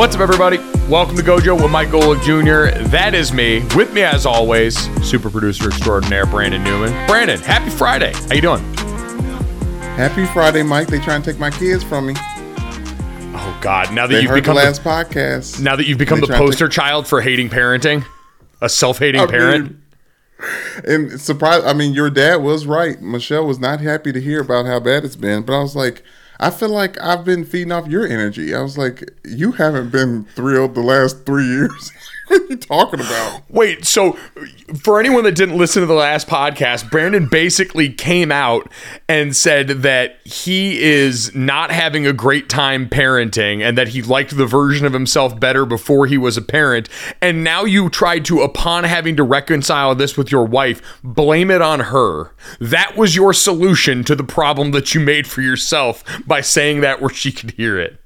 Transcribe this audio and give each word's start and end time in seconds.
What's 0.00 0.14
up, 0.14 0.22
everybody? 0.22 0.56
Welcome 0.88 1.14
to 1.16 1.22
Gojo 1.22 1.60
with 1.60 1.70
Mike 1.70 1.88
Golic 1.88 2.22
Jr. 2.22 2.82
That 2.88 3.12
is 3.14 3.34
me. 3.34 3.62
With 3.76 3.92
me, 3.92 4.00
as 4.00 4.24
always, 4.24 4.78
super 5.06 5.28
producer 5.28 5.66
extraordinaire 5.68 6.24
Brandon 6.24 6.64
Newman. 6.64 7.06
Brandon, 7.06 7.38
happy 7.38 7.68
Friday. 7.68 8.14
How 8.14 8.34
you 8.34 8.40
doing? 8.40 8.62
Happy 9.98 10.24
Friday, 10.32 10.62
Mike. 10.62 10.88
They 10.88 11.00
trying 11.00 11.20
to 11.20 11.30
take 11.30 11.38
my 11.38 11.50
kids 11.50 11.84
from 11.84 12.06
me. 12.06 12.14
Oh 12.16 13.58
God! 13.60 13.92
Now 13.92 14.06
that 14.06 14.14
They 14.14 14.22
you've 14.22 14.30
heard 14.30 14.38
the 14.38 14.40
become 14.40 14.56
last 14.56 14.82
the, 14.82 14.88
podcast. 14.88 15.60
now 15.60 15.76
that 15.76 15.84
you've 15.84 15.98
become 15.98 16.20
the 16.20 16.28
poster 16.28 16.68
take- 16.68 16.76
child 16.76 17.06
for 17.06 17.20
hating 17.20 17.50
parenting, 17.50 18.02
a 18.62 18.70
self-hating 18.70 19.20
I 19.20 19.26
parent. 19.26 19.64
mean, 19.64 19.82
and 21.10 21.20
surprise, 21.20 21.62
I 21.62 21.74
mean, 21.74 21.92
your 21.92 22.08
dad 22.08 22.36
was 22.36 22.64
right. 22.64 22.98
Michelle 23.02 23.46
was 23.46 23.58
not 23.58 23.80
happy 23.82 24.12
to 24.12 24.20
hear 24.20 24.40
about 24.40 24.64
how 24.64 24.80
bad 24.80 25.04
it's 25.04 25.16
been, 25.16 25.42
but 25.42 25.52
I 25.58 25.60
was 25.60 25.76
like, 25.76 26.02
I 26.42 26.48
feel 26.50 26.70
like 26.70 26.98
I've 27.02 27.24
been 27.24 27.44
feeding 27.44 27.70
off 27.70 27.86
your 27.86 28.06
energy. 28.06 28.54
I 28.54 28.62
was 28.62 28.78
like, 28.78 29.10
you 29.24 29.52
haven't 29.52 29.90
been 29.90 30.24
thrilled 30.34 30.74
the 30.74 30.80
last 30.80 31.26
three 31.26 31.44
years. 31.44 31.92
are 32.30 32.46
you 32.48 32.56
talking 32.56 33.00
about? 33.00 33.42
Wait, 33.50 33.84
so 33.84 34.12
for 34.82 35.00
anyone 35.00 35.24
that 35.24 35.34
didn't 35.34 35.58
listen 35.58 35.80
to 35.80 35.86
the 35.86 35.94
last 35.94 36.28
podcast, 36.28 36.90
Brandon 36.90 37.26
basically 37.26 37.92
came 37.92 38.30
out 38.30 38.70
and 39.08 39.34
said 39.34 39.68
that 39.82 40.18
he 40.24 40.80
is 40.80 41.34
not 41.34 41.70
having 41.70 42.06
a 42.06 42.12
great 42.12 42.48
time 42.48 42.88
parenting 42.88 43.62
and 43.62 43.76
that 43.76 43.88
he 43.88 44.02
liked 44.02 44.36
the 44.36 44.46
version 44.46 44.86
of 44.86 44.92
himself 44.92 45.38
better 45.38 45.66
before 45.66 46.06
he 46.06 46.16
was 46.16 46.36
a 46.36 46.42
parent. 46.42 46.88
And 47.20 47.42
now 47.42 47.64
you 47.64 47.90
tried 47.90 48.24
to, 48.26 48.42
upon 48.42 48.84
having 48.84 49.16
to 49.16 49.22
reconcile 49.22 49.94
this 49.94 50.16
with 50.16 50.30
your 50.30 50.44
wife, 50.44 51.00
blame 51.02 51.50
it 51.50 51.62
on 51.62 51.80
her. 51.80 52.34
That 52.60 52.96
was 52.96 53.16
your 53.16 53.32
solution 53.32 54.04
to 54.04 54.14
the 54.14 54.24
problem 54.24 54.70
that 54.72 54.94
you 54.94 55.00
made 55.00 55.26
for 55.26 55.40
yourself 55.40 56.04
by 56.26 56.40
saying 56.40 56.80
that 56.80 57.00
where 57.00 57.10
she 57.10 57.32
could 57.32 57.52
hear 57.52 57.78
it. 57.78 57.99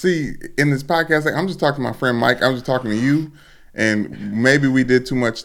See, 0.00 0.32
in 0.56 0.70
this 0.70 0.82
podcast, 0.82 1.26
like, 1.26 1.34
I'm 1.34 1.46
just 1.46 1.60
talking 1.60 1.84
to 1.84 1.90
my 1.90 1.92
friend 1.92 2.16
Mike. 2.16 2.42
I'm 2.42 2.54
just 2.54 2.64
talking 2.64 2.90
to 2.90 2.96
you, 2.96 3.30
and 3.74 4.32
maybe 4.32 4.66
we 4.66 4.82
did 4.82 5.04
too 5.04 5.14
much 5.14 5.42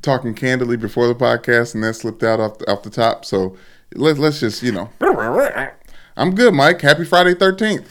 talking 0.00 0.32
candidly 0.32 0.76
before 0.76 1.08
the 1.08 1.14
podcast, 1.16 1.74
and 1.74 1.82
that 1.82 1.94
slipped 1.94 2.22
out 2.22 2.38
off 2.38 2.58
the, 2.58 2.70
off 2.70 2.84
the 2.84 2.90
top. 2.90 3.24
So 3.24 3.56
let, 3.96 4.16
let's 4.18 4.38
just, 4.38 4.62
you 4.62 4.70
know, 4.70 4.90
I'm 6.16 6.34
good, 6.34 6.54
Mike. 6.54 6.80
Happy 6.80 7.04
Friday, 7.04 7.34
13th. 7.34 7.84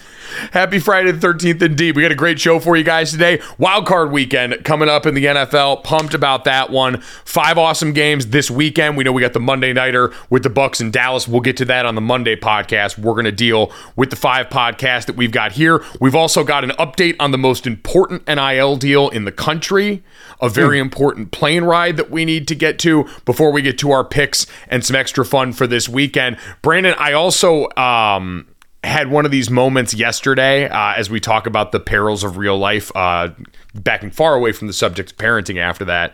Happy 0.51 0.79
Friday 0.79 1.11
the 1.11 1.27
13th 1.27 1.61
indeed. 1.61 1.95
We 1.95 2.01
got 2.01 2.11
a 2.11 2.15
great 2.15 2.39
show 2.39 2.59
for 2.59 2.75
you 2.75 2.83
guys 2.83 3.11
today. 3.11 3.41
Wild 3.57 3.85
card 3.85 4.11
weekend 4.11 4.63
coming 4.63 4.89
up 4.89 5.05
in 5.05 5.13
the 5.13 5.25
NFL. 5.25 5.83
Pumped 5.83 6.13
about 6.13 6.43
that 6.45 6.69
one. 6.69 7.01
Five 7.23 7.57
awesome 7.57 7.93
games 7.93 8.27
this 8.27 8.49
weekend. 8.49 8.97
We 8.97 9.03
know 9.03 9.11
we 9.11 9.21
got 9.21 9.33
the 9.33 9.39
Monday 9.39 9.71
nighter 9.73 10.11
with 10.29 10.43
the 10.43 10.49
Bucs 10.49 10.81
in 10.81 10.91
Dallas. 10.91 11.27
We'll 11.27 11.41
get 11.41 11.57
to 11.57 11.65
that 11.65 11.85
on 11.85 11.95
the 11.95 12.01
Monday 12.01 12.35
podcast. 12.35 12.97
We're 12.97 13.13
going 13.13 13.25
to 13.25 13.31
deal 13.31 13.71
with 13.95 14.09
the 14.09 14.15
five 14.15 14.49
podcasts 14.49 15.05
that 15.05 15.15
we've 15.15 15.31
got 15.31 15.53
here. 15.53 15.83
We've 15.99 16.15
also 16.15 16.43
got 16.43 16.63
an 16.63 16.71
update 16.71 17.15
on 17.19 17.31
the 17.31 17.37
most 17.37 17.67
important 17.67 18.27
NIL 18.27 18.75
deal 18.77 19.09
in 19.09 19.25
the 19.25 19.31
country, 19.31 20.03
a 20.41 20.49
very 20.49 20.79
hmm. 20.79 20.85
important 20.85 21.31
plane 21.31 21.63
ride 21.63 21.97
that 21.97 22.09
we 22.09 22.25
need 22.25 22.47
to 22.47 22.55
get 22.55 22.79
to 22.79 23.07
before 23.25 23.51
we 23.51 23.61
get 23.61 23.77
to 23.79 23.91
our 23.91 24.03
picks 24.03 24.47
and 24.67 24.83
some 24.83 24.95
extra 24.95 25.23
fun 25.23 25.53
for 25.53 25.67
this 25.67 25.87
weekend. 25.87 26.37
Brandon, 26.61 26.95
I 26.97 27.13
also 27.13 27.65
uh, 27.65 28.14
um 28.15 28.47
had 28.83 29.09
one 29.09 29.25
of 29.25 29.31
these 29.31 29.49
moments 29.49 29.93
yesterday 29.93 30.69
uh, 30.69 30.93
as 30.93 31.09
we 31.09 31.19
talk 31.19 31.47
about 31.47 31.71
the 31.71 31.79
perils 31.79 32.23
of 32.23 32.37
real 32.37 32.57
life, 32.57 32.91
uh, 32.95 33.29
backing 33.73 34.11
far 34.11 34.35
away 34.35 34.51
from 34.51 34.67
the 34.67 34.73
subject 34.73 35.11
of 35.11 35.17
parenting 35.17 35.57
after 35.57 35.85
that. 35.85 36.13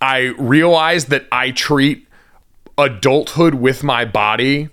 I 0.00 0.32
realized 0.38 1.10
that 1.10 1.26
I 1.32 1.50
treat 1.50 2.06
adulthood 2.78 3.54
with 3.54 3.82
my 3.82 4.04
body 4.04 4.68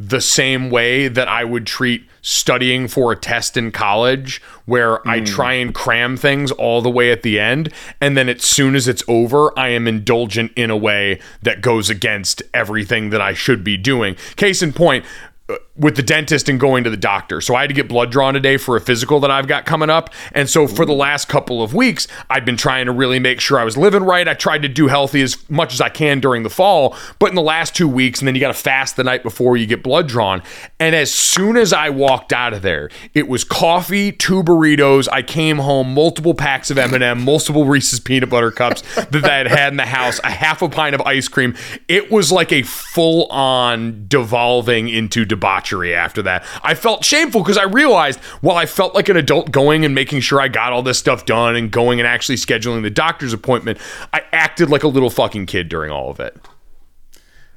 the 0.00 0.20
same 0.20 0.70
way 0.70 1.08
that 1.08 1.26
I 1.26 1.42
would 1.42 1.66
treat 1.66 2.06
studying 2.22 2.86
for 2.86 3.10
a 3.10 3.16
test 3.16 3.56
in 3.56 3.72
college, 3.72 4.40
where 4.64 5.06
I 5.08 5.20
try 5.20 5.54
and 5.54 5.74
cram 5.74 6.16
things 6.16 6.52
all 6.52 6.82
the 6.82 6.90
way 6.90 7.10
at 7.10 7.22
the 7.22 7.40
end. 7.40 7.72
And 8.00 8.16
then 8.16 8.28
as 8.28 8.44
soon 8.44 8.76
as 8.76 8.86
it's 8.86 9.02
over, 9.08 9.56
I 9.58 9.70
am 9.70 9.88
indulgent 9.88 10.52
in 10.54 10.70
a 10.70 10.76
way 10.76 11.20
that 11.42 11.62
goes 11.62 11.90
against 11.90 12.42
everything 12.54 13.10
that 13.10 13.20
I 13.20 13.32
should 13.32 13.64
be 13.64 13.76
doing. 13.76 14.16
Case 14.36 14.62
in 14.62 14.72
point, 14.72 15.04
uh, 15.48 15.56
with 15.78 15.94
the 15.94 16.02
dentist 16.02 16.48
and 16.48 16.58
going 16.58 16.82
to 16.84 16.90
the 16.90 16.96
doctor. 16.96 17.40
So 17.40 17.54
I 17.54 17.60
had 17.60 17.68
to 17.68 17.74
get 17.74 17.88
blood 17.88 18.10
drawn 18.10 18.34
today 18.34 18.56
for 18.56 18.76
a 18.76 18.80
physical 18.80 19.20
that 19.20 19.30
I've 19.30 19.46
got 19.46 19.64
coming 19.64 19.90
up. 19.90 20.12
And 20.32 20.50
so 20.50 20.66
for 20.66 20.84
the 20.84 20.92
last 20.92 21.28
couple 21.28 21.62
of 21.62 21.72
weeks, 21.72 22.08
I've 22.28 22.44
been 22.44 22.56
trying 22.56 22.86
to 22.86 22.92
really 22.92 23.20
make 23.20 23.40
sure 23.40 23.60
I 23.60 23.64
was 23.64 23.76
living 23.76 24.02
right. 24.02 24.26
I 24.26 24.34
tried 24.34 24.62
to 24.62 24.68
do 24.68 24.88
healthy 24.88 25.22
as 25.22 25.48
much 25.48 25.72
as 25.72 25.80
I 25.80 25.88
can 25.88 26.18
during 26.18 26.42
the 26.42 26.50
fall, 26.50 26.96
but 27.20 27.28
in 27.28 27.36
the 27.36 27.42
last 27.42 27.76
2 27.76 27.86
weeks 27.86 28.18
and 28.20 28.26
then 28.26 28.34
you 28.34 28.40
got 28.40 28.48
to 28.48 28.54
fast 28.54 28.96
the 28.96 29.04
night 29.04 29.22
before 29.22 29.56
you 29.56 29.66
get 29.66 29.84
blood 29.84 30.08
drawn. 30.08 30.42
And 30.80 30.96
as 30.96 31.14
soon 31.14 31.56
as 31.56 31.72
I 31.72 31.90
walked 31.90 32.32
out 32.32 32.52
of 32.52 32.62
there, 32.62 32.90
it 33.14 33.28
was 33.28 33.44
coffee, 33.44 34.10
two 34.10 34.42
burritos. 34.42 35.06
I 35.12 35.22
came 35.22 35.58
home 35.58 35.94
multiple 35.94 36.34
packs 36.34 36.70
of 36.72 36.78
M&M, 36.78 37.24
multiple 37.24 37.64
Reese's 37.64 38.00
peanut 38.00 38.30
butter 38.30 38.50
cups 38.50 38.82
that 39.10 39.24
I 39.24 39.36
had 39.36 39.46
had 39.46 39.72
in 39.72 39.76
the 39.76 39.86
house, 39.86 40.18
a 40.24 40.30
half 40.30 40.60
a 40.60 40.68
pint 40.68 40.96
of 40.96 41.02
ice 41.02 41.28
cream. 41.28 41.54
It 41.86 42.10
was 42.10 42.32
like 42.32 42.50
a 42.52 42.62
full 42.62 43.26
on 43.26 44.06
devolving 44.08 44.88
into 44.88 45.24
debauchery 45.24 45.67
after 45.76 46.22
that. 46.22 46.44
I 46.62 46.74
felt 46.74 47.04
shameful 47.04 47.42
because 47.42 47.58
I 47.58 47.64
realized 47.64 48.20
while 48.40 48.56
I 48.56 48.66
felt 48.66 48.94
like 48.94 49.08
an 49.08 49.16
adult 49.16 49.50
going 49.50 49.84
and 49.84 49.94
making 49.94 50.20
sure 50.20 50.40
I 50.40 50.48
got 50.48 50.72
all 50.72 50.82
this 50.82 50.98
stuff 50.98 51.26
done 51.26 51.56
and 51.56 51.70
going 51.70 52.00
and 52.00 52.06
actually 52.06 52.36
scheduling 52.36 52.82
the 52.82 52.90
doctor's 52.90 53.32
appointment, 53.32 53.78
I 54.12 54.22
acted 54.32 54.70
like 54.70 54.82
a 54.82 54.88
little 54.88 55.10
fucking 55.10 55.46
kid 55.46 55.68
during 55.68 55.90
all 55.90 56.10
of 56.10 56.20
it. 56.20 56.36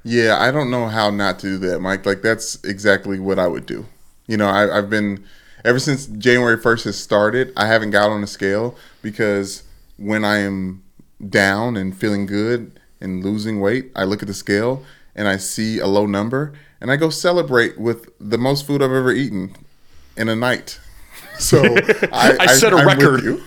Yeah, 0.04 0.38
I 0.40 0.52
don't 0.52 0.72
know 0.72 0.88
how 0.88 1.10
not 1.12 1.40
to 1.40 1.48
do 1.48 1.70
that, 1.70 1.80
Mike. 1.80 2.06
Like 2.06 2.22
that's 2.22 2.62
exactly 2.64 3.20
what 3.20 3.38
I 3.40 3.48
would 3.48 3.66
do. 3.66 3.86
You 4.28 4.38
know, 4.38 4.48
I, 4.48 4.78
I've 4.78 4.90
been 4.90 5.24
ever 5.64 5.80
since 5.80 6.08
January 6.08 6.58
first 6.58 6.86
has 6.86 6.98
started. 6.98 7.54
I 7.56 7.68
haven't 7.68 7.92
got 7.92 8.10
on 8.10 8.22
the 8.22 8.28
scale 8.28 8.76
because 9.02 9.64
when 9.98 10.26
I 10.26 10.38
am 10.40 10.84
down 11.30 11.78
and 11.78 11.96
feeling 11.96 12.26
good 12.26 12.80
and 13.00 13.24
losing 13.24 13.60
weight, 13.60 13.92
I 13.96 14.04
look 14.04 14.22
at 14.22 14.28
the 14.28 14.34
scale 14.34 14.84
and 15.16 15.28
I 15.28 15.38
see 15.38 15.80
a 15.80 15.88
low 15.88 16.06
number, 16.06 16.54
and 16.80 16.92
I 16.92 16.96
go 16.96 17.10
celebrate 17.10 17.80
with 17.80 18.10
the 18.20 18.38
most 18.38 18.66
food 18.66 18.82
I've 18.82 18.92
ever 18.92 19.12
eaten 19.12 19.56
in 20.18 20.30
a 20.30 20.36
night. 20.36 20.80
So 21.40 21.64
I, 22.14 22.38
I 22.40 22.46
set 22.48 22.72
a 22.72 22.86
record. 22.86 23.42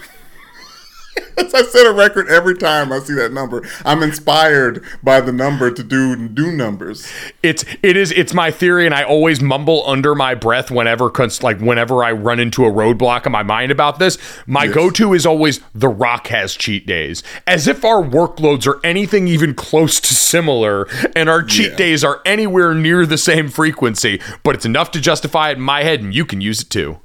I 1.36 1.62
set 1.62 1.86
a 1.86 1.92
record 1.92 2.28
every 2.28 2.56
time 2.56 2.92
I 2.92 2.98
see 2.98 3.14
that 3.14 3.32
number. 3.32 3.62
I'm 3.84 4.02
inspired 4.02 4.84
by 5.02 5.20
the 5.20 5.32
number 5.32 5.70
to 5.70 5.82
do 5.82 6.28
do 6.28 6.50
numbers. 6.52 7.10
It's 7.42 7.64
it 7.82 7.96
is 7.96 8.12
it's 8.12 8.34
my 8.34 8.50
theory, 8.50 8.86
and 8.86 8.94
I 8.94 9.02
always 9.04 9.40
mumble 9.40 9.82
under 9.86 10.14
my 10.14 10.34
breath 10.34 10.70
whenever 10.70 11.10
like 11.42 11.60
whenever 11.60 12.02
I 12.04 12.12
run 12.12 12.40
into 12.40 12.64
a 12.64 12.70
roadblock 12.70 13.26
in 13.26 13.32
my 13.32 13.42
mind 13.42 13.70
about 13.72 13.98
this. 13.98 14.18
My 14.46 14.64
Yes. 14.64 14.74
go-to 14.74 15.14
is 15.14 15.26
always 15.26 15.60
The 15.74 15.88
Rock 15.88 16.28
has 16.28 16.54
cheat 16.54 16.86
days, 16.86 17.22
as 17.46 17.66
if 17.68 17.84
our 17.84 18.02
workloads 18.02 18.66
are 18.66 18.80
anything 18.84 19.28
even 19.28 19.54
close 19.54 20.00
to 20.00 20.14
similar, 20.14 20.86
and 21.14 21.28
our 21.28 21.42
cheat 21.42 21.72
Yeah. 21.72 21.76
days 21.76 22.04
are 22.04 22.20
anywhere 22.24 22.74
near 22.74 23.06
the 23.06 23.18
same 23.18 23.48
frequency. 23.48 24.20
But 24.42 24.54
it's 24.54 24.66
enough 24.66 24.90
to 24.92 25.00
justify 25.00 25.50
it 25.50 25.58
in 25.58 25.62
my 25.62 25.82
head, 25.82 26.00
and 26.00 26.14
you 26.14 26.24
can 26.24 26.40
use 26.40 26.62
it 26.62 26.70
too. 26.70 27.00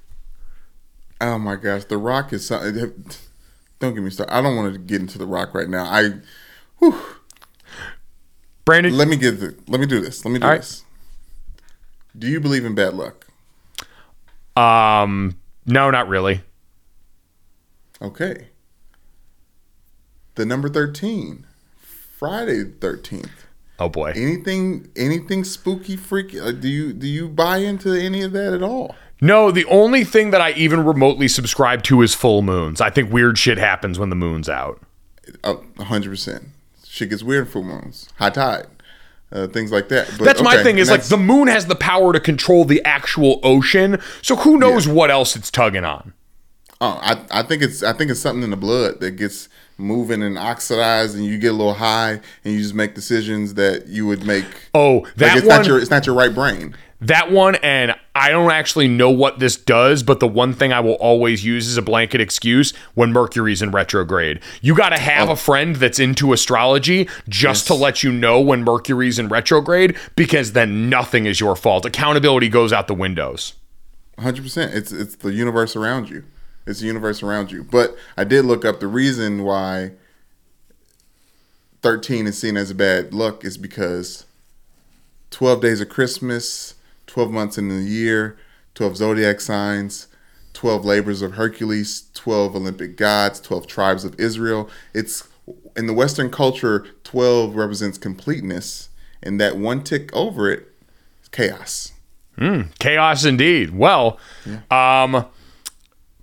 Oh 1.22 1.38
my 1.38 1.56
gosh, 1.56 1.84
The 1.86 1.98
Rock 1.98 2.32
is 2.34 2.46
something. 2.48 3.04
Don't 3.80 3.94
get 3.94 4.04
me 4.04 4.10
started. 4.10 4.34
I 4.34 4.42
don't 4.42 4.56
want 4.56 4.74
to 4.74 4.80
get 4.80 5.02
into 5.02 5.18
The 5.18 5.26
Rock 5.26 5.54
right 5.54 5.70
now. 5.70 5.86
I 5.86 6.12
whew. 6.80 7.00
Brandon, 8.66 8.96
let 8.96 9.08
me 9.08 9.16
get 9.16 9.40
the, 9.40 9.56
let 9.68 9.80
me 9.80 9.88
do 9.88 10.00
this. 10.00 10.24
Let 10.24 10.32
me 10.32 10.40
do 10.40 10.46
right. 10.46 10.62
this. 10.62 10.84
Do 12.18 12.28
you 12.28 12.40
believe 12.40 12.66
in 12.66 12.76
bad 12.76 12.94
luck? 12.94 13.26
um, 14.56 15.40
no, 15.66 15.90
not 15.90 16.08
really. 16.08 16.42
Okay. 18.02 18.50
The 20.36 20.46
number 20.46 20.70
thirteen, 20.70 21.46
Friday 21.78 22.64
the 22.64 22.72
thirteenth. 22.72 23.48
Oh 23.80 23.90
boy. 23.90 24.12
Anything 24.16 24.90
anything 24.96 25.44
spooky, 25.44 25.96
freaky? 25.96 26.40
Uh, 26.40 26.52
do 26.52 26.68
you 26.68 26.94
do 26.94 27.08
you 27.08 27.30
buy 27.30 27.58
into 27.58 27.92
any 27.94 28.22
of 28.22 28.34
that 28.34 28.54
at 28.54 28.62
all? 28.62 28.96
No, 29.22 29.52
the 29.52 29.66
only 29.66 30.04
thing 30.04 30.32
that 30.32 30.42
I 30.42 30.52
even 30.52 30.86
remotely 30.86 31.28
subscribe 31.28 31.84
to 31.84 32.02
is 32.02 32.16
full 32.16 32.42
moons. 32.42 32.80
I 32.80 32.90
think 32.90 33.12
weird 33.12 33.38
shit 33.38 33.58
happens 33.58 34.00
when 34.00 34.10
the 34.10 34.16
moon's 34.16 34.48
out. 34.48 34.82
hundred 35.80 36.10
percent. 36.10 36.46
Shit 36.86 37.10
gets 37.10 37.24
weird 37.24 37.50
full 37.50 37.64
moons. 37.64 38.10
High 38.18 38.30
tide. 38.30 38.68
uh, 39.32 39.48
things 39.48 39.72
like 39.72 39.90
that. 39.90 40.10
But, 40.18 40.26
That's 40.26 40.42
my 40.42 40.64
thing 40.64 40.78
is 40.78 40.90
like 40.90 41.04
the 41.04 41.18
moon 41.18 41.48
has 41.48 41.68
the 41.68 41.76
power 41.76 42.14
to 42.14 42.20
control 42.20 42.66
the 42.66 42.84
actual 42.84 43.40
ocean. 43.44 44.00
So 44.22 44.38
who 44.38 44.58
knows 44.58 44.88
what 44.88 45.12
else 45.12 45.36
it's 45.36 45.52
tugging 45.52 45.86
on? 45.86 46.14
Oh, 46.82 46.98
I, 47.02 47.40
I 47.40 47.44
think 47.44 47.62
it's 47.62 47.84
I 47.84 47.94
think 47.94 48.10
it's 48.10 48.22
something 48.22 48.44
in 48.44 48.52
the 48.52 48.58
blood 48.58 49.02
that 49.02 49.12
gets 49.12 49.50
moving 49.78 50.24
and 50.24 50.38
oxidized, 50.38 51.16
and 51.16 51.26
you 51.26 51.38
get 51.38 51.50
a 51.50 51.54
little 51.56 51.74
high, 51.74 52.22
and 52.44 52.54
you 52.54 52.60
just 52.60 52.74
make 52.74 52.96
decisions 52.96 53.56
that 53.56 53.88
you 53.88 54.06
would 54.08 54.26
make. 54.26 54.46
Oh, 54.74 55.00
like 55.00 55.16
that 55.16 55.38
it's 55.38 55.48
one 55.48 55.58
not 55.58 55.68
your 55.68 55.80
it's 55.80 55.92
not 55.92 56.06
your 56.06 56.16
right 56.16 56.34
brain. 56.34 56.76
That 57.02 57.32
one, 57.32 57.56
and 57.56 57.96
I 58.14 58.30
don't 58.30 58.52
actually 58.52 58.90
know 58.90 59.10
what 59.10 59.40
this 59.40 59.56
does, 59.56 60.04
but 60.04 60.20
the 60.20 60.28
one 60.28 60.54
thing 60.54 60.74
I 60.74 60.82
will 60.82 60.96
always 60.96 61.46
use 61.46 61.70
as 61.70 61.78
a 61.78 61.82
blanket 61.82 62.20
excuse 62.20 62.74
when 62.94 63.14
Mercury's 63.14 63.62
in 63.62 63.72
retrograde. 63.72 64.42
You 64.62 64.76
got 64.76 64.90
to 64.90 65.00
have 65.00 65.30
oh. 65.30 65.32
a 65.32 65.36
friend 65.38 65.78
that's 65.78 65.98
into 65.98 66.34
astrology 66.34 67.08
just 67.30 67.68
to 67.68 67.74
let 67.74 68.04
you 68.04 68.12
know 68.12 68.42
when 68.42 68.66
Mercury's 68.66 69.18
in 69.18 69.30
retrograde, 69.30 69.98
because 70.18 70.52
then 70.52 70.90
nothing 70.90 71.26
is 71.26 71.40
your 71.40 71.56
fault. 71.56 71.86
Accountability 71.86 72.50
goes 72.50 72.74
out 72.74 72.88
the 72.88 72.94
windows. 72.94 73.54
hundred 74.20 74.44
percent. 74.44 74.74
It's 74.76 74.92
it's 74.92 75.16
the 75.16 75.32
universe 75.32 75.78
around 75.78 76.10
you. 76.10 76.26
It's 76.68 76.82
the 76.82 76.88
universe 76.88 77.24
around 77.24 77.50
you. 77.50 77.64
But 77.64 77.96
I 78.18 78.26
did 78.26 78.44
look 78.44 78.66
up 78.66 78.82
the 78.82 78.88
reason 78.88 79.44
why 79.44 79.92
thirteen 81.82 82.28
is 82.28 82.38
seen 82.38 82.58
as 82.58 82.74
bad 82.74 83.14
luck 83.14 83.46
is 83.46 83.58
because 83.58 84.26
twelve 85.32 85.62
days 85.62 85.80
of 85.80 85.88
Christmas, 85.88 86.76
twelve 87.10 87.32
months 87.32 87.58
in 87.58 87.68
the 87.68 87.82
year, 87.82 88.38
twelve 88.76 88.96
zodiac 88.96 89.42
signs, 89.42 90.08
twelve 90.54 90.86
labors 90.86 91.22
of 91.22 91.34
Hercules, 91.34 92.06
twelve 92.14 92.56
Olympic 92.56 92.96
gods, 92.96 93.40
twelve 93.42 93.68
tribes 93.68 94.06
of 94.06 94.18
Israel. 94.20 94.70
It's 94.94 95.28
in 95.76 95.88
the 95.88 95.94
Western 95.94 96.30
culture, 96.30 96.86
twelve 97.04 97.56
represents 97.56 97.98
completeness, 97.98 98.90
and 99.24 99.42
that 99.42 99.58
one 99.58 99.84
tick 99.84 100.16
over 100.16 100.50
it 100.50 100.68
is 101.24 101.30
chaos. 101.30 101.94
Chaos 102.78 103.26
indeed. 103.26 103.72
Well, 103.76 104.20
um, 104.72 105.26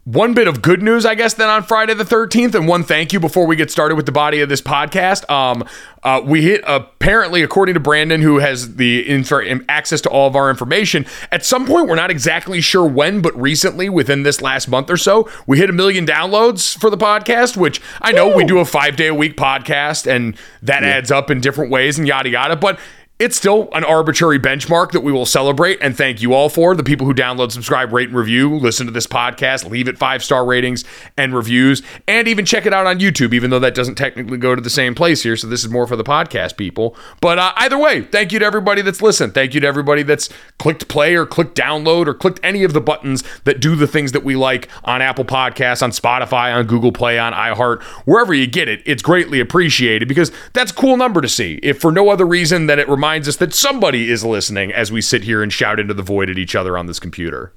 one 0.06 0.34
bit 0.34 0.46
of 0.46 0.62
good 0.62 0.84
news, 0.84 1.04
I 1.04 1.16
guess, 1.16 1.34
then 1.34 1.48
on 1.48 1.64
Friday 1.64 1.92
the 1.92 2.04
13th, 2.04 2.54
and 2.54 2.68
one 2.68 2.84
thank 2.84 3.12
you 3.12 3.18
before 3.18 3.44
we 3.44 3.56
get 3.56 3.72
started 3.72 3.96
with 3.96 4.06
the 4.06 4.12
body 4.12 4.40
of 4.40 4.48
this 4.48 4.62
podcast. 4.62 5.28
Um, 5.28 5.64
uh, 6.04 6.22
we 6.24 6.42
hit, 6.42 6.62
apparently, 6.64 7.42
according 7.42 7.74
to 7.74 7.80
Brandon, 7.80 8.22
who 8.22 8.38
has 8.38 8.76
the 8.76 9.04
inf- 9.08 9.32
access 9.68 10.00
to 10.02 10.08
all 10.08 10.28
of 10.28 10.36
our 10.36 10.48
information, 10.48 11.06
at 11.32 11.44
some 11.44 11.66
point, 11.66 11.88
we're 11.88 11.96
not 11.96 12.12
exactly 12.12 12.60
sure 12.60 12.86
when, 12.86 13.20
but 13.20 13.36
recently, 13.36 13.88
within 13.88 14.22
this 14.22 14.40
last 14.40 14.68
month 14.68 14.90
or 14.90 14.96
so, 14.96 15.28
we 15.44 15.58
hit 15.58 15.68
a 15.68 15.72
million 15.72 16.06
downloads 16.06 16.78
for 16.78 16.88
the 16.88 16.96
podcast, 16.96 17.56
which 17.56 17.80
I 18.00 18.12
know 18.12 18.28
we 18.36 18.44
do 18.44 18.60
a 18.60 18.64
five 18.64 18.94
day 18.94 19.08
a 19.08 19.14
week 19.14 19.36
podcast, 19.36 20.06
and 20.06 20.36
that 20.62 20.84
adds 20.84 21.10
up 21.10 21.32
in 21.32 21.40
different 21.40 21.72
ways 21.72 21.98
and 21.98 22.06
yada 22.06 22.28
yada. 22.28 22.54
But 22.54 22.78
it's 23.18 23.34
still 23.34 23.70
an 23.72 23.82
arbitrary 23.82 24.38
benchmark 24.38 24.90
that 24.90 25.00
we 25.00 25.10
will 25.10 25.24
celebrate 25.24 25.78
and 25.80 25.96
thank 25.96 26.20
you 26.20 26.34
all 26.34 26.50
for. 26.50 26.74
The 26.74 26.82
people 26.82 27.06
who 27.06 27.14
download, 27.14 27.50
subscribe, 27.50 27.90
rate, 27.90 28.08
and 28.08 28.16
review, 28.16 28.54
listen 28.54 28.84
to 28.86 28.92
this 28.92 29.06
podcast, 29.06 29.70
leave 29.70 29.88
it 29.88 29.96
five 29.96 30.22
star 30.22 30.44
ratings 30.44 30.84
and 31.16 31.34
reviews, 31.34 31.82
and 32.06 32.28
even 32.28 32.44
check 32.44 32.66
it 32.66 32.74
out 32.74 32.86
on 32.86 32.98
YouTube, 32.98 33.32
even 33.32 33.48
though 33.48 33.58
that 33.58 33.74
doesn't 33.74 33.94
technically 33.94 34.36
go 34.36 34.54
to 34.54 34.60
the 34.60 34.68
same 34.68 34.94
place 34.94 35.22
here. 35.22 35.34
So 35.34 35.46
this 35.46 35.64
is 35.64 35.70
more 35.70 35.86
for 35.86 35.96
the 35.96 36.04
podcast 36.04 36.58
people. 36.58 36.94
But 37.22 37.38
uh, 37.38 37.54
either 37.56 37.78
way, 37.78 38.02
thank 38.02 38.32
you 38.32 38.38
to 38.38 38.44
everybody 38.44 38.82
that's 38.82 39.00
listened. 39.00 39.32
Thank 39.32 39.54
you 39.54 39.60
to 39.60 39.66
everybody 39.66 40.02
that's 40.02 40.28
clicked 40.58 40.86
play 40.88 41.14
or 41.14 41.24
clicked 41.24 41.56
download 41.56 42.08
or 42.08 42.12
clicked 42.14 42.40
any 42.42 42.64
of 42.64 42.74
the 42.74 42.82
buttons 42.82 43.24
that 43.44 43.60
do 43.60 43.76
the 43.76 43.86
things 43.86 44.12
that 44.12 44.24
we 44.24 44.36
like 44.36 44.68
on 44.84 45.00
Apple 45.00 45.24
Podcasts, 45.24 45.82
on 45.82 45.90
Spotify, 45.90 46.54
on 46.54 46.66
Google 46.66 46.92
Play, 46.92 47.18
on 47.18 47.32
iHeart, 47.32 47.82
wherever 48.04 48.34
you 48.34 48.46
get 48.46 48.68
it. 48.68 48.82
It's 48.84 49.02
greatly 49.02 49.40
appreciated 49.40 50.06
because 50.06 50.30
that's 50.52 50.70
a 50.70 50.74
cool 50.74 50.98
number 50.98 51.22
to 51.22 51.28
see. 51.30 51.58
If 51.62 51.80
for 51.80 51.90
no 51.90 52.10
other 52.10 52.26
reason 52.26 52.66
than 52.66 52.78
it 52.78 52.86
reminds 52.90 53.05
us 53.06 53.36
that 53.36 53.54
somebody 53.54 54.10
is 54.10 54.24
listening 54.24 54.72
as 54.72 54.90
we 54.90 55.00
sit 55.00 55.24
here 55.24 55.42
and 55.42 55.52
shout 55.52 55.78
into 55.78 55.94
the 55.94 56.02
void 56.02 56.28
at 56.30 56.38
each 56.38 56.54
other 56.54 56.76
on 56.76 56.86
this 56.86 56.98
computer. 56.98 57.52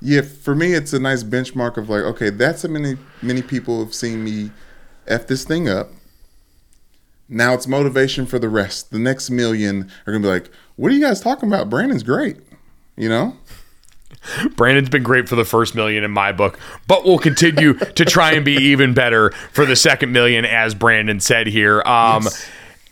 Yeah, 0.00 0.22
for 0.22 0.54
me, 0.54 0.74
it's 0.74 0.92
a 0.92 0.98
nice 0.98 1.22
benchmark 1.22 1.76
of 1.76 1.88
like, 1.88 2.02
okay, 2.02 2.30
that's 2.30 2.62
how 2.62 2.68
many 2.68 2.96
many 3.22 3.42
people 3.42 3.82
have 3.82 3.94
seen 3.94 4.24
me 4.24 4.50
f 5.06 5.26
this 5.26 5.44
thing 5.44 5.68
up. 5.68 5.90
Now 7.28 7.54
it's 7.54 7.66
motivation 7.66 8.26
for 8.26 8.38
the 8.38 8.48
rest. 8.48 8.90
The 8.90 8.98
next 8.98 9.30
million 9.30 9.90
are 10.06 10.12
gonna 10.12 10.22
be 10.22 10.28
like, 10.28 10.50
"What 10.76 10.92
are 10.92 10.94
you 10.94 11.00
guys 11.00 11.20
talking 11.20 11.48
about? 11.48 11.70
Brandon's 11.70 12.02
great," 12.02 12.36
you 12.96 13.08
know. 13.08 13.36
Brandon's 14.56 14.88
been 14.88 15.02
great 15.02 15.28
for 15.28 15.36
the 15.36 15.44
first 15.44 15.74
million 15.74 16.04
in 16.04 16.10
my 16.10 16.32
book, 16.32 16.58
but 16.86 17.04
we'll 17.04 17.18
continue 17.18 17.74
to 17.74 18.04
try 18.04 18.32
and 18.32 18.44
be 18.44 18.52
even 18.72 18.94
better 18.94 19.30
for 19.52 19.66
the 19.66 19.76
second 19.76 20.12
million, 20.12 20.44
as 20.44 20.74
Brandon 20.74 21.20
said 21.20 21.46
here. 21.46 21.82
Um, 21.82 22.28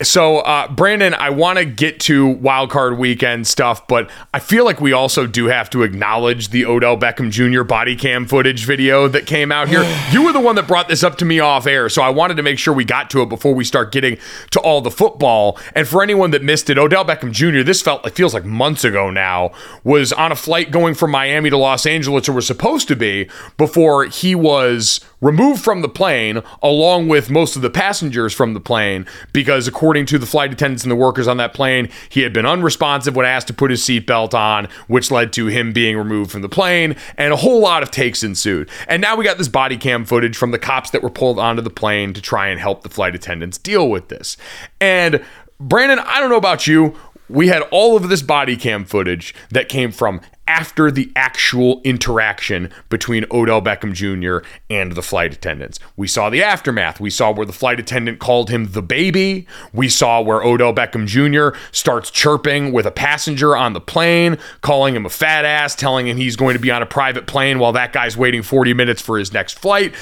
So, 0.03 0.39
uh, 0.39 0.69
Brandon, 0.69 1.15
I 1.15 1.31
want 1.31 1.59
to 1.59 1.65
get 1.65 2.01
to 2.01 2.27
wild 2.27 2.71
card 2.71 2.99
weekend 2.99 3.47
stuff, 3.47 3.87
but 3.87 4.11
I 4.35 4.41
feel 4.41 4.65
like 4.65 4.81
we 4.81 4.93
also 4.93 5.27
do 5.27 5.47
have 5.47 5.71
to 5.71 5.83
acknowledge 5.83 6.49
the 6.49 6.65
Odell 6.65 6.97
Beckham 6.97 7.31
Jr. 7.31 7.63
body 7.63 7.95
cam 7.95 8.27
footage 8.27 8.65
video 8.65 9.07
that 9.09 9.27
came 9.27 9.53
out 9.53 9.69
here. 9.69 9.85
you 10.11 10.25
were 10.25 10.33
the 10.33 10.41
one 10.41 10.57
that 10.57 10.67
brought 10.67 10.89
this 10.89 11.05
up 11.05 11.19
to 11.19 11.25
me 11.25 11.41
off 11.41 11.67
air, 11.67 11.89
so 11.89 12.03
I 12.03 12.11
wanted 12.11 12.37
to 12.39 12.43
make 12.43 12.59
sure 12.59 12.75
we 12.75 12.85
got 12.85 13.11
to 13.11 13.23
it 13.23 13.29
before 13.29 13.55
we 13.55 13.65
start 13.65 13.93
getting 13.93 14.19
to 14.51 14.61
all 14.61 14.81
the 14.81 14.91
football. 14.91 15.59
And 15.75 15.87
for 15.87 16.03
anyone 16.03 16.31
that 16.33 16.43
missed 16.43 16.69
it, 16.71 16.79
Odell 16.79 17.05
Beckham 17.05 17.31
Jr. 17.31 17.63
This 17.63 17.83
felt 17.83 18.07
it 18.07 18.15
feels 18.15 18.35
like 18.35 18.45
months 18.45 18.85
ago 18.85 19.11
now 19.11 19.53
was 19.85 20.13
on 20.13 20.33
a 20.33 20.37
flight 20.37 20.71
going 20.71 20.95
from 20.95 21.11
Miami 21.11 21.51
to 21.51 21.57
Los 21.57 21.87
Angeles, 21.87 22.29
or 22.29 22.33
was 22.33 22.47
supposed 22.47 22.89
to 22.89 22.97
be 22.97 23.29
before 23.57 24.07
he 24.07 24.35
was 24.35 25.01
removed 25.21 25.63
from 25.63 25.81
the 25.83 25.89
plane 25.89 26.43
along 26.63 27.09
with 27.09 27.31
most 27.31 27.57
of 27.57 27.63
the 27.63 27.71
passengers 27.71 28.35
from 28.35 28.55
the 28.55 28.61
plane 28.61 29.07
because 29.33 29.69
according 29.69 29.92
to 29.93 30.19
the 30.19 30.27
flight 30.27 30.53
attendants 30.53 30.83
and 30.83 30.91
the 30.91 30.97
workers 30.97 31.29
on 31.29 31.37
that 31.37 31.53
plane 31.53 31.89
he 32.09 32.23
had 32.23 32.33
been 32.33 32.47
unresponsive 32.47 33.15
when 33.15 33.27
asked 33.27 33.47
to 33.47 33.53
put 33.53 33.71
his 33.71 33.83
seatbelt 33.83 34.33
on 34.33 34.67
which 34.87 35.11
led 35.11 35.33
to 35.35 35.47
him 35.47 35.73
being 35.73 35.97
removed 35.97 36.31
from 36.31 36.41
the 36.41 36.49
plane 36.49 36.97
and 37.19 37.33
a 37.33 37.37
whole 37.37 37.61
lot 37.61 37.83
of 37.83 37.91
takes 37.91 38.23
ensued. 38.23 38.71
And 38.89 39.03
now 39.03 39.15
we 39.17 39.25
got 39.25 39.37
this 39.37 39.49
body 39.49 39.77
cam 39.77 40.07
footage 40.07 40.37
from 40.37 40.51
the 40.51 40.59
cops 40.59 40.91
that 40.91 41.03
were 41.03 41.11
pulled 41.11 41.39
onto 41.39 41.61
the 41.61 41.71
plane 41.71 42.15
to 42.15 42.23
try 42.23 42.49
and 42.49 42.59
help 42.59 42.83
the 42.83 42.89
flight 42.89 43.15
attendants 43.15 43.59
deal 43.59 43.91
with 43.91 44.09
this. 44.09 44.37
And 44.81 45.23
brandon 45.61 45.99
i 46.01 46.19
don't 46.19 46.31
know 46.31 46.37
about 46.37 46.67
you. 46.67 46.97
We 47.29 47.49
had 47.49 47.63
all 47.71 47.97
of 47.97 48.09
this 48.09 48.23
body 48.23 48.57
cam 48.57 48.85
footage 48.85 49.35
that 49.51 49.69
came 49.69 49.93
from 49.93 50.21
after 50.53 50.91
the 50.91 51.11
actual 51.17 51.81
interaction 51.83 52.71
between 52.91 53.25
Odell 53.31 53.63
Beckham 53.63 53.95
Jr. 53.95 54.47
and 54.69 54.93
the 54.93 55.01
flight 55.01 55.33
attendants. 55.33 55.81
We 55.97 56.07
saw 56.07 56.29
the 56.29 56.43
aftermath. 56.43 57.01
We 57.01 57.09
saw 57.09 57.33
where 57.33 57.47
the 57.47 57.55
flight 57.55 57.81
attendant 57.81 58.19
called 58.19 58.51
him 58.51 58.73
the 58.73 58.83
baby. 58.83 59.47
We 59.73 59.89
saw 59.89 60.21
where 60.21 60.43
Odell 60.43 60.75
Beckham 60.75 61.07
Jr. 61.07 61.59
starts 61.73 62.11
chirping 62.11 62.71
with 62.71 62.85
a 62.85 62.91
passenger 62.91 63.57
on 63.57 63.73
the 63.73 63.81
plane, 63.81 64.37
calling 64.61 64.95
him 64.95 65.07
a 65.07 65.11
fat 65.11 65.47
ass, 65.47 65.75
telling 65.75 66.07
him 66.07 66.19
he's 66.19 66.37
going 66.37 66.53
to 66.53 66.61
be 66.61 66.71
on 66.71 66.83
a 66.83 66.87
private 66.87 67.27
plane 67.27 67.59
while 67.59 67.73
that 67.73 67.95
guy's 67.95 68.19
waiting 68.19 68.43
40 68.43 68.75
minutes 68.75 69.01
for 69.01 69.19
his 69.19 69.33
next 69.33 69.59
flight. 69.59 69.95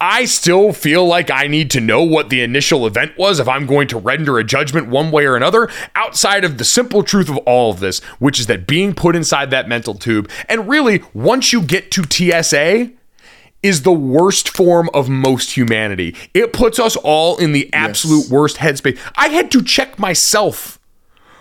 I 0.00 0.24
still 0.24 0.72
feel 0.72 1.06
like 1.06 1.30
I 1.30 1.46
need 1.46 1.70
to 1.72 1.80
know 1.80 2.02
what 2.02 2.30
the 2.30 2.40
initial 2.42 2.86
event 2.86 3.18
was 3.18 3.38
if 3.38 3.46
I'm 3.46 3.66
going 3.66 3.86
to 3.88 3.98
render 3.98 4.38
a 4.38 4.44
judgment 4.44 4.88
one 4.88 5.10
way 5.10 5.26
or 5.26 5.36
another, 5.36 5.68
outside 5.94 6.42
of 6.42 6.56
the 6.56 6.64
simple 6.64 7.02
truth 7.02 7.28
of 7.28 7.36
all 7.38 7.70
of 7.70 7.80
this, 7.80 8.00
which 8.18 8.40
is 8.40 8.46
that 8.46 8.66
being 8.66 8.94
put 8.94 9.14
inside 9.14 9.50
that 9.50 9.68
mental 9.68 9.94
tube, 9.94 10.30
and 10.48 10.68
really, 10.68 11.02
once 11.12 11.52
you 11.52 11.60
get 11.60 11.90
to 11.90 12.04
TSA, 12.04 12.92
is 13.62 13.82
the 13.82 13.92
worst 13.92 14.48
form 14.48 14.88
of 14.94 15.10
most 15.10 15.54
humanity. 15.54 16.16
It 16.32 16.54
puts 16.54 16.78
us 16.78 16.96
all 16.96 17.36
in 17.36 17.52
the 17.52 17.70
absolute 17.74 18.30
worst 18.30 18.56
headspace. 18.56 18.98
I 19.16 19.28
had 19.28 19.50
to 19.50 19.62
check 19.62 19.98
myself 19.98 20.79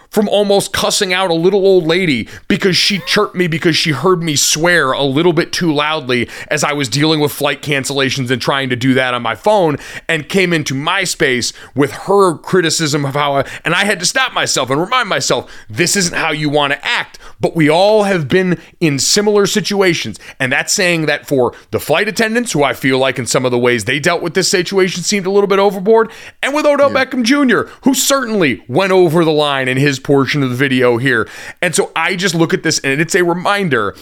from 0.10 0.28
almost 0.28 0.74
cussing 0.74 1.13
out 1.13 1.30
a 1.30 1.36
little 1.36 1.66
old 1.66 1.86
lady 1.86 2.28
because 2.48 2.75
she 2.75 3.00
chirped 3.00 3.36
me 3.36 3.48
because 3.48 3.75
she 3.75 3.92
heard 3.92 4.24
me 4.24 4.36
swear 4.36 4.92
a 4.92 5.04
little 5.04 5.34
bit 5.34 5.54
too 5.54 5.72
loudly 5.72 6.28
as 6.48 6.63
I 6.63 6.74
was 6.74 6.89
dealing 6.89 7.20
with 7.20 7.32
flight 7.32 7.62
cancellations 7.62 8.32
and 8.32 8.42
trying 8.42 8.70
to 8.70 8.75
do 8.75 8.94
that 8.96 9.13
on 9.13 9.22
my 9.22 9.36
phone 9.36 9.78
and 10.08 10.28
came 10.28 10.51
into 10.51 10.74
my 10.74 11.04
space 11.04 11.54
with 11.75 11.92
her 11.92 12.38
criticism 12.38 13.06
of 13.06 13.13
how 13.13 13.38
I, 13.38 13.50
and 13.63 13.75
I 13.75 13.86
had 13.86 14.00
to 14.00 14.06
stop 14.06 14.34
myself 14.34 14.70
and 14.70 14.82
remind 14.82 15.10
myself 15.10 15.51
this 15.70 15.96
isn't 15.96 16.18
how 16.18 16.32
you 16.32 16.50
want 16.50 16.74
to 16.74 16.86
act 16.86 17.20
but 17.39 17.56
we 17.56 17.70
all 17.70 18.04
have 18.04 18.28
been 18.28 18.60
in 18.80 19.00
similar 19.00 19.46
situations 19.46 20.20
and 20.39 20.51
that's 20.51 20.74
saying 20.74 21.06
that 21.06 21.28
for 21.28 21.54
the 21.72 21.80
flight 21.80 22.08
attendants 22.08 22.51
who 22.51 22.63
I 22.63 22.74
feel 22.74 22.98
like 22.98 23.20
in 23.20 23.25
some 23.25 23.46
of 23.46 23.51
the 23.51 23.60
ways 23.60 23.86
they 23.86 24.00
dealt 24.00 24.22
with 24.22 24.34
this 24.34 24.50
situation 24.50 25.04
seemed 25.04 25.25
a 25.25 25.32
little 25.32 25.48
bit 25.48 25.60
overboard 25.60 26.12
and 26.42 26.54
with 26.54 26.66
Odell 26.66 26.89
Beckham 26.89 27.24
Jr. 27.24 27.72
who 27.84 27.94
certainly 27.94 28.63
went 28.68 28.92
over 28.92 29.24
the 29.24 29.32
line 29.32 29.68
in 29.68 29.78
his 29.78 29.99
portion 30.00 30.44
of 30.44 30.50
the 30.50 30.56
video 30.56 30.98
here. 30.98 31.27
And 31.62 31.75
so 31.75 31.91
I 31.96 32.15
just 32.15 32.36
look 32.36 32.53
at 32.53 32.63
this 32.63 32.79
and 32.79 33.00
it's 33.00 33.15
a 33.15 33.24
reminder. 33.24 33.96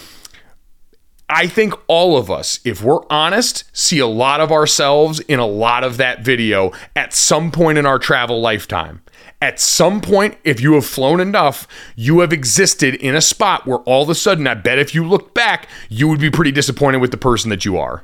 I 1.30 1.48
think 1.48 1.74
all 1.88 2.18
of 2.18 2.32
us, 2.32 2.62
if 2.64 2.82
we're 2.82 3.06
honest, 3.10 3.66
see 3.74 4.00
a 4.00 4.08
lot 4.08 4.40
of 4.40 4.52
ourselves 4.52 5.20
in 5.22 5.40
a 5.40 5.46
lot 5.46 5.84
of 5.84 5.98
that 5.98 6.22
video 6.22 6.72
at 6.96 7.14
some 7.14 7.52
point 7.52 7.78
in 7.78 7.86
our 7.86 8.00
travel 8.00 8.40
lifetime. 8.40 9.02
At 9.42 9.60
some 9.60 10.02
point, 10.02 10.38
if 10.44 10.62
you 10.62 10.74
have 10.74 10.86
flown 10.86 11.20
enough, 11.20 11.68
you 11.96 12.22
have 12.22 12.32
existed 12.32 12.96
in 12.96 13.14
a 13.14 13.22
spot 13.22 13.68
where 13.68 13.80
all 13.80 14.04
of 14.04 14.10
a 14.10 14.16
sudden, 14.16 14.48
I 14.48 14.54
bet 14.54 14.80
if 14.80 14.96
you 14.96 15.06
look 15.06 15.34
back, 15.34 15.68
you 15.90 16.08
would 16.08 16.20
be 16.20 16.32
pretty 16.32 16.52
disappointed 16.52 17.00
with 17.00 17.12
the 17.12 17.18
person 17.18 17.50
that 17.50 17.66
you 17.66 17.78
are. 17.78 18.04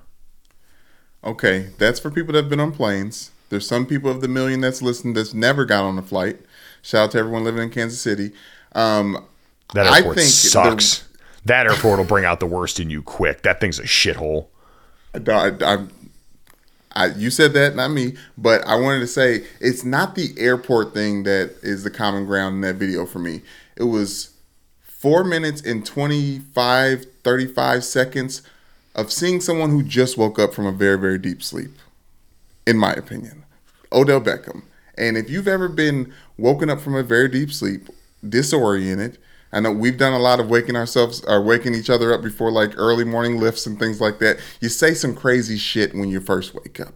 Okay, 1.23 1.69
that's 1.77 1.99
for 1.99 2.11
people 2.11 2.33
that 2.33 2.43
have 2.43 2.49
been 2.49 2.59
on 2.59 2.73
planes. 2.73 3.31
There's 3.49 3.67
some 3.67 3.85
people 3.85 4.11
of 4.11 4.21
the 4.21 4.27
million 4.27 4.59
that's 4.59 4.81
listened 4.81 5.15
that's 5.15 5.33
never 5.33 5.63
got 5.63 5.85
on 5.85 5.97
a 5.97 6.01
flight. 6.01 6.41
Shout 6.83 7.05
out 7.05 7.11
to 7.11 7.17
everyone 7.17 7.43
living 7.43 7.63
in 7.63 7.69
Kansas 7.71 7.99
City. 7.99 8.31
Um, 8.75 9.25
That 9.73 9.87
I 9.87 9.97
airport 9.97 10.17
think 10.17 10.27
the- 10.27 10.31
sucks. 10.33 11.03
that 11.45 11.65
airport 11.65 11.97
will 11.97 12.05
bring 12.05 12.25
out 12.25 12.39
the 12.39 12.45
worst 12.45 12.79
in 12.79 12.89
you 12.91 13.01
quick. 13.01 13.41
That 13.41 13.59
thing's 13.59 13.79
a 13.79 13.83
shithole. 13.83 14.47
I, 15.15 15.51
I, 15.61 15.85
I, 16.95 17.05
you 17.07 17.31
said 17.31 17.53
that, 17.53 17.75
not 17.75 17.89
me. 17.91 18.13
But 18.37 18.65
I 18.67 18.75
wanted 18.75 18.99
to 18.99 19.07
say 19.07 19.45
it's 19.59 19.83
not 19.83 20.15
the 20.15 20.33
airport 20.37 20.93
thing 20.93 21.23
that 21.23 21.55
is 21.63 21.83
the 21.83 21.89
common 21.91 22.25
ground 22.25 22.55
in 22.55 22.61
that 22.61 22.75
video 22.75 23.05
for 23.05 23.19
me. 23.19 23.41
It 23.77 23.83
was 23.85 24.31
four 24.81 25.23
minutes 25.23 25.61
and 25.61 25.85
25, 25.85 27.05
35 27.23 27.83
seconds 27.83 28.41
of 28.95 29.11
seeing 29.11 29.41
someone 29.41 29.69
who 29.71 29.81
just 29.83 30.17
woke 30.17 30.37
up 30.37 30.53
from 30.53 30.65
a 30.67 30.71
very, 30.71 30.97
very 30.99 31.17
deep 31.17 31.41
sleep, 31.41 31.71
in 32.67 32.77
my 32.77 32.93
opinion. 32.93 33.43
Odell 33.91 34.21
Beckham. 34.21 34.63
And 34.95 35.17
if 35.17 35.29
you've 35.29 35.47
ever 35.47 35.67
been 35.67 36.13
woken 36.37 36.69
up 36.69 36.79
from 36.79 36.95
a 36.95 37.03
very 37.03 37.27
deep 37.27 37.51
sleep, 37.51 37.89
disoriented, 38.27 39.17
I 39.53 39.59
know 39.59 39.71
we've 39.71 39.97
done 39.97 40.13
a 40.13 40.19
lot 40.19 40.39
of 40.39 40.49
waking 40.49 40.75
ourselves 40.75 41.23
or 41.25 41.39
waking 41.41 41.75
each 41.75 41.89
other 41.89 42.11
up 42.11 42.23
before 42.23 42.51
like 42.51 42.73
early 42.75 43.05
morning 43.05 43.39
lifts 43.39 43.67
and 43.67 43.77
things 43.77 44.01
like 44.01 44.17
that. 44.17 44.39
You 44.59 44.67
say 44.67 44.95
some 44.95 45.15
crazy 45.15 45.57
shit 45.57 45.93
when 45.93 46.09
you 46.09 46.19
first 46.19 46.55
wake 46.55 46.79
up. 46.79 46.95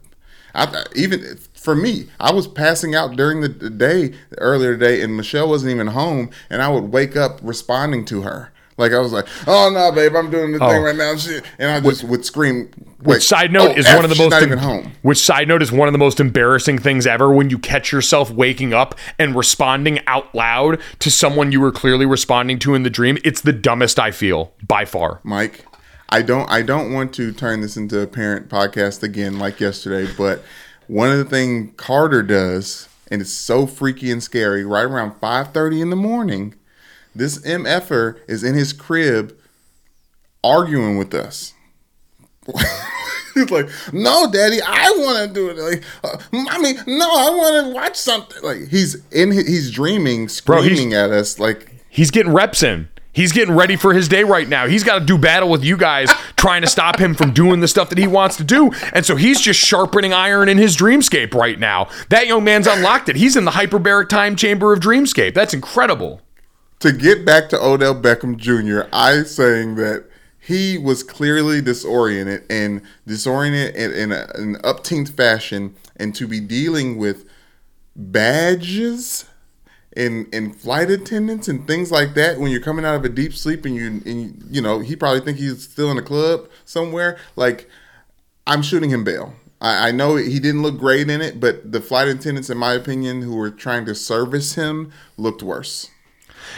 I, 0.55 0.85
even 0.95 1.37
for 1.53 1.75
me, 1.75 2.07
I 2.19 2.33
was 2.33 2.47
passing 2.47 2.95
out 2.95 3.15
during 3.15 3.41
the 3.41 3.47
the 3.47 3.69
day 3.69 4.15
earlier 4.39 4.73
today, 4.73 5.03
and 5.03 5.15
Michelle 5.15 5.47
wasn't 5.47 5.71
even 5.71 5.87
home, 5.87 6.31
and 6.49 6.63
I 6.63 6.69
would 6.69 6.91
wake 6.91 7.15
up 7.15 7.39
responding 7.43 8.05
to 8.05 8.23
her. 8.23 8.51
Like 8.77 8.93
I 8.93 8.99
was 8.99 9.11
like, 9.11 9.27
"Oh 9.47 9.69
no, 9.73 9.91
babe, 9.91 10.15
I'm 10.15 10.29
doing 10.29 10.51
the 10.51 10.63
Oh. 10.63 10.69
thing 10.69 10.83
right 10.83 10.95
now," 10.95 11.15
shit, 11.15 11.43
and 11.57 11.71
I 11.71 11.79
just 11.79 12.03
would 12.03 12.23
scream. 12.25 12.69
Which 13.01 13.27
side 13.27 13.51
note 13.51 13.71
oh, 13.71 13.79
is 13.79 13.85
F, 13.85 13.95
one 13.95 14.05
of 14.05 14.09
the 14.09 14.15
most 14.17 14.31
not 14.31 14.43
even 14.43 14.59
home. 14.59 14.91
Which 15.01 15.17
side 15.19 15.47
note 15.47 15.61
is 15.61 15.71
one 15.71 15.87
of 15.87 15.91
the 15.93 15.97
most 15.97 16.19
embarrassing 16.19 16.79
things 16.79 17.07
ever 17.07 17.31
when 17.31 17.49
you 17.49 17.57
catch 17.57 17.91
yourself 17.91 18.29
waking 18.31 18.73
up 18.73 18.95
and 19.17 19.35
responding 19.35 19.99
out 20.07 20.33
loud 20.35 20.79
to 20.99 21.09
someone 21.11 21.51
you 21.51 21.59
were 21.59 21.71
clearly 21.71 22.05
responding 22.05 22.59
to 22.59 22.75
in 22.75 22.83
the 22.83 22.89
dream. 22.89 23.17
It's 23.23 23.41
the 23.41 23.53
dumbest 23.53 23.99
I 23.99 24.11
feel 24.11 24.53
by 24.67 24.85
far. 24.85 25.21
Mike. 25.23 25.65
I 26.09 26.21
don't 26.21 26.49
I 26.49 26.61
don't 26.61 26.93
want 26.93 27.13
to 27.15 27.31
turn 27.33 27.61
this 27.61 27.75
into 27.77 27.99
a 27.99 28.07
parent 28.07 28.47
podcast 28.47 29.03
again 29.03 29.39
like 29.39 29.59
yesterday, 29.59 30.11
but 30.17 30.41
one 30.87 31.09
of 31.11 31.17
the 31.17 31.25
things 31.25 31.71
Carter 31.77 32.23
does, 32.23 32.87
and 33.11 33.21
it's 33.21 33.31
so 33.33 33.67
freaky 33.67 34.09
and 34.11 34.23
scary, 34.23 34.63
right 34.63 34.85
around 34.85 35.19
5:30 35.19 35.81
in 35.81 35.89
the 35.89 35.95
morning, 35.97 36.55
this 37.17 37.39
MFer 37.39 38.19
is 38.27 38.43
in 38.43 38.55
his 38.55 38.73
crib 38.73 39.37
arguing 40.43 40.97
with 40.97 41.13
us. 41.13 41.53
He's 43.33 43.51
like, 43.51 43.69
"No, 43.93 44.31
Daddy, 44.31 44.59
I 44.61 44.89
want 44.97 45.27
to 45.27 45.33
do 45.33 45.49
it." 45.49 45.57
Like, 45.57 45.83
uh, 46.03 46.17
"Mommy, 46.31 46.73
no, 46.87 47.09
I 47.11 47.29
want 47.29 47.67
to 47.67 47.73
watch 47.73 47.95
something." 47.95 48.41
Like 48.41 48.69
he's 48.69 48.95
in, 49.11 49.31
his, 49.31 49.47
he's 49.47 49.71
dreaming, 49.71 50.27
Bro, 50.45 50.61
screaming 50.61 50.93
at 50.93 51.11
us, 51.11 51.37
like 51.37 51.77
He's 51.97 52.11
getting 52.11 52.31
reps 52.31 52.61
in. 52.61 52.89
He's 53.11 53.31
getting 53.31 53.55
ready 53.55 53.75
for 53.75 53.91
his 53.91 54.07
day 54.07 54.23
right 54.23 54.47
now. 54.47 54.67
He's 54.67 54.83
got 54.83 54.99
to 54.99 55.05
do 55.05 55.17
battle 55.17 55.49
with 55.49 55.63
you 55.63 55.75
guys 55.75 56.11
trying 56.35 56.61
to 56.61 56.67
stop 56.67 56.99
him 56.99 57.15
from 57.15 57.33
doing 57.33 57.59
the 57.59 57.67
stuff 57.67 57.89
that 57.89 57.97
he 57.97 58.05
wants 58.05 58.37
to 58.37 58.43
do. 58.43 58.71
And 58.93 59.03
so 59.03 59.15
he's 59.15 59.41
just 59.41 59.59
sharpening 59.59 60.13
iron 60.13 60.47
in 60.47 60.59
his 60.59 60.77
dreamscape 60.77 61.33
right 61.33 61.57
now. 61.57 61.89
That 62.09 62.27
young 62.27 62.43
man's 62.43 62.67
unlocked 62.67 63.09
it. 63.09 63.15
He's 63.15 63.35
in 63.35 63.45
the 63.45 63.51
hyperbaric 63.51 64.09
time 64.09 64.35
chamber 64.35 64.71
of 64.71 64.79
dreamscape. 64.79 65.33
That's 65.33 65.55
incredible. 65.55 66.21
To 66.87 66.97
get 66.97 67.25
back 67.25 67.49
to 67.49 67.61
Odell 67.61 67.95
Beckham 67.95 68.37
Jr., 68.37 68.87
I 68.93 69.23
saying 69.23 69.75
that 69.75 70.05
he 70.39 70.77
was 70.77 71.03
clearly 71.03 71.61
disoriented 71.61 72.45
and 72.49 72.81
disoriented 73.05 73.75
in, 73.75 73.91
in 73.91 74.11
a, 74.11 74.27
an 74.35 74.55
upteenth 74.63 75.09
fashion, 75.09 75.75
and 75.97 76.15
to 76.15 76.27
be 76.27 76.39
dealing 76.39 76.97
with 76.97 77.25
badges 77.95 79.25
and 79.95 80.27
and 80.33 80.55
flight 80.55 80.89
attendants 80.89 81.47
and 81.47 81.65
things 81.67 81.91
like 81.91 82.13
that 82.13 82.39
when 82.39 82.51
you're 82.51 82.61
coming 82.61 82.85
out 82.85 82.95
of 82.95 83.03
a 83.03 83.09
deep 83.09 83.33
sleep 83.33 83.65
and 83.65 83.75
you 83.75 83.87
and 83.87 84.45
you, 84.49 84.61
know 84.61 84.79
he 84.79 84.95
probably 84.95 85.19
think 85.19 85.37
he's 85.37 85.63
still 85.63 85.89
in 85.89 85.97
a 85.97 86.03
club 86.03 86.47
somewhere 86.63 87.17
like 87.35 87.67
I'm 88.45 88.61
shooting 88.61 88.91
him 88.91 89.03
bail. 89.03 89.33
I 89.59 89.91
know 89.91 90.17
he 90.17 90.39
didn't 90.39 90.61
look 90.61 90.77
great 90.77 91.09
in 91.09 91.19
it, 91.19 91.39
but 91.39 91.71
the 91.71 91.81
flight 91.81 92.07
attendants, 92.07 92.51
in 92.51 92.59
my 92.59 92.73
opinion, 92.73 93.23
who 93.23 93.35
were 93.35 93.49
trying 93.49 93.85
to 93.85 93.95
service 93.95 94.53
him, 94.53 94.91
looked 95.17 95.41
worse. 95.41 95.89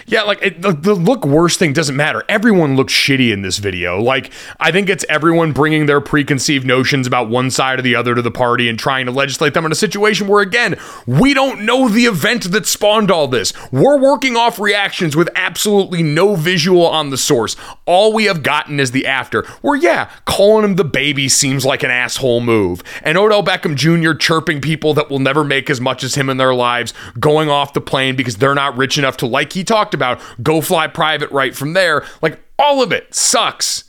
Yeah, 0.06 0.24
like 0.24 0.42
it, 0.42 0.62
the, 0.62 0.72
the 0.72 0.94
look 0.94 1.26
worse 1.26 1.58
thing 1.58 1.74
doesn't 1.74 1.96
matter. 1.96 2.24
Everyone 2.30 2.76
looks 2.76 2.94
shitty 2.94 3.32
in 3.32 3.42
this 3.42 3.58
video. 3.58 4.02
Like, 4.02 4.32
I 4.60 4.72
think 4.72 4.90
it's 4.90 5.06
everyone 5.10 5.52
bringing 5.52 5.86
their 5.86 6.02
preconceived 6.02 6.66
notions 6.66 7.08
about 7.08 7.30
one 7.30 7.52
side 7.52 7.80
or 7.80 7.82
the 7.82 7.96
other 7.96 8.16
to 8.16 8.22
the 8.22 8.32
party 8.32 8.70
and 8.70 8.78
trying 8.78 9.06
to 9.06 9.12
legislate 9.12 9.54
them 9.54 9.66
in 9.66 9.72
a 9.72 9.76
situation 9.76 10.28
where, 10.28 10.42
again, 10.42 10.78
we 11.06 11.34
don't 11.34 11.66
know 11.66 11.88
the 11.88 12.06
event 12.06 12.52
that 12.52 12.66
spawned 12.66 13.12
all 13.12 13.28
this. 13.28 13.54
We're 13.72 13.98
working 13.98 14.36
off 14.36 14.60
reactions 14.60 15.16
with 15.16 15.30
absolutely 15.36 16.04
no 16.04 16.36
visual 16.36 16.86
on 16.86 17.10
the 17.10 17.18
source. 17.18 17.56
All 17.86 18.14
we 18.14 18.26
have 18.26 18.44
gotten 18.44 18.80
is 18.80 18.92
the 18.92 19.06
after, 19.06 19.44
where, 19.62 19.78
yeah, 19.78 20.10
calling 20.26 20.66
him 20.66 20.76
the 20.76 20.84
baby 20.84 21.30
seems 21.30 21.66
like 21.66 21.84
an 21.84 21.92
asshole 21.92 22.42
move. 22.42 22.84
And 23.04 23.18
Odell 23.18 23.44
Beckham 23.44 23.76
Jr. 23.76 24.14
chirping 24.14 24.62
people 24.62 24.94
that 24.94 25.10
will 25.10 25.20
never 25.20 25.44
make 25.44 25.70
as 25.70 25.82
much 25.82 26.04
as 26.04 26.16
him 26.16 26.30
in 26.30 26.38
their 26.38 26.54
lives, 26.54 26.94
going 27.20 27.50
off 27.50 27.74
the 27.74 27.82
plane 27.82 28.16
because 28.16 28.38
they're 28.38 28.56
not 28.56 28.78
rich 28.78 28.98
enough 28.98 29.18
to, 29.18 29.26
like 29.26 29.54
he 29.54 29.64
talked 29.80 29.94
about, 29.94 30.20
go 30.44 30.62
fly 30.62 30.88
private 30.88 31.32
right 31.32 31.56
from 31.56 31.74
there. 31.74 32.06
Like, 32.22 32.40
all 32.58 32.84
of 32.84 32.92
it 32.92 33.16
sucks. 33.16 33.86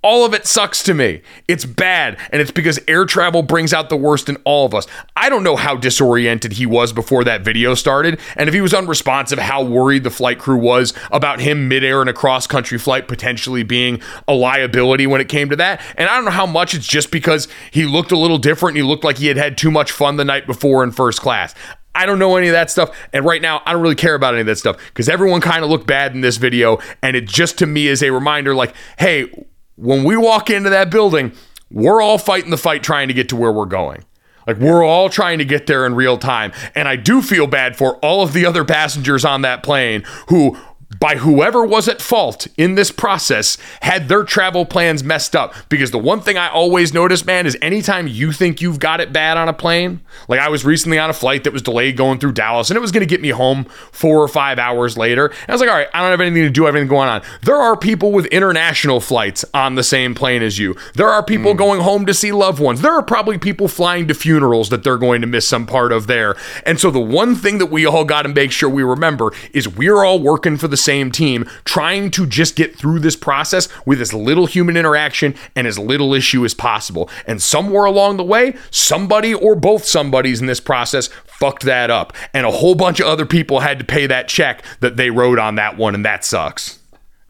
All 0.00 0.24
of 0.24 0.32
it 0.32 0.46
sucks 0.46 0.84
to 0.84 0.94
me. 0.94 1.22
It's 1.48 1.64
bad, 1.64 2.18
and 2.30 2.40
it's 2.40 2.52
because 2.52 2.78
air 2.86 3.04
travel 3.04 3.42
brings 3.42 3.72
out 3.72 3.88
the 3.88 3.96
worst 3.96 4.28
in 4.28 4.36
all 4.44 4.64
of 4.64 4.72
us. 4.72 4.86
I 5.16 5.28
don't 5.28 5.42
know 5.42 5.56
how 5.56 5.74
disoriented 5.74 6.52
he 6.52 6.66
was 6.66 6.92
before 6.92 7.24
that 7.24 7.42
video 7.42 7.74
started, 7.74 8.20
and 8.36 8.48
if 8.48 8.54
he 8.54 8.60
was 8.60 8.72
unresponsive, 8.72 9.40
how 9.40 9.64
worried 9.64 10.04
the 10.04 10.10
flight 10.10 10.38
crew 10.38 10.56
was 10.56 10.94
about 11.10 11.40
him 11.40 11.66
midair 11.66 12.00
in 12.00 12.06
a 12.06 12.12
cross 12.12 12.46
country 12.46 12.78
flight 12.78 13.08
potentially 13.08 13.64
being 13.64 14.00
a 14.28 14.34
liability 14.34 15.08
when 15.08 15.20
it 15.20 15.28
came 15.28 15.50
to 15.50 15.56
that. 15.56 15.80
And 15.96 16.08
I 16.08 16.14
don't 16.14 16.26
know 16.26 16.30
how 16.30 16.46
much 16.46 16.74
it's 16.74 16.86
just 16.86 17.10
because 17.10 17.48
he 17.72 17.84
looked 17.84 18.12
a 18.12 18.18
little 18.18 18.38
different 18.38 18.76
he 18.76 18.84
looked 18.84 19.02
like 19.02 19.18
he 19.18 19.26
had 19.26 19.36
had 19.36 19.58
too 19.58 19.70
much 19.70 19.90
fun 19.90 20.16
the 20.16 20.24
night 20.24 20.46
before 20.46 20.84
in 20.84 20.92
first 20.92 21.20
class. 21.20 21.56
I 21.98 22.06
don't 22.06 22.20
know 22.20 22.36
any 22.36 22.46
of 22.46 22.52
that 22.52 22.70
stuff. 22.70 22.96
And 23.12 23.24
right 23.24 23.42
now, 23.42 23.60
I 23.66 23.72
don't 23.72 23.82
really 23.82 23.96
care 23.96 24.14
about 24.14 24.34
any 24.34 24.42
of 24.42 24.46
that 24.46 24.56
stuff 24.56 24.78
because 24.86 25.08
everyone 25.08 25.40
kind 25.40 25.64
of 25.64 25.70
looked 25.70 25.88
bad 25.88 26.14
in 26.14 26.20
this 26.20 26.36
video. 26.36 26.78
And 27.02 27.16
it 27.16 27.26
just 27.26 27.58
to 27.58 27.66
me 27.66 27.88
is 27.88 28.04
a 28.04 28.12
reminder 28.12 28.54
like, 28.54 28.72
hey, 28.98 29.46
when 29.74 30.04
we 30.04 30.16
walk 30.16 30.48
into 30.48 30.70
that 30.70 30.90
building, 30.90 31.32
we're 31.70 32.00
all 32.00 32.16
fighting 32.16 32.50
the 32.50 32.56
fight 32.56 32.84
trying 32.84 33.08
to 33.08 33.14
get 33.14 33.28
to 33.30 33.36
where 33.36 33.50
we're 33.50 33.66
going. 33.66 34.04
Like 34.46 34.58
we're 34.58 34.84
all 34.84 35.10
trying 35.10 35.38
to 35.38 35.44
get 35.44 35.66
there 35.66 35.84
in 35.84 35.96
real 35.96 36.16
time. 36.16 36.52
And 36.76 36.86
I 36.86 36.94
do 36.94 37.20
feel 37.20 37.48
bad 37.48 37.76
for 37.76 37.96
all 37.96 38.22
of 38.22 38.32
the 38.32 38.46
other 38.46 38.64
passengers 38.64 39.24
on 39.24 39.42
that 39.42 39.64
plane 39.64 40.04
who 40.28 40.56
by 40.98 41.16
whoever 41.16 41.64
was 41.64 41.86
at 41.86 42.00
fault 42.00 42.46
in 42.56 42.74
this 42.74 42.90
process 42.90 43.58
had 43.82 44.08
their 44.08 44.24
travel 44.24 44.64
plans 44.64 45.04
messed 45.04 45.36
up. 45.36 45.54
Because 45.68 45.90
the 45.90 45.98
one 45.98 46.20
thing 46.20 46.38
I 46.38 46.48
always 46.48 46.94
notice 46.94 47.24
man 47.24 47.46
is 47.46 47.56
anytime 47.60 48.08
you 48.08 48.32
think 48.32 48.60
you've 48.60 48.78
got 48.78 49.00
it 49.00 49.12
bad 49.12 49.36
on 49.36 49.48
a 49.48 49.52
plane 49.52 50.00
like 50.28 50.40
I 50.40 50.48
was 50.48 50.64
recently 50.64 50.98
on 50.98 51.10
a 51.10 51.12
flight 51.12 51.44
that 51.44 51.52
was 51.52 51.62
delayed 51.62 51.96
going 51.96 52.18
through 52.18 52.32
Dallas 52.32 52.70
and 52.70 52.76
it 52.76 52.80
was 52.80 52.92
going 52.92 53.06
to 53.06 53.06
get 53.06 53.20
me 53.20 53.30
home 53.30 53.64
4 53.92 54.16
or 54.16 54.28
5 54.28 54.58
hours 54.58 54.96
later. 54.96 55.26
And 55.26 55.50
I 55.50 55.52
was 55.52 55.60
like 55.60 55.70
all 55.70 55.76
right 55.76 55.88
I 55.92 56.00
don't 56.00 56.10
have 56.10 56.20
anything 56.20 56.44
to 56.44 56.50
do 56.50 56.64
I 56.64 56.68
have 56.68 56.74
anything 56.74 56.88
going 56.88 57.08
on. 57.08 57.22
There 57.42 57.56
are 57.56 57.76
people 57.76 58.10
with 58.10 58.26
international 58.26 59.00
flights 59.00 59.44
on 59.52 59.74
the 59.74 59.82
same 59.82 60.14
plane 60.14 60.42
as 60.42 60.58
you. 60.58 60.74
There 60.94 61.08
are 61.08 61.22
people 61.22 61.52
hmm. 61.52 61.58
going 61.58 61.80
home 61.80 62.06
to 62.06 62.14
see 62.14 62.32
loved 62.32 62.60
ones. 62.60 62.80
There 62.80 62.92
are 62.92 63.02
probably 63.02 63.38
people 63.38 63.68
flying 63.68 64.08
to 64.08 64.14
funerals 64.14 64.70
that 64.70 64.84
they're 64.84 64.96
going 64.96 65.20
to 65.20 65.26
miss 65.26 65.46
some 65.46 65.66
part 65.66 65.92
of 65.92 66.06
there. 66.06 66.34
And 66.64 66.80
so 66.80 66.90
the 66.90 67.00
one 67.00 67.34
thing 67.34 67.58
that 67.58 67.66
we 67.66 67.86
all 67.86 68.04
got 68.04 68.22
to 68.22 68.28
make 68.28 68.52
sure 68.52 68.68
we 68.68 68.82
remember 68.82 69.32
is 69.52 69.68
we're 69.68 70.02
all 70.02 70.18
working 70.18 70.56
for 70.56 70.68
the 70.68 70.77
same 70.78 71.10
team, 71.10 71.44
trying 71.64 72.10
to 72.12 72.26
just 72.26 72.56
get 72.56 72.76
through 72.76 73.00
this 73.00 73.16
process 73.16 73.68
with 73.84 74.00
as 74.00 74.14
little 74.14 74.46
human 74.46 74.76
interaction 74.76 75.34
and 75.54 75.66
as 75.66 75.78
little 75.78 76.14
issue 76.14 76.44
as 76.44 76.54
possible. 76.54 77.10
And 77.26 77.42
somewhere 77.42 77.84
along 77.84 78.16
the 78.16 78.24
way, 78.24 78.56
somebody 78.70 79.34
or 79.34 79.54
both 79.54 79.84
somebodies 79.84 80.40
in 80.40 80.46
this 80.46 80.60
process 80.60 81.08
fucked 81.26 81.64
that 81.64 81.90
up. 81.90 82.12
And 82.32 82.46
a 82.46 82.50
whole 82.50 82.74
bunch 82.74 83.00
of 83.00 83.06
other 83.06 83.26
people 83.26 83.60
had 83.60 83.78
to 83.78 83.84
pay 83.84 84.06
that 84.06 84.28
check 84.28 84.62
that 84.80 84.96
they 84.96 85.10
wrote 85.10 85.38
on 85.38 85.56
that 85.56 85.76
one, 85.76 85.94
and 85.94 86.04
that 86.04 86.24
sucks. 86.24 86.78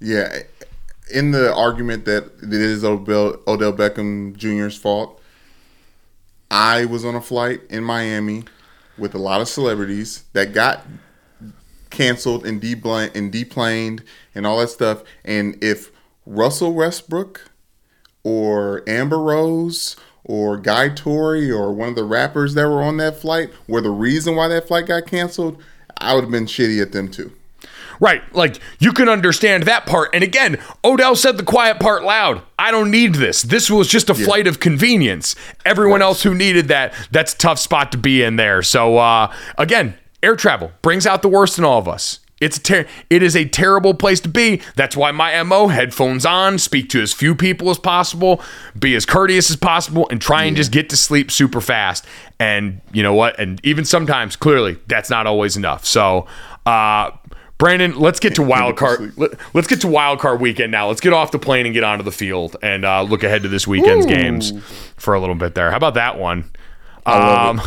Yeah, 0.00 0.42
in 1.12 1.32
the 1.32 1.52
argument 1.52 2.04
that 2.04 2.24
it 2.42 2.52
is 2.52 2.84
Odell, 2.84 3.40
Odell 3.46 3.72
Beckham 3.72 4.36
Jr.'s 4.36 4.76
fault, 4.76 5.20
I 6.50 6.84
was 6.84 7.04
on 7.04 7.14
a 7.14 7.20
flight 7.20 7.60
in 7.68 7.84
Miami 7.84 8.44
with 8.96 9.14
a 9.14 9.18
lot 9.18 9.40
of 9.40 9.48
celebrities 9.48 10.24
that 10.32 10.52
got 10.52 10.84
canceled 11.90 12.46
and 12.46 12.60
deplaned 12.60 13.12
and 13.14 13.32
deplaned 13.32 14.02
and 14.34 14.46
all 14.46 14.58
that 14.58 14.68
stuff. 14.68 15.02
And 15.24 15.62
if 15.62 15.90
Russell 16.26 16.74
Westbrook 16.74 17.50
or 18.22 18.82
Amber 18.88 19.18
Rose 19.18 19.96
or 20.24 20.56
Guy 20.56 20.90
Tori 20.90 21.50
or 21.50 21.72
one 21.72 21.90
of 21.90 21.96
the 21.96 22.04
rappers 22.04 22.54
that 22.54 22.68
were 22.68 22.82
on 22.82 22.98
that 22.98 23.16
flight 23.16 23.50
were 23.66 23.80
the 23.80 23.90
reason 23.90 24.36
why 24.36 24.48
that 24.48 24.68
flight 24.68 24.86
got 24.86 25.06
canceled, 25.06 25.60
I 25.96 26.14
would 26.14 26.24
have 26.24 26.30
been 26.30 26.46
shitty 26.46 26.80
at 26.80 26.92
them 26.92 27.10
too. 27.10 27.32
Right. 28.00 28.22
Like 28.34 28.60
you 28.78 28.92
can 28.92 29.08
understand 29.08 29.64
that 29.64 29.86
part. 29.86 30.10
And 30.14 30.22
again, 30.22 30.58
Odell 30.84 31.16
said 31.16 31.36
the 31.36 31.42
quiet 31.42 31.80
part 31.80 32.04
loud. 32.04 32.42
I 32.58 32.70
don't 32.70 32.90
need 32.90 33.16
this. 33.16 33.42
This 33.42 33.70
was 33.70 33.88
just 33.88 34.08
a 34.08 34.14
flight 34.14 34.46
of 34.46 34.60
convenience. 34.60 35.34
Everyone 35.64 36.00
else 36.02 36.22
who 36.22 36.34
needed 36.34 36.68
that, 36.68 36.94
that's 37.10 37.34
a 37.34 37.38
tough 37.38 37.58
spot 37.58 37.90
to 37.92 37.98
be 37.98 38.22
in 38.22 38.36
there. 38.36 38.62
So 38.62 38.98
uh 38.98 39.34
again, 39.56 39.96
air 40.22 40.36
travel 40.36 40.72
brings 40.82 41.06
out 41.06 41.22
the 41.22 41.28
worst 41.28 41.58
in 41.58 41.64
all 41.64 41.78
of 41.78 41.88
us. 41.88 42.20
It's 42.40 42.56
a 42.56 42.62
ter- 42.62 42.86
it 43.10 43.22
is 43.22 43.34
a 43.34 43.46
terrible 43.46 43.94
place 43.94 44.20
to 44.20 44.28
be. 44.28 44.62
That's 44.76 44.96
why 44.96 45.10
my 45.10 45.42
MO 45.42 45.68
headphones 45.68 46.24
on, 46.24 46.58
speak 46.58 46.88
to 46.90 47.02
as 47.02 47.12
few 47.12 47.34
people 47.34 47.68
as 47.70 47.78
possible, 47.78 48.40
be 48.78 48.94
as 48.94 49.04
courteous 49.04 49.50
as 49.50 49.56
possible 49.56 50.06
and 50.10 50.20
try 50.20 50.44
and 50.44 50.56
just 50.56 50.70
get 50.70 50.88
to 50.90 50.96
sleep 50.96 51.30
super 51.32 51.60
fast. 51.60 52.04
And 52.38 52.80
you 52.92 53.02
know 53.02 53.14
what? 53.14 53.38
And 53.40 53.60
even 53.64 53.84
sometimes 53.84 54.36
clearly 54.36 54.78
that's 54.86 55.10
not 55.10 55.26
always 55.26 55.56
enough. 55.56 55.84
So, 55.84 56.26
uh 56.64 57.10
Brandon, 57.58 57.98
let's 57.98 58.20
get 58.20 58.36
to 58.36 58.42
wild 58.42 58.76
card. 58.76 59.18
Let, 59.18 59.32
us 59.56 59.66
get 59.66 59.80
to 59.80 59.88
wild 59.88 60.20
card 60.20 60.40
weekend 60.40 60.70
now. 60.70 60.86
Let's 60.86 61.00
get 61.00 61.12
off 61.12 61.32
the 61.32 61.40
plane 61.40 61.66
and 61.66 61.74
get 61.74 61.82
onto 61.82 62.04
the 62.04 62.12
field 62.12 62.54
and 62.62 62.84
uh, 62.84 63.02
look 63.02 63.24
ahead 63.24 63.42
to 63.42 63.48
this 63.48 63.66
weekend's 63.66 64.06
games 64.06 64.52
for 64.96 65.12
a 65.14 65.18
little 65.20 65.34
bit 65.34 65.56
there. 65.56 65.72
How 65.72 65.76
about 65.76 65.94
that 65.94 66.20
one? 66.20 66.44
Um, 67.04 67.60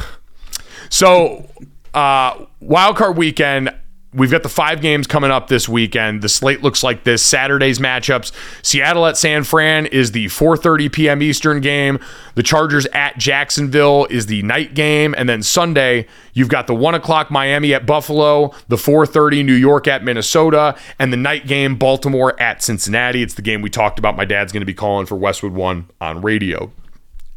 so, 0.90 1.50
uh, 1.94 2.46
wild 2.60 2.98
card 2.98 3.18
weekend. 3.18 3.74
We've 4.14 4.32
got 4.32 4.44
the 4.44 4.50
five 4.50 4.82
games 4.82 5.08
coming 5.08 5.32
up 5.32 5.48
this 5.48 5.70
weekend. 5.70 6.22
The 6.22 6.28
slate 6.28 6.62
looks 6.62 6.84
like 6.84 7.06
this. 7.06 7.24
Saturday's 7.24 7.80
matchups: 7.80 8.34
Seattle 8.62 9.06
at 9.06 9.16
San 9.16 9.46
Fran 9.46 9.86
is 9.86 10.12
the 10.12 10.26
4:30 10.26 10.92
p.m. 10.92 11.22
Eastern 11.22 11.62
game. 11.62 11.98
The 12.36 12.44
Chargers 12.44 12.86
at 12.88 13.18
Jacksonville 13.18 14.08
is 14.10 14.26
the 14.26 14.42
night 14.44 14.74
game, 14.74 15.16
and 15.18 15.30
then 15.30 15.42
Sunday 15.42 16.08
you've 16.34 16.50
got 16.50 16.68
the 16.68 16.76
one 16.76 16.94
o'clock 16.94 17.32
Miami 17.32 17.74
at 17.74 17.86
Buffalo, 17.86 18.54
the 18.68 18.76
4:30 18.76 19.46
New 19.46 19.54
York 19.54 19.88
at 19.88 20.04
Minnesota, 20.04 20.76
and 21.00 21.14
the 21.14 21.18
night 21.18 21.48
game 21.48 21.78
Baltimore 21.78 22.38
at 22.38 22.62
Cincinnati. 22.62 23.24
It's 23.24 23.36
the 23.36 23.42
game 23.42 23.62
we 23.62 23.70
talked 23.70 23.98
about. 23.98 24.18
My 24.18 24.26
dad's 24.26 24.52
going 24.52 24.62
to 24.62 24.66
be 24.66 24.74
calling 24.74 25.06
for 25.06 25.16
Westwood 25.16 25.54
One 25.54 25.90
on 26.02 26.22
radio, 26.22 26.70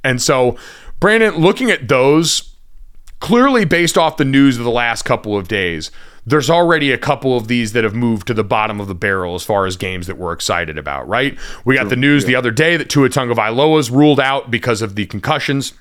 and 0.03 0.21
so 0.21 0.57
Brandon, 0.99 1.37
looking 1.37 1.71
at 1.71 1.87
those 1.87 2.54
clearly 3.21 3.65
based 3.65 3.97
off 3.97 4.17
the 4.17 4.25
news 4.25 4.59
of 4.59 4.65
the 4.65 4.71
last 4.71 5.03
couple 5.03 5.37
of 5.37 5.49
days, 5.49 5.91
there's 6.27 6.49
already 6.49 6.91
a 6.91 6.99
couple 6.99 7.37
of 7.37 7.49
these 7.49 7.73
that 7.73 7.85
have 7.85 7.95
moved 7.95 8.27
to 8.27 8.35
the 8.35 8.45
bottom 8.45 8.81
of 8.81 8.89
the 8.89 8.95
barrel 8.95 9.35
as 9.35 9.43
far 9.43 9.67
as 9.67 9.77
games 9.77 10.07
that 10.07 10.17
we're 10.17 10.33
excited 10.33 10.79
about, 10.79 11.07
right? 11.07 11.39
We 11.65 11.77
got 11.77 11.91
the 11.91 11.97
news 11.97 12.25
the 12.25 12.35
other 12.35 12.51
day 12.51 12.77
that 12.77 12.89
Tua 12.89 13.11
Tagovailoa's 13.11 13.91
ruled 13.91 14.21
out 14.21 14.51
because 14.51 14.81
of 14.81 14.95
the 14.95 15.07
concussions 15.07 15.75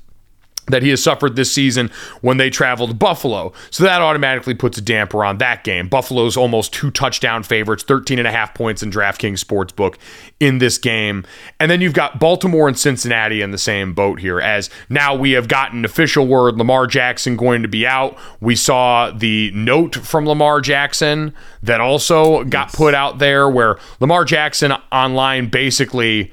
that 0.68 0.82
he 0.82 0.90
has 0.90 1.04
suffered 1.04 1.36
this 1.36 1.52
season 1.52 1.92
when 2.22 2.38
they 2.38 2.50
traveled 2.50 2.90
to 2.90 2.96
Buffalo. 2.96 3.52
So 3.70 3.84
that 3.84 4.02
automatically 4.02 4.54
puts 4.54 4.78
a 4.78 4.82
damper 4.82 5.24
on 5.26 5.38
that 5.40 5.64
game. 5.64 5.90
Buffalo's 5.90 6.38
almost 6.38 6.74
two 6.74 6.90
touchdown 6.90 7.44
favorites, 7.44 7.84
13 7.84 8.18
and 8.18 8.28
a 8.28 8.32
half 8.32 8.54
points 8.54 8.82
in 8.82 8.90
DraftKings 8.90 9.44
Sportsbook 9.44 9.96
in 10.40 10.60
this 10.60 10.78
game. 10.78 11.26
And 11.60 11.70
then 11.70 11.82
you've 11.82 11.94
got 11.94 12.20
Baltimore 12.20 12.68
and 12.68 12.80
Cincinnati 12.80 13.42
in 13.42 13.52
the 13.52 13.58
same 13.58 13.94
boat 13.94 14.20
here 14.20 14.40
as 14.40 14.70
now 14.90 15.14
we 15.16 15.32
have 15.32 15.48
gotten 15.48 15.84
official 15.84 16.28
word 16.28 16.58
Lamar 16.58 16.88
Jackson 16.88 17.36
going 17.36 17.62
to 17.62 17.68
be 17.68 17.86
out. 17.86 18.18
We 18.40 18.56
saw 18.56 19.12
the 19.12 19.52
note 19.54 19.96
from 19.96 20.26
Lamar 20.26 20.62
Jackson 20.62 21.34
that 21.62 21.82
also 21.82 22.44
got 22.46 22.72
put 22.72 22.94
out 22.94 23.20
there 23.20 23.50
where 23.50 23.78
Lamar 24.00 24.24
Jackson 24.24 24.72
online 24.92 25.50
basically 25.50 26.32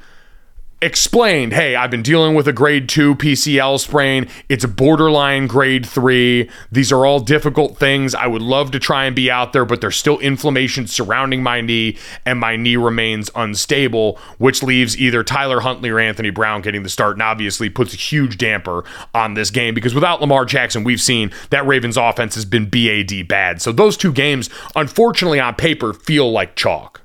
explained, 0.82 1.52
hey, 1.52 1.76
I've 1.76 1.90
been 1.90 2.02
dealing 2.02 2.34
with 2.34 2.48
a 2.48 2.52
grade 2.52 2.88
two 2.88 3.14
PCL 3.14 3.80
sprain. 3.80 4.28
It's 4.48 4.64
a 4.64 4.68
borderline 4.68 5.46
grade 5.46 5.84
three. 5.84 6.48
These 6.72 6.90
are 6.90 7.04
all 7.04 7.20
difficult 7.20 7.76
things. 7.76 8.14
I 8.14 8.26
would 8.26 8.40
love 8.40 8.70
to 8.70 8.78
try 8.78 9.04
and 9.04 9.14
be 9.14 9.30
out 9.30 9.52
there, 9.52 9.64
but 9.64 9.80
there's 9.80 9.96
still 9.96 10.18
inflammation 10.20 10.86
surrounding 10.86 11.42
my 11.42 11.60
knee, 11.60 11.98
and 12.24 12.38
my 12.38 12.56
knee 12.56 12.76
remains 12.76 13.30
unstable, 13.34 14.18
which 14.38 14.62
leaves 14.62 14.98
either 14.98 15.22
Tyler 15.22 15.60
Huntley 15.60 15.90
or 15.90 15.98
Anthony 15.98 16.30
Brown 16.30 16.62
getting 16.62 16.82
the 16.82 16.88
start, 16.88 17.16
and 17.16 17.22
obviously 17.22 17.68
puts 17.68 17.92
a 17.92 17.98
huge 17.98 18.38
damper 18.38 18.84
on 19.14 19.34
this 19.34 19.50
game 19.50 19.74
because 19.74 19.94
without 19.94 20.20
Lamar 20.20 20.44
Jackson, 20.46 20.84
we've 20.84 21.00
seen 21.00 21.30
that 21.50 21.66
Ravens 21.66 21.98
offense 21.98 22.34
has 22.34 22.44
been 22.46 22.70
BAD 22.70 23.28
bad. 23.28 23.60
So 23.60 23.70
those 23.70 23.96
two 23.96 24.12
games, 24.12 24.48
unfortunately, 24.74 25.40
on 25.40 25.54
paper, 25.56 25.92
feel 25.92 26.30
like 26.32 26.56
chalk. 26.56 27.02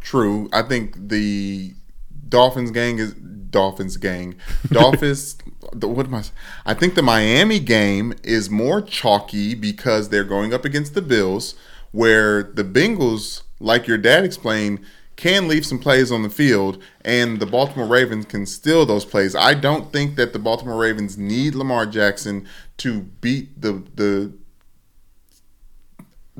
True. 0.00 0.48
I 0.52 0.62
think 0.62 0.94
the 0.96 1.74
Dolphins 2.30 2.70
gang 2.70 2.98
is 2.98 3.12
Dolphins 3.12 3.96
gang. 3.96 4.36
Dolphins. 4.70 5.36
what 5.72 6.06
am 6.06 6.14
I? 6.14 6.24
I 6.64 6.74
think 6.74 6.94
the 6.94 7.02
Miami 7.02 7.60
game 7.60 8.14
is 8.22 8.48
more 8.48 8.80
chalky 8.80 9.54
because 9.54 10.08
they're 10.08 10.24
going 10.24 10.54
up 10.54 10.64
against 10.64 10.94
the 10.94 11.02
Bills, 11.02 11.54
where 11.92 12.42
the 12.42 12.64
Bengals, 12.64 13.42
like 13.58 13.86
your 13.86 13.98
dad 13.98 14.24
explained, 14.24 14.80
can 15.16 15.48
leave 15.48 15.66
some 15.66 15.78
plays 15.78 16.10
on 16.10 16.22
the 16.22 16.30
field, 16.30 16.82
and 17.04 17.40
the 17.40 17.46
Baltimore 17.46 17.86
Ravens 17.86 18.24
can 18.24 18.46
steal 18.46 18.86
those 18.86 19.04
plays. 19.04 19.36
I 19.36 19.52
don't 19.52 19.92
think 19.92 20.16
that 20.16 20.32
the 20.32 20.38
Baltimore 20.38 20.78
Ravens 20.78 21.18
need 21.18 21.54
Lamar 21.54 21.84
Jackson 21.84 22.46
to 22.78 23.02
beat 23.02 23.60
the 23.60 23.84
the 23.94 24.32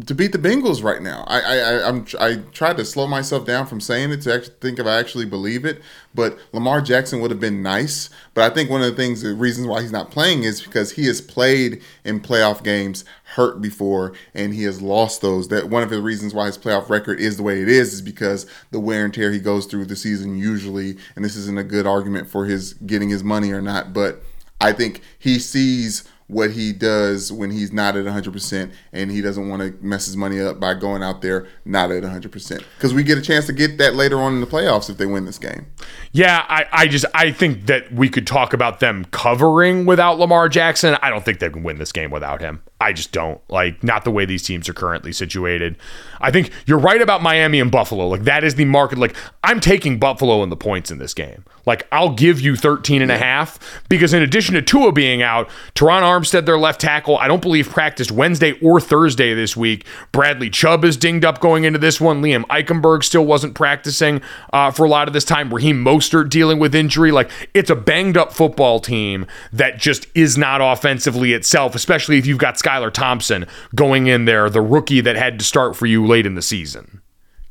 to 0.07 0.15
beat 0.15 0.33
the 0.33 0.39
Bengals 0.39 0.83
right 0.83 1.03
now. 1.03 1.25
I 1.27 1.41
I 1.41 1.89
I'm, 1.89 2.07
I 2.21 2.37
tried 2.53 2.77
to 2.77 2.85
slow 2.85 3.07
myself 3.07 3.45
down 3.45 3.67
from 3.67 3.81
saying 3.81 4.11
it 4.11 4.23
to 4.23 4.35
actually 4.35 4.55
think 4.61 4.79
if 4.79 4.87
I 4.87 4.99
actually 4.99 5.27
believe 5.27 5.65
it. 5.65 5.83
But 6.15 6.39
Lamar 6.53 6.81
Jackson 6.81 7.21
would 7.21 7.31
have 7.31 7.41
been 7.41 7.63
nice. 7.63 8.11
But 8.35 8.51
I 8.51 8.55
think 8.55 8.71
one 8.71 8.83
of 8.83 8.91
the 8.91 8.97
things, 8.97 9.23
the 9.23 9.35
reasons 9.35 9.67
why 9.67 9.83
he's 9.83 9.93
not 9.93 10.11
playing 10.11 10.43
is 10.43 10.61
because 10.61 10.93
he 10.93 11.07
has 11.07 11.21
played 11.21 11.83
in 12.05 12.21
playoff 12.21 12.63
games 12.63 13.05
hurt 13.35 13.61
before 13.61 14.13
and 14.35 14.55
he 14.55 14.65
has 14.65 14.83
lost 14.83 15.21
those. 15.23 15.49
That 15.49 15.69
one 15.69 15.83
of 15.83 15.91
the 15.91 16.03
reasons 16.03 16.35
why 16.35 16.47
his 16.47 16.59
playoff 16.59 16.89
record 16.89 17.21
is 17.21 17.37
the 17.37 17.43
way 17.43 17.63
it 17.63 17.69
is 17.69 17.93
is 17.93 18.03
because 18.03 18.47
the 18.71 18.81
wear 18.81 19.05
and 19.05 19.15
tear 19.15 19.31
he 19.31 19.39
goes 19.39 19.67
through 19.67 19.87
the 19.87 19.97
season 19.97 20.37
usually. 20.37 20.97
And 21.17 21.25
this 21.25 21.37
isn't 21.37 21.59
a 21.59 21.65
good 21.65 21.87
argument 21.87 22.29
for 22.29 22.47
his 22.47 22.75
getting 22.75 23.11
his 23.11 23.25
money 23.25 23.53
or 23.53 23.63
not, 23.63 23.93
but 23.93 24.23
I 24.61 24.73
think 24.73 25.01
he 25.19 25.39
sees 25.39 26.05
what 26.31 26.53
he 26.53 26.73
does 26.73 27.33
when 27.33 27.51
he's 27.51 27.73
not 27.73 27.97
at 27.97 28.05
100% 28.05 28.73
and 28.93 29.11
he 29.11 29.21
doesn't 29.21 29.49
want 29.49 29.63
to 29.63 29.85
mess 29.85 30.07
his 30.07 30.17
money 30.17 30.41
up 30.41 30.61
by 30.61 30.75
going 30.75 31.03
out 31.03 31.23
there 31.23 31.47
not 31.65 31.91
at 31.91 32.03
100% 32.03 32.65
because 32.77 32.95
we 32.95 33.03
get 33.03 33.19
a 33.19 33.23
chance 33.23 33.47
to 33.47 33.53
get 33.53 33.79
that 33.79 33.95
later 33.95 34.19
on 34.21 34.35
in 34.35 34.41
the 34.41 34.47
playoffs 34.47 34.89
if 34.89 34.97
they 34.97 35.07
win 35.07 35.25
this 35.25 35.39
game 35.39 35.67
Yeah, 36.13 36.45
I, 36.49 36.67
I 36.73 36.87
just 36.87 37.05
I 37.15 37.33
think 37.33 37.67
that 37.67 37.93
we 37.93 38.09
could 38.09 38.27
talk 38.27 38.53
about 38.53 38.81
them 38.81 39.05
covering 39.07 39.87
without 39.87 40.19
Lamar 40.19 40.49
Jackson. 40.49 40.97
I 41.03 41.11
don't 41.11 41.25
think 41.25 41.39
they 41.39 41.51
can 41.51 41.63
win 41.63 41.79
this 41.79 41.93
game 41.93 42.11
without 42.11 42.41
him. 42.41 42.63
I 42.81 42.93
just 42.93 43.13
don't. 43.13 43.41
Like 43.49 43.83
not 43.85 44.05
the 44.05 44.11
way 44.11 44.25
these 44.25 44.43
teams 44.43 44.69
are 44.69 44.73
currently 44.73 45.13
situated. 45.13 45.77
I 46.21 46.31
think 46.31 46.51
you're 46.67 46.79
right 46.79 47.01
about 47.01 47.23
Miami 47.23 47.61
and 47.61 47.71
Buffalo. 47.71 48.09
Like 48.09 48.25
that 48.25 48.43
is 48.43 48.55
the 48.55 48.65
market 48.65 48.99
like 48.99 49.15
I'm 49.45 49.61
taking 49.61 49.99
Buffalo 49.99 50.43
and 50.43 50.51
the 50.51 50.57
points 50.57 50.91
in 50.91 50.99
this 50.99 51.15
game. 51.15 51.45
Like 51.67 51.87
I'll 51.93 52.15
give 52.15 52.41
you 52.41 52.57
13 52.57 53.03
and 53.03 53.11
a 53.11 53.19
half 53.19 53.59
because 53.89 54.13
in 54.13 54.23
addition 54.23 54.55
to 54.55 54.63
Tua 54.63 54.93
being 54.93 55.23
out, 55.23 55.49
Terron 55.75 56.03
Armstead 56.03 56.47
their 56.47 56.59
left 56.59 56.81
tackle, 56.81 57.19
I 57.19 57.29
don't 57.29 57.43
believe 57.43 57.69
practiced 57.69 58.11
Wednesday 58.11 58.53
or 58.61 58.81
Thursday 58.81 59.35
this 59.35 59.57
week. 59.57 59.87
Bradley 60.13 60.51
Chubb 60.51 60.85
is 60.85 60.97
dinged 60.97 61.25
up 61.25 61.41
going 61.41 61.65
into 61.65 61.79
this 61.79 62.01
one. 62.01 62.23
Liam 62.23 62.45
Eichenberg 62.47 63.05
still 63.05 63.25
wasn't 63.25 63.55
practicing 63.55 64.21
uh, 64.53 64.71
for 64.71 64.85
a 64.85 64.89
lot 64.89 65.09
of 65.09 65.15
this 65.15 65.25
time. 65.25 65.53
Raheem 65.53 65.85
Mostert 65.85 66.31
dealing 66.31 66.59
with 66.59 66.75
injury. 66.75 67.13
Like 67.13 67.31
it's 67.55 67.71
a 67.71 67.77
banged 67.77 68.17
up 68.17 68.33
football 68.33 68.81
team 68.81 69.27
that 69.53 69.79
just 69.79 70.07
is 70.15 70.37
not 70.39 70.61
offensively 70.61 71.33
itself, 71.33 71.75
especially 71.75 72.19
if 72.19 72.27
you've 72.27 72.39
got 72.39 72.57
Skylar 72.57 72.93
Thompson 72.93 73.47
going 73.75 74.07
in 74.07 74.25
there, 74.25 74.49
the 74.51 74.63
rookie 74.63 75.01
that 75.01 75.17
had 75.17 75.39
to 75.39 75.45
start 75.45 75.77
for 75.77 75.87
you 75.87 76.07
late 76.07 76.27
in 76.27 76.35
the 76.35 76.43
season. 76.43 77.03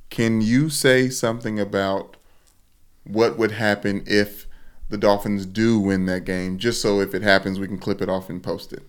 can 0.09 0.41
you 0.41 0.69
say 0.69 1.09
something 1.09 1.59
about 1.59 2.17
what 3.09 3.37
would 3.37 3.51
happen 3.51 4.03
if 4.05 4.47
the 4.89 4.97
dolphins 4.97 5.45
do 5.45 5.79
win 5.79 6.05
that 6.05 6.25
game 6.25 6.57
just 6.57 6.81
so 6.81 6.99
if 6.99 7.13
it 7.13 7.21
happens 7.21 7.59
we 7.59 7.67
can 7.67 7.77
clip 7.77 8.01
it 8.01 8.09
off 8.09 8.29
and 8.29 8.41
post 8.43 8.71
it 8.73 8.83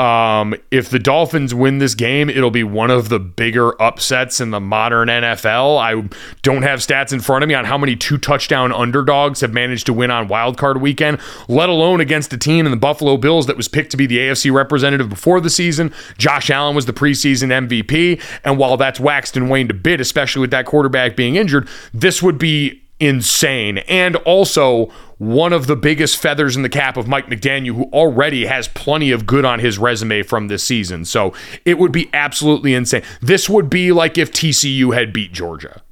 Um, 0.00 0.54
if 0.70 0.88
the 0.88 0.98
Dolphins 0.98 1.54
win 1.54 1.76
this 1.76 1.94
game, 1.94 2.30
it'll 2.30 2.50
be 2.50 2.64
one 2.64 2.90
of 2.90 3.10
the 3.10 3.20
bigger 3.20 3.80
upsets 3.82 4.40
in 4.40 4.50
the 4.50 4.58
modern 4.58 5.08
NFL. 5.08 5.78
I 5.78 6.08
don't 6.40 6.62
have 6.62 6.78
stats 6.78 7.12
in 7.12 7.20
front 7.20 7.42
of 7.42 7.48
me 7.48 7.54
on 7.54 7.66
how 7.66 7.76
many 7.76 7.96
two 7.96 8.16
touchdown 8.16 8.72
underdogs 8.72 9.42
have 9.42 9.52
managed 9.52 9.84
to 9.86 9.92
win 9.92 10.10
on 10.10 10.26
wild 10.26 10.56
card 10.56 10.80
weekend, 10.80 11.18
let 11.48 11.68
alone 11.68 12.00
against 12.00 12.32
a 12.32 12.38
team 12.38 12.64
in 12.64 12.70
the 12.70 12.78
Buffalo 12.78 13.18
Bills 13.18 13.46
that 13.46 13.58
was 13.58 13.68
picked 13.68 13.90
to 13.90 13.98
be 13.98 14.06
the 14.06 14.16
AFC 14.16 14.50
representative 14.50 15.10
before 15.10 15.38
the 15.38 15.50
season. 15.50 15.92
Josh 16.16 16.48
Allen 16.48 16.74
was 16.74 16.86
the 16.86 16.94
preseason 16.94 17.68
MVP. 17.68 18.22
And 18.42 18.56
while 18.56 18.78
that's 18.78 19.00
waxed 19.00 19.36
and 19.36 19.50
waned 19.50 19.70
a 19.70 19.74
bit, 19.74 20.00
especially 20.00 20.40
with 20.40 20.50
that 20.52 20.64
quarterback 20.64 21.14
being 21.14 21.36
injured, 21.36 21.68
this 21.92 22.22
would 22.22 22.38
be 22.38 22.80
insane. 23.00 23.78
And 23.78 24.16
also 24.16 24.86
one 25.18 25.52
of 25.52 25.66
the 25.66 25.76
biggest 25.76 26.16
feathers 26.16 26.56
in 26.56 26.62
the 26.62 26.68
cap 26.68 26.96
of 26.96 27.08
Mike 27.08 27.26
McDaniel, 27.26 27.74
who 27.74 27.84
already 27.92 28.46
has 28.46 28.68
plenty 28.68 29.10
of 29.10 29.26
good 29.26 29.44
on 29.44 29.58
his 29.58 29.78
resume 29.78 30.22
from 30.22 30.48
this 30.48 30.62
season. 30.62 31.04
So 31.04 31.34
it 31.64 31.78
would 31.78 31.92
be 31.92 32.08
absolutely 32.12 32.74
insane. 32.74 33.02
This 33.20 33.48
would 33.48 33.68
be 33.68 33.92
like 33.92 34.16
if 34.16 34.32
TCU 34.32 34.94
had 34.94 35.12
beat 35.12 35.32
Georgia. 35.32 35.82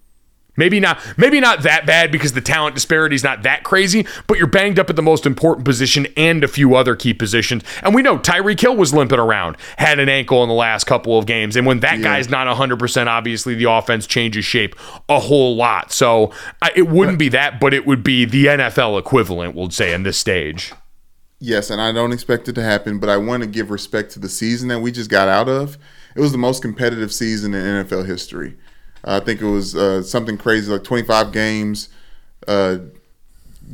Maybe 0.58 0.80
not 0.80 1.00
maybe 1.16 1.38
not 1.40 1.62
that 1.62 1.86
bad 1.86 2.10
because 2.10 2.32
the 2.32 2.40
talent 2.40 2.74
disparity 2.74 3.14
is 3.14 3.22
not 3.22 3.44
that 3.44 3.62
crazy, 3.62 4.06
but 4.26 4.38
you're 4.38 4.48
banged 4.48 4.78
up 4.78 4.90
at 4.90 4.96
the 4.96 5.02
most 5.02 5.24
important 5.24 5.64
position 5.64 6.08
and 6.16 6.42
a 6.42 6.48
few 6.48 6.74
other 6.74 6.96
key 6.96 7.14
positions. 7.14 7.62
And 7.82 7.94
we 7.94 8.02
know 8.02 8.18
Tyreek 8.18 8.60
Hill 8.60 8.76
was 8.76 8.92
limping 8.92 9.20
around, 9.20 9.56
had 9.76 10.00
an 10.00 10.08
ankle 10.08 10.42
in 10.42 10.48
the 10.48 10.54
last 10.54 10.84
couple 10.84 11.16
of 11.16 11.26
games. 11.26 11.54
And 11.54 11.64
when 11.64 11.80
that 11.80 12.02
guy's 12.02 12.28
not 12.28 12.48
100%, 12.48 13.06
obviously 13.06 13.54
the 13.54 13.70
offense 13.70 14.06
changes 14.06 14.44
shape 14.44 14.74
a 15.08 15.20
whole 15.20 15.54
lot. 15.54 15.92
So 15.92 16.32
I, 16.60 16.72
it 16.74 16.88
wouldn't 16.88 17.20
be 17.20 17.28
that, 17.30 17.60
but 17.60 17.72
it 17.72 17.86
would 17.86 18.02
be 18.02 18.24
the 18.24 18.46
NFL 18.46 18.98
equivalent, 18.98 19.54
we'll 19.54 19.70
say, 19.70 19.94
in 19.94 20.02
this 20.02 20.18
stage. 20.18 20.72
Yes, 21.40 21.70
and 21.70 21.80
I 21.80 21.92
don't 21.92 22.12
expect 22.12 22.48
it 22.48 22.54
to 22.54 22.64
happen, 22.64 22.98
but 22.98 23.08
I 23.08 23.16
want 23.16 23.44
to 23.44 23.48
give 23.48 23.70
respect 23.70 24.10
to 24.12 24.18
the 24.18 24.28
season 24.28 24.68
that 24.68 24.80
we 24.80 24.90
just 24.90 25.08
got 25.08 25.28
out 25.28 25.48
of. 25.48 25.78
It 26.16 26.20
was 26.20 26.32
the 26.32 26.38
most 26.38 26.62
competitive 26.62 27.12
season 27.12 27.54
in 27.54 27.62
NFL 27.62 28.06
history. 28.06 28.56
I 29.04 29.20
think 29.20 29.40
it 29.40 29.46
was 29.46 29.74
uh, 29.76 30.02
something 30.02 30.36
crazy, 30.36 30.70
like 30.70 30.84
25 30.84 31.32
games 31.32 31.88
uh, 32.46 32.78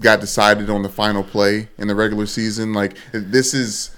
got 0.01 0.21
decided 0.21 0.71
on 0.71 0.83
the 0.83 0.89
final 0.89 1.23
play 1.23 1.69
in 1.79 1.89
the 1.89 1.95
regular 1.95 2.27
season. 2.27 2.73
Like 2.73 2.97
this 3.13 3.53
has 3.53 3.95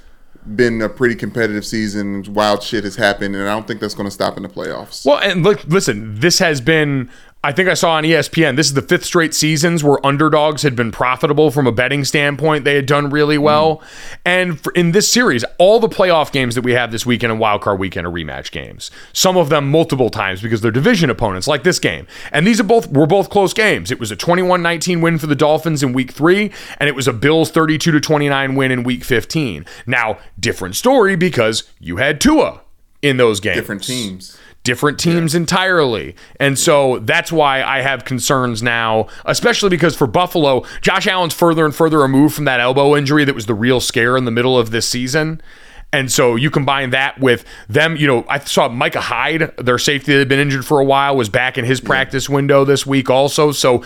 been 0.54 0.80
a 0.82 0.88
pretty 0.88 1.14
competitive 1.14 1.66
season. 1.66 2.24
Wild 2.32 2.62
shit 2.62 2.84
has 2.84 2.96
happened, 2.96 3.34
and 3.34 3.48
I 3.48 3.52
don't 3.52 3.66
think 3.66 3.80
that's 3.80 3.94
going 3.94 4.06
to 4.06 4.12
stop 4.12 4.36
in 4.36 4.42
the 4.42 4.48
playoffs. 4.48 5.04
Well, 5.04 5.18
and 5.18 5.42
look, 5.42 5.64
listen, 5.64 6.20
this 6.20 6.38
has 6.38 6.60
been. 6.60 7.10
I 7.46 7.52
think 7.52 7.68
I 7.68 7.74
saw 7.74 7.92
on 7.92 8.02
ESPN. 8.02 8.56
This 8.56 8.66
is 8.66 8.74
the 8.74 8.82
fifth 8.82 9.04
straight 9.04 9.32
seasons 9.32 9.84
where 9.84 10.04
underdogs 10.04 10.62
had 10.62 10.74
been 10.74 10.90
profitable 10.90 11.52
from 11.52 11.68
a 11.68 11.70
betting 11.70 12.04
standpoint. 12.04 12.64
They 12.64 12.74
had 12.74 12.86
done 12.86 13.08
really 13.08 13.38
well, 13.38 13.80
and 14.24 14.58
for, 14.58 14.72
in 14.72 14.90
this 14.90 15.08
series, 15.08 15.44
all 15.56 15.78
the 15.78 15.88
playoff 15.88 16.32
games 16.32 16.56
that 16.56 16.62
we 16.62 16.72
have 16.72 16.90
this 16.90 17.06
weekend 17.06 17.30
and 17.30 17.38
Wild 17.38 17.62
Card 17.62 17.78
Weekend 17.78 18.04
are 18.04 18.10
rematch 18.10 18.50
games. 18.50 18.90
Some 19.12 19.36
of 19.36 19.48
them 19.48 19.70
multiple 19.70 20.10
times 20.10 20.42
because 20.42 20.60
they're 20.60 20.72
division 20.72 21.08
opponents, 21.08 21.46
like 21.46 21.62
this 21.62 21.78
game. 21.78 22.08
And 22.32 22.44
these 22.44 22.58
are 22.58 22.64
both 22.64 22.90
were 22.90 23.06
both 23.06 23.30
close 23.30 23.54
games. 23.54 23.92
It 23.92 24.00
was 24.00 24.10
a 24.10 24.16
21-19 24.16 25.00
win 25.00 25.16
for 25.16 25.28
the 25.28 25.36
Dolphins 25.36 25.84
in 25.84 25.92
Week 25.92 26.10
Three, 26.10 26.50
and 26.80 26.88
it 26.88 26.96
was 26.96 27.06
a 27.06 27.12
Bills 27.12 27.52
32 27.52 27.92
to 27.92 28.00
29 28.00 28.56
win 28.56 28.72
in 28.72 28.82
Week 28.82 29.04
15. 29.04 29.64
Now, 29.86 30.18
different 30.40 30.74
story 30.74 31.14
because 31.14 31.62
you 31.78 31.98
had 31.98 32.20
Tua 32.20 32.62
in 33.02 33.18
those 33.18 33.38
games 33.38 33.56
Different 33.56 33.84
teams. 33.84 34.36
Different 34.66 34.98
teams 34.98 35.34
entirely. 35.34 36.14
And 36.38 36.58
so 36.58 36.98
that's 36.98 37.32
why 37.32 37.62
I 37.62 37.80
have 37.80 38.04
concerns 38.04 38.62
now, 38.62 39.06
especially 39.24 39.70
because 39.70 39.96
for 39.96 40.06
Buffalo, 40.06 40.64
Josh 40.82 41.06
Allen's 41.06 41.32
further 41.32 41.64
and 41.64 41.74
further 41.74 42.00
removed 42.00 42.34
from 42.34 42.44
that 42.44 42.60
elbow 42.60 42.96
injury 42.96 43.24
that 43.24 43.34
was 43.34 43.46
the 43.46 43.54
real 43.54 43.80
scare 43.80 44.16
in 44.16 44.24
the 44.24 44.30
middle 44.30 44.58
of 44.58 44.72
this 44.72 44.88
season. 44.88 45.40
And 45.92 46.10
so 46.10 46.34
you 46.34 46.50
combine 46.50 46.90
that 46.90 47.20
with 47.20 47.44
them, 47.68 47.96
you 47.96 48.08
know, 48.08 48.26
I 48.28 48.40
saw 48.40 48.68
Micah 48.68 49.00
Hyde, 49.00 49.56
their 49.56 49.78
safety 49.78 50.12
that 50.12 50.18
had 50.18 50.28
been 50.28 50.40
injured 50.40 50.66
for 50.66 50.80
a 50.80 50.84
while, 50.84 51.16
was 51.16 51.28
back 51.28 51.56
in 51.56 51.64
his 51.64 51.80
practice 51.80 52.28
window 52.28 52.64
this 52.64 52.84
week 52.84 53.08
also. 53.08 53.52
So 53.52 53.84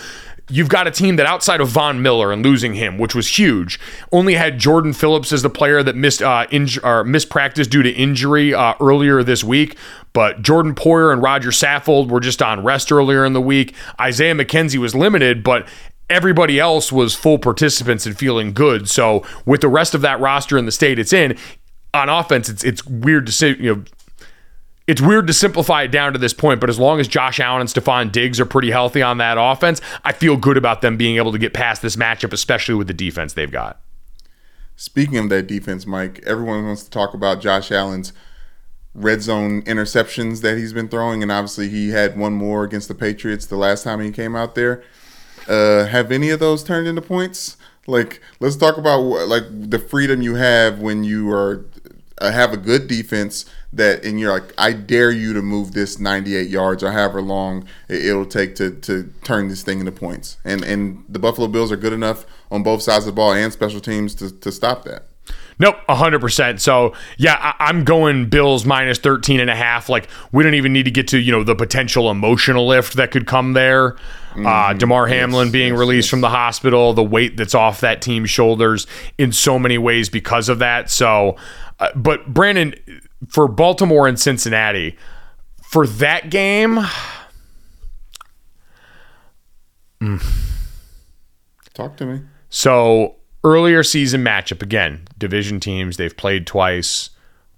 you've 0.49 0.67
got 0.67 0.87
a 0.87 0.91
team 0.91 1.15
that 1.15 1.25
outside 1.25 1.61
of 1.61 1.69
Von 1.69 2.01
Miller 2.01 2.31
and 2.33 2.43
losing 2.43 2.73
him, 2.73 2.97
which 2.97 3.15
was 3.15 3.39
huge, 3.39 3.79
only 4.11 4.35
had 4.35 4.59
Jordan 4.59 4.93
Phillips 4.93 5.31
as 5.31 5.41
the 5.41 5.49
player 5.49 5.81
that 5.83 5.95
missed 5.95 6.21
uh, 6.21 6.45
inj- 6.47 6.83
or 6.83 7.03
missed 7.03 7.29
practice 7.29 7.67
due 7.67 7.83
to 7.83 7.89
injury 7.89 8.53
uh, 8.53 8.73
earlier 8.81 9.23
this 9.23 9.43
week. 9.43 9.77
But 10.13 10.41
Jordan 10.41 10.75
Poyer 10.75 11.13
and 11.13 11.21
Roger 11.21 11.49
Saffold 11.49 12.09
were 12.09 12.19
just 12.19 12.41
on 12.41 12.63
rest 12.63 12.91
earlier 12.91 13.23
in 13.25 13.33
the 13.33 13.41
week. 13.41 13.73
Isaiah 13.99 14.35
McKenzie 14.35 14.77
was 14.77 14.93
limited, 14.93 15.43
but 15.43 15.67
everybody 16.09 16.59
else 16.59 16.91
was 16.91 17.15
full 17.15 17.39
participants 17.39 18.05
and 18.05 18.17
feeling 18.17 18.53
good. 18.53 18.89
So 18.89 19.25
with 19.45 19.61
the 19.61 19.69
rest 19.69 19.95
of 19.95 20.01
that 20.01 20.19
roster 20.19 20.57
in 20.57 20.65
the 20.65 20.71
state 20.71 20.99
it's 20.99 21.13
in, 21.13 21.37
on 21.93 22.09
offense, 22.09 22.49
it's 22.49 22.63
it's 22.63 22.85
weird 22.85 23.25
to 23.25 23.31
say, 23.31 23.55
you 23.55 23.75
know, 23.75 23.83
it's 24.87 25.01
weird 25.01 25.27
to 25.27 25.33
simplify 25.33 25.83
it 25.83 25.91
down 25.91 26.11
to 26.13 26.19
this 26.19 26.33
point, 26.33 26.59
but 26.59 26.69
as 26.69 26.79
long 26.79 26.99
as 26.99 27.07
Josh 27.07 27.39
Allen 27.39 27.61
and 27.61 27.69
Stefon 27.69 28.11
Diggs 28.11 28.39
are 28.39 28.45
pretty 28.45 28.71
healthy 28.71 29.01
on 29.01 29.19
that 29.19 29.37
offense, 29.39 29.79
I 30.03 30.11
feel 30.11 30.35
good 30.35 30.57
about 30.57 30.81
them 30.81 30.97
being 30.97 31.17
able 31.17 31.31
to 31.31 31.37
get 31.37 31.53
past 31.53 31.81
this 31.81 31.95
matchup, 31.95 32.33
especially 32.33 32.75
with 32.75 32.87
the 32.87 32.93
defense 32.93 33.33
they've 33.33 33.51
got. 33.51 33.79
Speaking 34.75 35.17
of 35.17 35.29
that 35.29 35.47
defense, 35.47 35.85
Mike, 35.85 36.21
everyone 36.25 36.65
wants 36.65 36.83
to 36.83 36.89
talk 36.89 37.13
about 37.13 37.39
Josh 37.39 37.71
Allen's 37.71 38.13
red 38.93 39.21
zone 39.21 39.61
interceptions 39.63 40.41
that 40.41 40.57
he's 40.57 40.73
been 40.73 40.87
throwing, 40.89 41.21
and 41.23 41.31
obviously 41.31 41.69
he 41.69 41.89
had 41.89 42.17
one 42.17 42.33
more 42.33 42.63
against 42.63 42.87
the 42.87 42.95
Patriots 42.95 43.45
the 43.45 43.55
last 43.57 43.83
time 43.83 43.99
he 44.01 44.11
came 44.11 44.35
out 44.35 44.55
there. 44.55 44.83
Uh, 45.47 45.85
have 45.85 46.11
any 46.11 46.29
of 46.29 46.39
those 46.39 46.63
turned 46.63 46.87
into 46.87 47.01
points? 47.01 47.57
Like, 47.87 48.21
let's 48.39 48.55
talk 48.55 48.77
about 48.77 48.99
like 48.99 49.43
the 49.49 49.79
freedom 49.79 50.21
you 50.21 50.35
have 50.35 50.79
when 50.79 51.03
you 51.03 51.31
are 51.31 51.65
uh, 52.19 52.31
have 52.31 52.53
a 52.53 52.57
good 52.57 52.87
defense 52.87 53.45
that, 53.73 54.05
and 54.05 54.19
you're 54.19 54.31
like, 54.31 54.53
I 54.57 54.73
dare 54.73 55.09
you 55.09 55.33
to 55.33 55.41
move 55.41 55.71
this 55.71 55.97
98 55.97 56.47
yards 56.49 56.83
or 56.83 56.91
however 56.91 57.21
long 57.21 57.65
it- 57.89 58.05
it'll 58.05 58.25
take 58.27 58.53
to 58.55 58.69
to 58.71 59.11
turn 59.23 59.47
this 59.47 59.63
thing 59.63 59.79
into 59.79 59.91
points. 59.91 60.37
And 60.45 60.63
and 60.63 61.03
the 61.09 61.17
Buffalo 61.17 61.47
Bills 61.47 61.71
are 61.71 61.77
good 61.77 61.93
enough 61.93 62.25
on 62.51 62.61
both 62.61 62.83
sides 62.83 63.07
of 63.07 63.13
the 63.15 63.15
ball 63.15 63.33
and 63.33 63.51
special 63.51 63.79
teams 63.79 64.13
to 64.15 64.29
to 64.29 64.51
stop 64.51 64.83
that. 64.85 65.07
Nope, 65.61 65.77
100%. 65.87 66.59
So, 66.59 66.93
yeah, 67.17 67.35
I, 67.39 67.67
I'm 67.69 67.83
going 67.83 68.29
Bills 68.29 68.65
minus 68.65 68.97
13 68.97 69.39
and 69.39 69.47
a 69.47 69.55
half. 69.55 69.89
Like, 69.89 70.09
we 70.31 70.43
don't 70.43 70.55
even 70.55 70.73
need 70.73 70.85
to 70.85 70.91
get 70.91 71.07
to, 71.09 71.19
you 71.19 71.31
know, 71.31 71.43
the 71.43 71.53
potential 71.53 72.09
emotional 72.09 72.65
lift 72.65 72.95
that 72.95 73.11
could 73.11 73.27
come 73.27 73.53
there. 73.53 73.95
Uh, 74.35 74.73
Damar 74.73 75.05
Hamlin 75.05 75.51
being 75.51 75.73
yes, 75.73 75.79
released 75.79 76.05
yes. 76.07 76.09
from 76.09 76.21
the 76.21 76.29
hospital, 76.29 76.93
the 76.93 77.03
weight 77.03 77.37
that's 77.37 77.53
off 77.53 77.79
that 77.81 78.01
team's 78.01 78.31
shoulders 78.31 78.87
in 79.19 79.31
so 79.31 79.59
many 79.59 79.77
ways 79.77 80.09
because 80.09 80.49
of 80.49 80.57
that. 80.57 80.89
So, 80.89 81.35
uh, 81.79 81.89
but 81.95 82.33
Brandon, 82.33 82.73
for 83.27 83.47
Baltimore 83.47 84.07
and 84.07 84.19
Cincinnati, 84.19 84.97
for 85.61 85.85
that 85.85 86.31
game, 86.31 86.79
Talk 91.75 91.97
to 91.97 92.05
me. 92.07 92.21
So 92.49 93.17
earlier 93.43 93.83
season 93.83 94.23
matchup 94.23 94.61
again, 94.61 95.01
division 95.17 95.59
teams 95.59 95.97
they've 95.97 96.15
played 96.15 96.45
twice. 96.47 97.09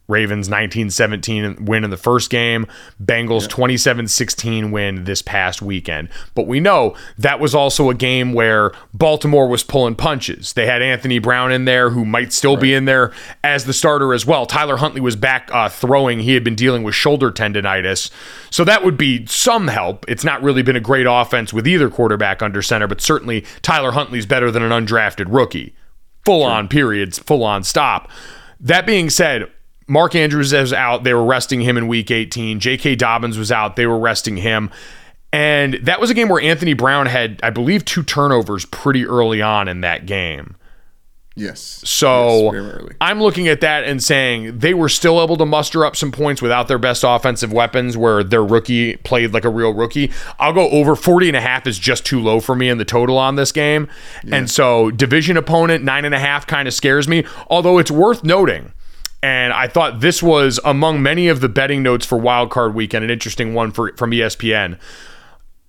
Ravens 0.07 0.49
1917 0.49 1.65
win 1.65 1.83
in 1.83 1.89
the 1.89 1.97
first 1.97 2.29
game, 2.29 2.67
Bengals 3.01 3.47
27-16 3.47 4.71
win 4.71 5.05
this 5.05 5.21
past 5.21 5.61
weekend. 5.61 6.09
But 6.35 6.45
we 6.45 6.59
know 6.59 6.95
that 7.17 7.39
was 7.39 7.55
also 7.55 7.89
a 7.89 7.95
game 7.95 8.33
where 8.33 8.71
Baltimore 8.93 9.47
was 9.47 9.63
pulling 9.63 9.95
punches. 9.95 10.53
They 10.53 10.65
had 10.65 10.81
Anthony 10.81 11.19
Brown 11.19 11.51
in 11.51 11.65
there 11.65 11.89
who 11.89 12.03
might 12.03 12.33
still 12.33 12.57
be 12.57 12.73
in 12.73 12.85
there 12.85 13.13
as 13.43 13.63
the 13.63 13.73
starter 13.73 14.13
as 14.13 14.25
well. 14.25 14.45
Tyler 14.45 14.77
Huntley 14.77 15.01
was 15.01 15.15
back 15.15 15.49
uh, 15.53 15.69
throwing. 15.69 16.19
He 16.19 16.33
had 16.33 16.43
been 16.43 16.55
dealing 16.55 16.83
with 16.83 16.95
shoulder 16.95 17.31
tendonitis. 17.31 18.11
So 18.49 18.65
that 18.65 18.83
would 18.83 18.97
be 18.97 19.25
some 19.25 19.69
help. 19.69 20.05
It's 20.09 20.25
not 20.25 20.43
really 20.43 20.61
been 20.63 20.75
a 20.75 20.81
great 20.81 21.07
offense 21.09 21.53
with 21.53 21.67
either 21.67 21.89
quarterback 21.89 22.41
under 22.41 22.61
center, 22.61 22.87
but 22.87 22.99
certainly 22.99 23.45
Tyler 23.61 23.91
Huntley's 23.91 24.25
better 24.25 24.51
than 24.51 24.63
an 24.63 24.71
undrafted 24.71 25.25
rookie. 25.29 25.75
Full 26.25 26.43
on 26.43 26.67
periods, 26.67 27.19
full 27.19 27.43
on 27.43 27.63
stop. 27.63 28.09
That 28.59 28.85
being 28.85 29.09
said, 29.09 29.51
Mark 29.87 30.15
Andrews 30.15 30.53
is 30.53 30.73
out. 30.73 31.03
They 31.03 31.13
were 31.13 31.25
resting 31.25 31.61
him 31.61 31.77
in 31.77 31.87
week 31.87 32.11
18. 32.11 32.59
J.K. 32.59 32.95
Dobbins 32.95 33.37
was 33.37 33.51
out. 33.51 33.75
They 33.75 33.85
were 33.87 33.99
resting 33.99 34.37
him. 34.37 34.69
And 35.31 35.75
that 35.75 35.99
was 35.99 36.09
a 36.09 36.13
game 36.13 36.29
where 36.29 36.41
Anthony 36.41 36.73
Brown 36.73 37.07
had, 37.07 37.39
I 37.41 37.49
believe, 37.49 37.83
two 37.85 38.03
turnovers 38.03 38.65
pretty 38.65 39.05
early 39.05 39.41
on 39.41 39.67
in 39.67 39.81
that 39.81 40.05
game. 40.05 40.55
Yes. 41.35 41.81
So 41.83 42.53
Yes. 42.53 42.93
I'm 43.01 43.19
looking 43.19 43.47
at 43.47 43.59
that 43.61 43.85
and 43.85 44.03
saying 44.03 44.59
they 44.59 44.75
were 44.75 44.89
still 44.89 45.21
able 45.21 45.35
to 45.37 45.45
muster 45.47 45.83
up 45.83 45.95
some 45.95 46.11
points 46.11 46.43
without 46.43 46.67
their 46.67 46.77
best 46.77 47.03
offensive 47.03 47.51
weapons 47.51 47.97
where 47.97 48.23
their 48.23 48.43
rookie 48.43 48.97
played 48.97 49.33
like 49.33 49.43
a 49.43 49.49
real 49.49 49.73
rookie. 49.73 50.11
I'll 50.39 50.53
go 50.53 50.69
over 50.69 50.95
40 50.95 51.29
and 51.29 51.37
a 51.37 51.41
half 51.41 51.65
is 51.65 51.79
just 51.79 52.05
too 52.05 52.19
low 52.19 52.39
for 52.39 52.55
me 52.55 52.69
in 52.69 52.77
the 52.77 52.85
total 52.85 53.17
on 53.17 53.35
this 53.35 53.51
game. 53.51 53.87
And 54.31 54.49
so 54.49 54.91
division 54.91 55.35
opponent, 55.35 55.83
nine 55.83 56.05
and 56.05 56.13
a 56.13 56.19
half 56.19 56.45
kind 56.45 56.67
of 56.67 56.73
scares 56.75 57.07
me. 57.07 57.25
Although 57.49 57.79
it's 57.79 57.91
worth 57.91 58.23
noting. 58.23 58.71
And 59.23 59.53
I 59.53 59.67
thought 59.67 60.01
this 60.01 60.21
was 60.21 60.59
among 60.65 61.01
many 61.01 61.29
of 61.29 61.39
the 61.39 61.47
betting 61.47 61.81
notes 61.81 62.05
for 62.05 62.17
Wild 62.17 62.51
Card 62.51 62.75
Weekend, 62.75 63.05
an 63.05 63.09
interesting 63.09 63.53
one 63.53 63.71
for 63.71 63.95
from 63.95 64.11
ESPN. 64.11 64.77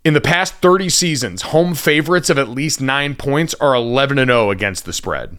In 0.04 0.12
the 0.12 0.20
past 0.20 0.54
30 0.56 0.90
seasons, 0.90 1.42
home 1.42 1.74
favorites 1.74 2.28
of 2.28 2.36
at 2.36 2.48
least 2.48 2.80
nine 2.80 3.14
points 3.14 3.54
are 3.54 3.74
11 3.74 4.18
and 4.18 4.28
0 4.28 4.50
against 4.50 4.84
the 4.84 4.92
spread 4.92 5.38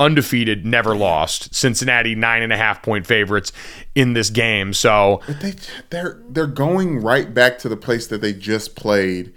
undefeated, 0.00 0.64
never 0.64 0.96
lost. 0.96 1.54
Cincinnati 1.54 2.14
nine 2.16 2.42
and 2.42 2.52
a 2.52 2.56
half 2.56 2.82
point 2.82 3.06
favorites 3.06 3.52
in 3.94 4.14
this 4.14 4.30
game. 4.30 4.72
So 4.72 5.20
But 5.26 5.40
they 5.40 5.54
they're 5.90 6.20
they're 6.28 6.46
going 6.46 7.00
right 7.00 7.32
back 7.32 7.58
to 7.58 7.68
the 7.68 7.76
place 7.76 8.08
that 8.08 8.20
they 8.22 8.32
just 8.32 8.74
played, 8.74 9.32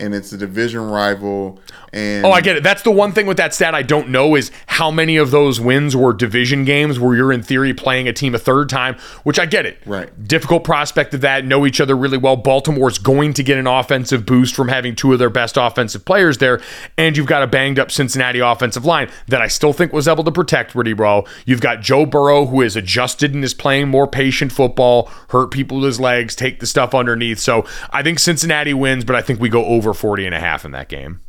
and 0.00 0.14
it's 0.14 0.32
a 0.32 0.36
division 0.36 0.80
rival. 0.80 1.60
And 1.92 2.24
Oh, 2.24 2.32
I 2.32 2.40
get 2.40 2.56
it. 2.56 2.62
That's 2.62 2.82
the 2.82 2.90
one 2.90 3.12
thing 3.12 3.26
with 3.26 3.36
that 3.36 3.52
stat 3.52 3.74
I 3.74 3.82
don't 3.82 4.08
know 4.08 4.34
is 4.34 4.50
how 4.66 4.90
many 4.90 5.16
of 5.16 5.30
those 5.30 5.60
wins 5.60 5.94
were 5.96 6.12
division 6.12 6.64
games 6.64 6.98
where 6.98 7.14
you're 7.14 7.32
in 7.32 7.42
theory 7.42 7.74
playing 7.74 8.08
a 8.08 8.12
team 8.12 8.34
a 8.34 8.38
third 8.38 8.68
time, 8.68 8.96
which 9.24 9.38
I 9.38 9.46
get 9.46 9.66
it. 9.66 9.78
Right. 9.84 10.10
Difficult 10.26 10.64
prospect 10.64 11.14
of 11.14 11.20
that, 11.20 11.44
know 11.44 11.66
each 11.66 11.80
other 11.80 11.96
really 11.96 12.18
well. 12.18 12.36
Baltimore's 12.36 12.98
going 12.98 13.34
to 13.34 13.42
get 13.42 13.58
an 13.58 13.66
offensive 13.66 14.24
boost 14.24 14.54
from 14.54 14.68
having 14.68 14.94
two 14.96 15.12
of 15.12 15.18
their 15.18 15.30
best 15.30 15.56
offensive 15.56 16.04
players 16.04 16.38
there, 16.38 16.60
and 16.96 17.16
you've 17.16 17.26
got 17.26 17.42
a 17.42 17.46
banged 17.46 17.78
up 17.78 17.90
Cincinnati 17.90 18.38
offensive 18.38 18.84
line 18.84 19.10
that 19.28 19.42
I 19.42 19.48
still 19.48 19.72
think 19.72 19.92
was 19.92 20.08
able 20.08 20.24
to 20.24 20.32
protect 20.32 20.74
Woody 20.74 20.92
Bro. 20.92 21.24
You've 21.44 21.60
got 21.60 21.80
Joe 21.80 22.06
Burrow 22.06 22.46
who 22.46 22.62
is 22.62 22.76
adjusted 22.76 23.34
and 23.34 23.44
is 23.44 23.54
playing 23.54 23.88
more 23.88 24.06
patient 24.06 24.52
football, 24.52 25.10
hurt 25.28 25.50
people 25.50 25.78
with 25.78 25.86
his 25.86 26.00
legs, 26.00 26.34
take 26.34 26.60
the 26.60 26.66
stuff 26.66 26.94
underneath. 26.94 27.38
So 27.38 27.66
I 27.90 28.02
think 28.02 28.18
Cincinnati 28.18 28.74
wins, 28.74 29.04
but 29.04 29.16
I 29.16 29.22
think 29.22 29.40
we 29.40 29.48
go 29.48 29.64
over 29.64 29.89
40 29.94 30.26
and 30.26 30.34
a 30.34 30.40
half 30.40 30.64
in 30.64 30.72
that 30.72 30.88
game. 30.88 31.20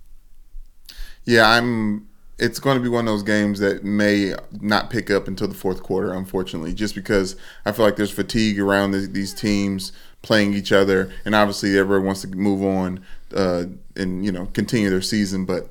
yeah, 1.25 1.49
I'm. 1.49 2.07
It's 2.39 2.59
going 2.59 2.75
to 2.75 2.81
be 2.81 2.89
one 2.89 3.07
of 3.07 3.13
those 3.13 3.21
games 3.21 3.59
that 3.59 3.83
may 3.83 4.33
not 4.51 4.89
pick 4.89 5.11
up 5.11 5.27
until 5.27 5.47
the 5.47 5.53
fourth 5.53 5.83
quarter, 5.83 6.11
unfortunately, 6.11 6.73
just 6.73 6.95
because 6.95 7.35
I 7.65 7.71
feel 7.71 7.85
like 7.85 7.97
there's 7.97 8.09
fatigue 8.09 8.59
around 8.59 8.93
these, 8.93 9.11
these 9.11 9.33
teams 9.35 9.91
playing 10.23 10.55
each 10.55 10.71
other, 10.71 11.11
and 11.23 11.35
obviously 11.35 11.77
everyone 11.77 12.07
wants 12.07 12.21
to 12.21 12.27
move 12.29 12.63
on 12.63 13.05
uh, 13.35 13.65
and 13.95 14.25
you 14.25 14.31
know 14.31 14.47
continue 14.47 14.89
their 14.89 15.01
season. 15.03 15.45
But 15.45 15.69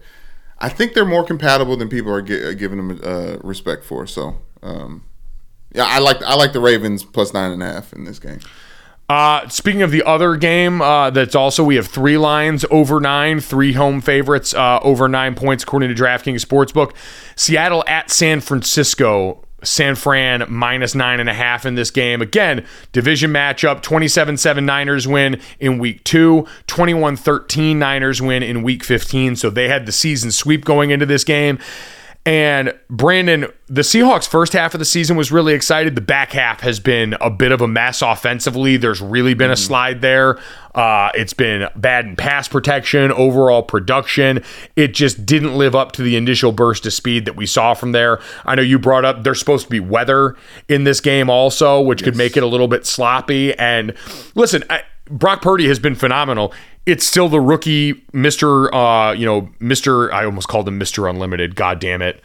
I 0.59 0.69
think 0.69 0.95
they're 0.95 1.05
more 1.05 1.25
compatible 1.25 1.77
than 1.77 1.89
people 1.89 2.13
are 2.13 2.23
gi- 2.23 2.55
giving 2.55 2.79
them 2.79 3.01
uh, 3.03 3.39
respect 3.43 3.85
for. 3.85 4.07
So, 4.07 4.37
um, 4.63 5.05
yeah, 5.75 5.87
I 5.87 5.99
like 5.99 6.23
I 6.23 6.35
like 6.35 6.53
the 6.53 6.61
Ravens 6.61 7.03
plus 7.03 7.35
nine 7.35 7.51
and 7.51 7.63
a 7.63 7.67
half 7.67 7.93
in 7.93 8.05
this 8.05 8.21
game. 8.21 8.41
Uh, 9.11 9.49
speaking 9.49 9.83
of 9.83 9.91
the 9.91 10.05
other 10.05 10.37
game, 10.37 10.81
uh, 10.81 11.11
that's 11.11 11.35
also 11.35 11.65
we 11.65 11.75
have 11.75 11.89
three 11.89 12.17
lines 12.17 12.65
over 12.71 13.01
nine, 13.01 13.41
three 13.41 13.73
home 13.73 14.01
favorites 14.01 14.55
uh, 14.55 14.79
over 14.85 15.09
nine 15.09 15.35
points 15.35 15.65
according 15.65 15.93
to 15.93 16.01
DraftKings 16.01 16.47
Sportsbook. 16.47 16.93
Seattle 17.35 17.83
at 17.89 18.09
San 18.09 18.41
Francisco. 18.41 19.45
San 19.65 19.97
Fran 19.97 20.45
minus 20.49 20.95
nine 20.95 21.19
and 21.19 21.29
a 21.29 21.35
half 21.35 21.67
in 21.67 21.75
this 21.75 21.91
game. 21.91 22.23
Again, 22.23 22.65
division 22.93 23.33
matchup 23.33 23.83
27 23.83 24.37
7 24.37 24.65
Niners 24.65 25.09
win 25.09 25.41
in 25.59 25.79
week 25.79 26.05
two, 26.05 26.47
21 26.69 27.17
13 27.17 27.81
Niners 27.81 28.23
win 28.23 28.45
in 28.45 28.63
week 28.63 28.85
15. 28.85 29.35
So 29.35 29.51
they 29.51 29.67
had 29.67 29.87
the 29.87 29.93
season 29.93 30.31
sweep 30.31 30.65
going 30.65 30.91
into 30.91 31.05
this 31.05 31.25
game. 31.25 31.59
And 32.27 32.79
Brandon, 32.91 33.47
the 33.67 33.81
Seahawks' 33.81 34.29
first 34.29 34.53
half 34.53 34.75
of 34.75 34.79
the 34.79 34.85
season 34.85 35.17
was 35.17 35.33
really 35.33 35.55
excited. 35.55 35.95
The 35.95 36.03
back 36.03 36.33
half 36.33 36.61
has 36.61 36.79
been 36.79 37.17
a 37.19 37.31
bit 37.31 37.51
of 37.51 37.63
a 37.63 37.67
mess 37.67 38.03
offensively. 38.03 38.77
There's 38.77 39.01
really 39.01 39.33
been 39.33 39.51
a 39.51 39.57
slide 39.57 40.03
there. 40.03 40.39
Uh, 40.75 41.11
it's 41.15 41.33
been 41.33 41.69
bad 41.77 42.05
in 42.05 42.17
pass 42.17 42.47
protection, 42.47 43.11
overall 43.13 43.63
production. 43.63 44.45
It 44.77 44.89
just 44.89 45.25
didn't 45.25 45.57
live 45.57 45.75
up 45.75 45.93
to 45.93 46.03
the 46.03 46.17
initial 46.17 46.53
burst 46.53 46.85
of 46.85 46.93
speed 46.93 47.25
that 47.25 47.37
we 47.37 47.47
saw 47.47 47.73
from 47.73 47.93
there. 47.93 48.21
I 48.45 48.55
know 48.55 48.63
you 48.63 48.79
brought 48.79 49.07
up 49.07 49.25
there's 49.25 49.39
supposed 49.39 49.65
to 49.65 49.71
be 49.71 49.81
weather 49.81 50.37
in 50.69 50.85
this 50.85 51.01
game 51.01 51.31
also, 51.31 51.81
which 51.81 52.05
could 52.05 52.17
make 52.17 52.37
it 52.37 52.43
a 52.43 52.47
little 52.47 52.69
bit 52.69 52.85
sloppy. 52.85 53.55
And 53.59 53.95
listen, 54.35 54.63
I, 54.69 54.83
Brock 55.11 55.43
Purdy 55.43 55.67
has 55.67 55.79
been 55.79 55.97
phenomenal. 55.97 56.53
It's 56.87 57.05
still 57.07 57.29
the 57.29 57.41
rookie, 57.41 58.03
Mister. 58.13 58.75
Uh, 58.75 59.13
you 59.13 59.27
know, 59.27 59.51
Mister. 59.61 60.13
I 60.13 60.25
almost 60.25 60.49
called 60.49 60.67
him 60.67 60.79
Mister 60.79 61.07
Unlimited. 61.07 61.55
God 61.55 61.79
damn 61.79 62.03
it, 62.03 62.23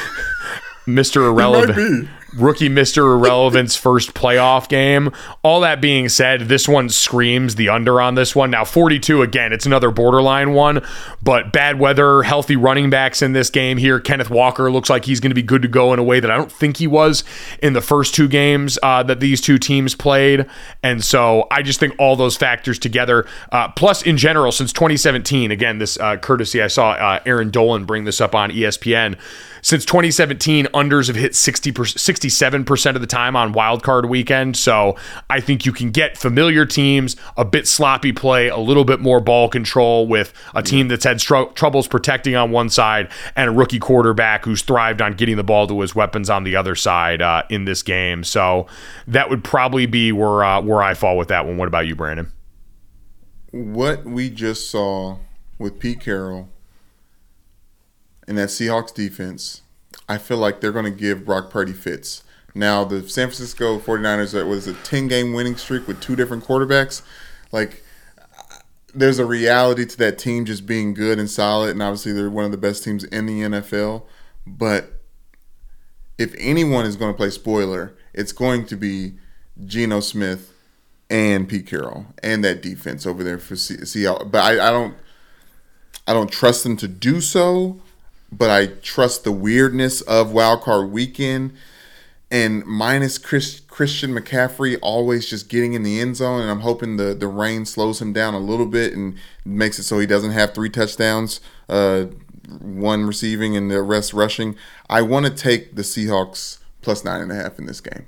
Mister 0.86 1.24
Irrelevant. 1.26 2.08
Rookie 2.34 2.68
Mr. 2.68 2.98
Irrelevant's 2.98 3.76
first 3.76 4.14
playoff 4.14 4.68
game. 4.68 5.10
All 5.42 5.60
that 5.60 5.80
being 5.80 6.08
said, 6.08 6.42
this 6.42 6.66
one 6.66 6.88
screams 6.88 7.56
the 7.56 7.68
under 7.68 8.00
on 8.00 8.14
this 8.14 8.34
one. 8.34 8.50
Now, 8.50 8.64
42, 8.64 9.22
again, 9.22 9.52
it's 9.52 9.66
another 9.66 9.90
borderline 9.90 10.52
one, 10.52 10.82
but 11.22 11.52
bad 11.52 11.78
weather, 11.78 12.22
healthy 12.22 12.56
running 12.56 12.90
backs 12.90 13.22
in 13.22 13.32
this 13.32 13.50
game 13.50 13.76
here. 13.76 14.00
Kenneth 14.00 14.30
Walker 14.30 14.70
looks 14.70 14.88
like 14.88 15.04
he's 15.04 15.20
going 15.20 15.30
to 15.30 15.34
be 15.34 15.42
good 15.42 15.62
to 15.62 15.68
go 15.68 15.92
in 15.92 15.98
a 15.98 16.02
way 16.02 16.20
that 16.20 16.30
I 16.30 16.36
don't 16.36 16.52
think 16.52 16.78
he 16.78 16.86
was 16.86 17.24
in 17.62 17.74
the 17.74 17.80
first 17.80 18.14
two 18.14 18.28
games 18.28 18.78
uh, 18.82 19.02
that 19.02 19.20
these 19.20 19.40
two 19.40 19.58
teams 19.58 19.94
played. 19.94 20.46
And 20.82 21.04
so 21.04 21.46
I 21.50 21.62
just 21.62 21.80
think 21.80 21.94
all 21.98 22.16
those 22.16 22.36
factors 22.36 22.78
together, 22.78 23.26
uh, 23.50 23.68
plus 23.68 24.02
in 24.02 24.16
general, 24.16 24.52
since 24.52 24.72
2017, 24.72 25.50
again, 25.50 25.78
this 25.78 25.98
uh, 25.98 26.16
courtesy, 26.16 26.62
I 26.62 26.68
saw 26.68 26.92
uh, 26.92 27.20
Erin 27.26 27.50
Dolan 27.50 27.84
bring 27.84 28.04
this 28.04 28.20
up 28.20 28.34
on 28.34 28.50
ESPN. 28.50 29.18
Since 29.64 29.84
2017, 29.84 30.66
unders 30.66 31.06
have 31.06 31.14
hit 31.14 31.36
60 31.36 31.72
67% 31.72 32.94
of 32.96 33.00
the 33.00 33.06
time 33.06 33.36
on 33.36 33.52
wild 33.52 33.84
card 33.84 34.06
weekend. 34.06 34.56
So 34.56 34.96
I 35.30 35.38
think 35.38 35.64
you 35.64 35.72
can 35.72 35.92
get 35.92 36.18
familiar 36.18 36.66
teams, 36.66 37.14
a 37.36 37.44
bit 37.44 37.68
sloppy 37.68 38.12
play, 38.12 38.48
a 38.48 38.56
little 38.56 38.84
bit 38.84 38.98
more 38.98 39.20
ball 39.20 39.48
control 39.48 40.08
with 40.08 40.34
a 40.52 40.64
team 40.64 40.88
that's 40.88 41.04
had 41.04 41.20
str- 41.20 41.52
troubles 41.54 41.86
protecting 41.86 42.34
on 42.34 42.50
one 42.50 42.70
side 42.70 43.08
and 43.36 43.50
a 43.50 43.52
rookie 43.52 43.78
quarterback 43.78 44.44
who's 44.44 44.62
thrived 44.62 45.00
on 45.00 45.14
getting 45.14 45.36
the 45.36 45.44
ball 45.44 45.68
to 45.68 45.80
his 45.80 45.94
weapons 45.94 46.28
on 46.28 46.42
the 46.42 46.56
other 46.56 46.74
side 46.74 47.22
uh, 47.22 47.44
in 47.48 47.64
this 47.64 47.84
game. 47.84 48.24
So 48.24 48.66
that 49.06 49.30
would 49.30 49.44
probably 49.44 49.86
be 49.86 50.10
where 50.10 50.42
uh, 50.42 50.60
where 50.60 50.82
I 50.82 50.94
fall 50.94 51.16
with 51.16 51.28
that 51.28 51.46
one. 51.46 51.56
What 51.56 51.68
about 51.68 51.86
you, 51.86 51.94
Brandon? 51.94 52.32
What 53.52 54.04
we 54.04 54.28
just 54.28 54.70
saw 54.70 55.18
with 55.58 55.78
Pete 55.78 56.00
Carroll 56.00 56.48
and 58.32 58.38
that 58.38 58.48
Seahawks 58.48 58.94
defense, 58.94 59.60
I 60.08 60.16
feel 60.16 60.38
like 60.38 60.62
they're 60.62 60.72
going 60.72 60.86
to 60.86 60.90
give 60.90 61.26
Brock 61.26 61.50
Purdy 61.50 61.74
fits. 61.74 62.24
Now, 62.54 62.82
the 62.82 63.06
San 63.06 63.28
Francisco 63.28 63.78
49ers, 63.78 64.32
that 64.32 64.46
was 64.46 64.66
a 64.66 64.72
10 64.72 65.06
game 65.06 65.34
winning 65.34 65.54
streak 65.56 65.86
with 65.86 66.00
two 66.00 66.16
different 66.16 66.42
quarterbacks. 66.42 67.02
Like, 67.52 67.82
there's 68.94 69.18
a 69.18 69.26
reality 69.26 69.84
to 69.84 69.98
that 69.98 70.16
team 70.16 70.46
just 70.46 70.64
being 70.64 70.94
good 70.94 71.18
and 71.18 71.28
solid, 71.28 71.72
and 71.72 71.82
obviously 71.82 72.12
they're 72.12 72.30
one 72.30 72.46
of 72.46 72.52
the 72.52 72.56
best 72.56 72.84
teams 72.84 73.04
in 73.04 73.26
the 73.26 73.40
NFL. 73.42 74.04
But 74.46 75.02
if 76.16 76.34
anyone 76.38 76.86
is 76.86 76.96
going 76.96 77.12
to 77.12 77.16
play 77.16 77.28
spoiler, 77.28 77.94
it's 78.14 78.32
going 78.32 78.64
to 78.64 78.76
be 78.76 79.16
Geno 79.62 80.00
Smith 80.00 80.54
and 81.10 81.46
Pete 81.46 81.66
Carroll 81.66 82.06
and 82.22 82.42
that 82.44 82.62
defense 82.62 83.04
over 83.04 83.22
there 83.22 83.38
for 83.38 83.56
Se- 83.56 83.84
Seattle. 83.84 84.26
But 84.26 84.42
I, 84.42 84.68
I 84.68 84.70
don't, 84.70 84.94
I 86.06 86.14
don't 86.14 86.32
trust 86.32 86.62
them 86.62 86.78
to 86.78 86.88
do 86.88 87.20
so. 87.20 87.82
But 88.32 88.50
I 88.50 88.66
trust 88.66 89.24
the 89.24 89.32
weirdness 89.32 90.00
of 90.00 90.32
Wild 90.32 90.62
Card 90.62 90.90
Weekend 90.90 91.52
and 92.32 92.64
minus 92.64 93.18
Chris, 93.18 93.60
Christian 93.60 94.14
McCaffrey 94.14 94.78
always 94.80 95.28
just 95.28 95.50
getting 95.50 95.74
in 95.74 95.82
the 95.82 96.00
end 96.00 96.16
zone, 96.16 96.40
and 96.40 96.50
I'm 96.50 96.60
hoping 96.60 96.96
the 96.96 97.14
the 97.14 97.28
rain 97.28 97.66
slows 97.66 98.00
him 98.00 98.14
down 98.14 98.32
a 98.32 98.38
little 98.38 98.64
bit 98.64 98.94
and 98.94 99.18
makes 99.44 99.78
it 99.78 99.82
so 99.82 99.98
he 99.98 100.06
doesn't 100.06 100.30
have 100.30 100.54
three 100.54 100.70
touchdowns, 100.70 101.40
uh, 101.68 102.04
one 102.60 103.04
receiving 103.04 103.54
and 103.54 103.70
the 103.70 103.82
rest 103.82 104.14
rushing. 104.14 104.56
I 104.88 105.02
want 105.02 105.26
to 105.26 105.30
take 105.30 105.76
the 105.76 105.82
Seahawks 105.82 106.58
plus 106.80 107.04
nine 107.04 107.20
and 107.20 107.30
a 107.30 107.34
half 107.34 107.58
in 107.58 107.66
this 107.66 107.82
game. 107.82 108.06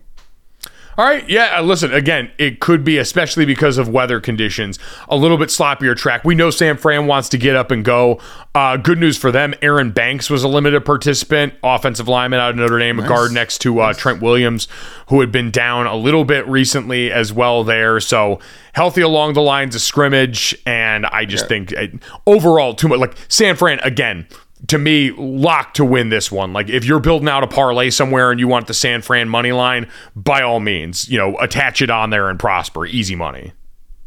All 0.96 1.04
right, 1.04 1.28
yeah. 1.28 1.58
uh, 1.58 1.62
Listen, 1.62 1.92
again, 1.92 2.30
it 2.38 2.60
could 2.60 2.84
be, 2.84 2.98
especially 2.98 3.44
because 3.44 3.78
of 3.78 3.88
weather 3.88 4.20
conditions, 4.20 4.78
a 5.08 5.16
little 5.16 5.36
bit 5.36 5.48
sloppier 5.48 5.96
track. 5.96 6.24
We 6.24 6.34
know 6.34 6.50
San 6.50 6.76
Fran 6.76 7.06
wants 7.06 7.28
to 7.30 7.38
get 7.38 7.56
up 7.56 7.70
and 7.70 7.84
go. 7.84 8.20
Uh, 8.54 8.76
good 8.76 8.98
news 8.98 9.18
for 9.18 9.32
them. 9.32 9.54
Aaron 9.62 9.90
Banks 9.90 10.30
was 10.30 10.44
a 10.44 10.48
limited 10.48 10.84
participant, 10.84 11.54
offensive 11.62 12.06
lineman 12.06 12.38
out 12.38 12.50
of 12.50 12.56
Notre 12.56 12.78
Dame, 12.78 13.00
a 13.00 13.08
guard 13.08 13.32
next 13.32 13.58
to 13.58 13.80
uh, 13.80 13.92
Trent 13.92 14.22
Williams, 14.22 14.68
who 15.08 15.20
had 15.20 15.32
been 15.32 15.50
down 15.50 15.86
a 15.86 15.96
little 15.96 16.24
bit 16.24 16.46
recently 16.46 17.10
as 17.10 17.32
well. 17.32 17.64
There, 17.64 17.98
so 17.98 18.38
healthy 18.74 19.00
along 19.00 19.34
the 19.34 19.42
lines 19.42 19.74
of 19.74 19.80
scrimmage, 19.80 20.56
and 20.66 21.06
I 21.06 21.24
just 21.24 21.48
think 21.48 21.76
uh, 21.76 21.86
overall 22.26 22.74
too 22.74 22.88
much. 22.88 23.00
Like 23.00 23.16
San 23.28 23.56
Fran 23.56 23.80
again 23.80 24.28
to 24.68 24.78
me, 24.78 25.10
locked 25.12 25.76
to 25.76 25.84
win 25.84 26.08
this 26.08 26.30
one. 26.30 26.52
Like 26.52 26.68
if 26.68 26.84
you're 26.84 27.00
building 27.00 27.28
out 27.28 27.42
a 27.42 27.46
parlay 27.46 27.90
somewhere 27.90 28.30
and 28.30 28.40
you 28.40 28.48
want 28.48 28.66
the 28.66 28.74
San 28.74 29.02
Fran 29.02 29.28
money 29.28 29.52
line, 29.52 29.88
by 30.14 30.42
all 30.42 30.60
means, 30.60 31.08
you 31.08 31.18
know, 31.18 31.36
attach 31.38 31.82
it 31.82 31.90
on 31.90 32.10
there 32.10 32.28
and 32.28 32.38
prosper. 32.38 32.86
Easy 32.86 33.14
money. 33.14 33.52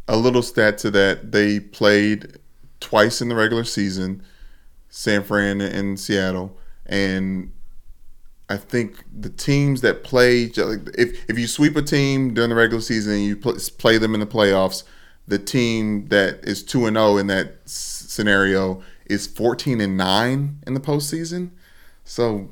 A 0.08 0.16
little 0.16 0.42
stat 0.42 0.78
to 0.78 0.90
that: 0.92 1.32
they 1.32 1.60
played 1.60 2.38
twice 2.80 3.20
in 3.20 3.28
the 3.28 3.34
regular 3.34 3.64
season, 3.64 4.22
San 4.88 5.22
Fran 5.22 5.60
and 5.60 5.98
Seattle, 6.00 6.56
and 6.86 7.52
I 8.48 8.56
think 8.56 9.04
the 9.14 9.28
teams 9.28 9.82
that 9.82 10.02
play, 10.02 10.44
if 10.54 11.28
if 11.28 11.38
you 11.38 11.46
sweep 11.46 11.76
a 11.76 11.82
team 11.82 12.32
during 12.32 12.50
the 12.50 12.56
regular 12.56 12.80
season 12.80 13.14
and 13.14 13.22
you 13.22 13.36
play 13.36 13.98
them 13.98 14.14
in 14.14 14.20
the 14.20 14.26
playoffs, 14.26 14.84
the 15.26 15.38
team 15.38 16.06
that 16.06 16.40
is 16.44 16.62
two 16.62 16.86
and 16.86 16.96
zero 16.96 17.18
in 17.18 17.26
that 17.26 17.58
scenario 17.66 18.82
is 19.08 19.26
fourteen 19.26 19.80
and 19.80 19.96
nine 19.96 20.62
in 20.66 20.74
the 20.74 20.80
postseason. 20.80 21.50
So 22.04 22.50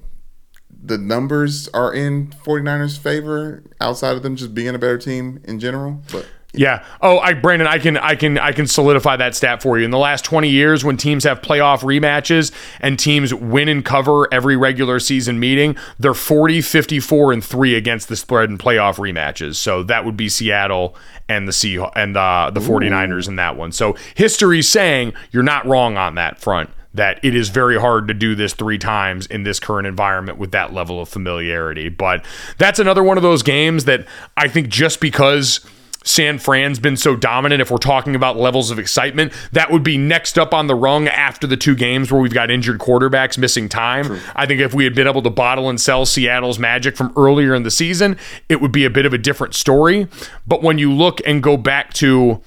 the 0.70 0.98
numbers 0.98 1.68
are 1.68 1.92
in 1.92 2.28
49ers 2.28 2.98
favor 2.98 3.62
outside 3.80 4.16
of 4.16 4.22
them 4.22 4.36
just 4.36 4.54
being 4.54 4.74
a 4.74 4.78
better 4.78 4.98
team 4.98 5.40
in 5.44 5.58
general, 5.58 6.02
but 6.12 6.26
Yeah. 6.56 6.84
Oh, 7.00 7.18
I 7.18 7.34
Brandon, 7.34 7.68
I 7.68 7.78
can 7.78 7.96
I 7.96 8.14
can 8.14 8.38
I 8.38 8.52
can 8.52 8.66
solidify 8.66 9.16
that 9.16 9.34
stat 9.34 9.62
for 9.62 9.78
you. 9.78 9.84
In 9.84 9.90
the 9.90 9.98
last 9.98 10.24
20 10.24 10.48
years 10.48 10.84
when 10.84 10.96
teams 10.96 11.24
have 11.24 11.40
playoff 11.42 11.80
rematches 11.80 12.52
and 12.80 12.98
teams 12.98 13.32
win 13.34 13.68
and 13.68 13.84
cover 13.84 14.32
every 14.32 14.56
regular 14.56 14.98
season 14.98 15.38
meeting, 15.38 15.76
they're 15.98 16.14
40, 16.14 16.60
54 16.62 17.32
and 17.32 17.44
3 17.44 17.74
against 17.74 18.08
the 18.08 18.16
spread 18.16 18.50
in 18.50 18.58
playoff 18.58 18.96
rematches. 18.96 19.56
So 19.56 19.82
that 19.84 20.04
would 20.04 20.16
be 20.16 20.28
Seattle 20.28 20.96
and 21.28 21.46
the 21.46 21.52
Sea 21.52 21.84
and 21.94 22.16
uh, 22.16 22.50
the 22.52 22.60
49ers 22.60 23.28
in 23.28 23.36
that 23.36 23.56
one. 23.56 23.72
So 23.72 23.96
history's 24.14 24.68
saying 24.68 25.12
you're 25.30 25.42
not 25.42 25.66
wrong 25.66 25.96
on 25.96 26.14
that 26.16 26.38
front. 26.38 26.70
That 26.94 27.22
it 27.22 27.34
is 27.34 27.50
very 27.50 27.78
hard 27.78 28.08
to 28.08 28.14
do 28.14 28.34
this 28.34 28.54
three 28.54 28.78
times 28.78 29.26
in 29.26 29.42
this 29.42 29.60
current 29.60 29.86
environment 29.86 30.38
with 30.38 30.52
that 30.52 30.72
level 30.72 30.98
of 30.98 31.10
familiarity. 31.10 31.90
But 31.90 32.24
that's 32.56 32.78
another 32.78 33.04
one 33.04 33.18
of 33.18 33.22
those 33.22 33.42
games 33.42 33.84
that 33.84 34.06
I 34.34 34.48
think 34.48 34.68
just 34.70 34.98
because 34.98 35.60
San 36.06 36.38
Fran's 36.38 36.78
been 36.78 36.96
so 36.96 37.16
dominant, 37.16 37.60
if 37.60 37.70
we're 37.70 37.78
talking 37.78 38.14
about 38.14 38.36
levels 38.36 38.70
of 38.70 38.78
excitement, 38.78 39.32
that 39.50 39.72
would 39.72 39.82
be 39.82 39.98
next 39.98 40.38
up 40.38 40.54
on 40.54 40.68
the 40.68 40.74
rung 40.74 41.08
after 41.08 41.48
the 41.48 41.56
two 41.56 41.74
games 41.74 42.12
where 42.12 42.20
we've 42.20 42.32
got 42.32 42.48
injured 42.48 42.78
quarterbacks 42.78 43.36
missing 43.36 43.68
time. 43.68 44.20
I 44.36 44.46
think 44.46 44.60
if 44.60 44.72
we 44.72 44.84
had 44.84 44.94
been 44.94 45.08
able 45.08 45.22
to 45.22 45.30
bottle 45.30 45.68
and 45.68 45.80
sell 45.80 46.06
Seattle's 46.06 46.60
magic 46.60 46.96
from 46.96 47.12
earlier 47.16 47.56
in 47.56 47.64
the 47.64 47.72
season, 47.72 48.16
it 48.48 48.60
would 48.60 48.70
be 48.70 48.84
a 48.84 48.90
bit 48.90 49.04
of 49.04 49.12
a 49.12 49.18
different 49.18 49.54
story. 49.54 50.06
But 50.46 50.62
when 50.62 50.78
you 50.78 50.92
look 50.92 51.20
and 51.26 51.42
go 51.42 51.56
back 51.56 51.92
to, 51.94 52.40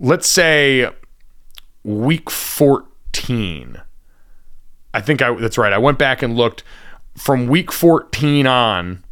let's 0.00 0.26
say, 0.26 0.88
week 1.84 2.30
14, 2.30 3.82
I 4.94 5.00
think 5.02 5.20
I 5.20 5.34
that's 5.34 5.58
right. 5.58 5.72
I 5.72 5.78
went 5.78 5.98
back 5.98 6.22
and 6.22 6.34
looked 6.34 6.64
from 7.16 7.46
week 7.46 7.70
14 7.70 8.46
on 8.46 9.04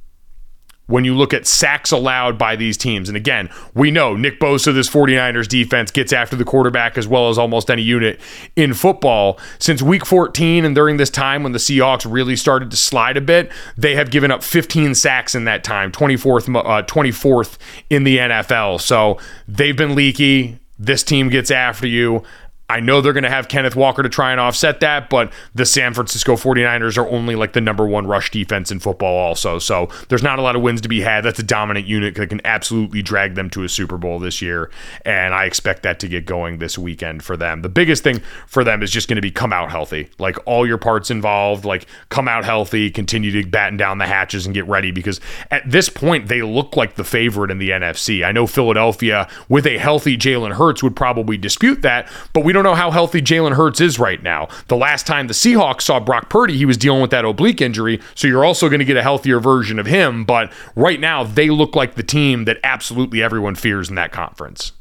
when 0.91 1.05
you 1.05 1.15
look 1.15 1.33
at 1.33 1.47
sacks 1.47 1.93
allowed 1.93 2.37
by 2.37 2.57
these 2.57 2.77
teams. 2.77 3.09
And 3.09 3.17
again, 3.17 3.49
we 3.75 3.91
know 3.91 4.17
Nick 4.17 4.41
Bosa, 4.41 4.75
this 4.75 4.91
49ers 4.91 5.49
defense, 5.49 5.91
gets 5.91 6.13
after 6.13 6.35
the 6.35 6.45
quarterback 6.45 6.99
as 6.99 7.07
well 7.07 7.29
as 7.29 7.39
almost 7.39 7.71
any 7.71 7.83
unit 7.83 8.21
in 8.57 8.75
football. 8.75 9.39
Since 9.61 9.83
week 9.83 10.05
14 10.05 10.65
and 10.65 10.75
during 10.75 10.97
this 10.97 11.11
time 11.11 11.45
when 11.45 11.53
the 11.53 11.59
Seahawks 11.59 12.11
really 12.11 12.35
started 12.35 12.71
to 12.73 12.77
slide 12.77 13.17
a 13.17 13.21
bit, 13.21 13.53
they 13.77 13.95
have 13.95 14.11
given 14.11 14.33
up 14.33 14.43
15 14.43 14.95
sacks 14.97 15.35
in 15.35 15.45
that 15.45 15.63
time, 15.63 15.93
24th, 15.93 16.55
uh, 16.57 16.83
24th 16.83 17.57
in 17.89 18.03
the 18.03 18.19
NFL. 18.19 18.81
So 18.81 19.19
they've 19.47 19.77
been 19.77 19.95
leaky. 19.95 20.59
This 20.77 21.03
team 21.03 21.29
gets 21.29 21.51
after 21.51 21.87
you. 21.87 22.25
I 22.71 22.79
know 22.79 23.01
they're 23.01 23.13
going 23.13 23.25
to 23.25 23.31
have 23.31 23.49
Kenneth 23.49 23.75
Walker 23.75 24.03
to 24.03 24.09
try 24.09 24.31
and 24.31 24.41
offset 24.41 24.79
that, 24.79 25.11
but 25.11 25.33
the 25.57 25.67
San 25.67 25.93
Francisco 25.93 26.37
49ers 26.37 26.97
are 26.97 27.09
only 27.09 27.35
like 27.35 27.53
the 27.53 27.61
number 27.61 27.85
one 27.85 28.07
rush 28.07 28.31
defense 28.31 28.71
in 28.71 28.79
football, 28.79 29.17
also. 29.17 29.59
So 29.59 29.89
there's 30.09 30.23
not 30.23 30.39
a 30.39 30.43
lot 30.43 30.55
of 30.55 30.63
wins 30.63 30.81
to 30.83 30.89
be 30.89 31.01
had. 31.01 31.23
That's 31.23 31.41
a 31.41 31.43
dominant 31.43 31.87
unit 31.87 32.15
that 32.15 32.29
can 32.29 32.41
absolutely 32.45 33.03
drag 33.03 33.35
them 33.35 33.51
to 33.51 33.65
a 33.65 33.69
Super 33.69 33.99
Bowl 33.99 34.21
this 34.21 34.41
year. 34.41 34.71
And 35.05 35.35
I 35.35 35.47
expect 35.47 35.83
that 35.83 35.99
to 35.99 36.09
get 36.09 36.27
going 36.27 36.59
this 36.59 36.79
weekend 36.79 37.25
for 37.25 37.37
them. 37.37 37.63
The 37.63 37.69
biggest 37.69 38.05
thing 38.05 38.21
for 38.47 38.63
them 38.63 38.85
is 38.85 38.93
just 38.93 39.09
going 39.09 39.17
to 39.17 39.23
be 39.23 39.33
come 39.33 39.53
out 39.53 39.71
healthy. 39.71 40.09
Like 40.21 40.37
all 40.47 40.65
your 40.65 40.79
parts 40.79 41.11
involved, 41.11 41.65
like 41.65 41.87
come 42.09 42.29
out 42.29 42.45
healthy, 42.45 42.89
continue 42.89 43.33
to 43.33 43.49
batten 43.49 43.79
down 43.79 43.99
the 43.99 44.07
hatches 44.07 44.47
and 44.47 44.55
get 44.55 44.69
ready 44.69 44.93
because 44.93 45.21
at 45.51 45.69
this 45.69 45.89
point, 45.89 46.29
they 46.29 46.43
look 46.43 46.77
like 46.77 46.95
the 46.95 47.05
favorite 47.05 47.51
in 47.51 47.59
the 47.59 47.71
NFC. 47.71 48.25
I 48.25 48.31
know 48.31 48.47
Philadelphia, 48.47 49.29
with 49.49 49.67
a 49.67 49.79
healthy 49.79 50.17
Jalen 50.17 50.53
Hurts, 50.53 50.85
would 50.85 50.95
probably 50.95 51.37
dispute 51.37 51.83
that, 51.83 52.09
but 52.33 52.45
we 52.45 52.53
don't 52.53 52.60
know 52.63 52.75
how 52.75 52.91
healthy 52.91 53.21
Jalen 53.21 53.55
Hurts 53.55 53.81
is 53.81 53.99
right 53.99 54.23
now. 54.23 54.49
The 54.69 54.77
last 54.77 55.07
time 55.07 55.27
the 55.27 55.35
Seahawks 55.35 55.83
saw 55.83 56.01
Brock 56.01 56.29
Purdy, 56.31 56.57
he 56.57 56.65
was 56.65 56.77
dealing 56.77 57.03
with 57.03 57.11
that 57.11 57.25
oblique 57.25 57.61
injury, 57.61 58.01
so 58.15 58.27
you're 58.27 58.45
also 58.45 58.69
going 58.69 58.81
to 58.81 58.85
get 58.85 58.97
a 58.97 59.03
healthier 59.03 59.41
version 59.41 59.79
of 59.79 59.87
him. 59.87 60.25
But 60.25 60.53
right 60.75 61.01
now, 61.01 61.25
they 61.25 61.51
look 61.51 61.75
like 61.75 61.95
the 61.95 62.03
team 62.03 62.45
that 62.45 62.59
absolutely 62.65 63.23
everyone 63.23 63.55
fears 63.55 63.89
in 63.89 63.95
that 63.97 64.13
conference. 64.13 64.73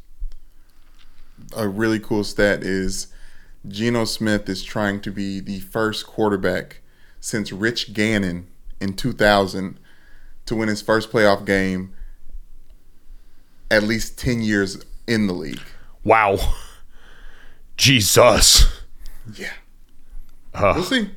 a 1.56 1.68
really 1.68 2.00
cool 2.00 2.24
stat 2.24 2.64
is 2.64 3.08
Geno 3.68 4.06
Smith 4.06 4.48
is 4.48 4.64
trying 4.64 5.02
to 5.02 5.12
be 5.12 5.40
the 5.40 5.60
first 5.60 6.06
quarterback 6.08 6.82
since 7.20 7.52
Rich 7.52 7.94
Gannon 7.94 8.48
in 8.80 8.94
2000 8.94 9.80
to 10.46 10.56
win 10.56 10.70
his 10.70 10.82
first 10.82 11.12
playoff 11.12 11.46
game 11.46 11.94
at 13.72 13.84
least 13.84 14.18
10 14.18 14.42
years 14.42 14.84
in 15.08 15.28
the 15.28 15.34
league. 15.34 15.62
Wow. 16.04 16.38
Jesus. 17.80 18.68
Yeah. 19.34 19.54
we'll 20.54 20.84
see. 20.84 21.10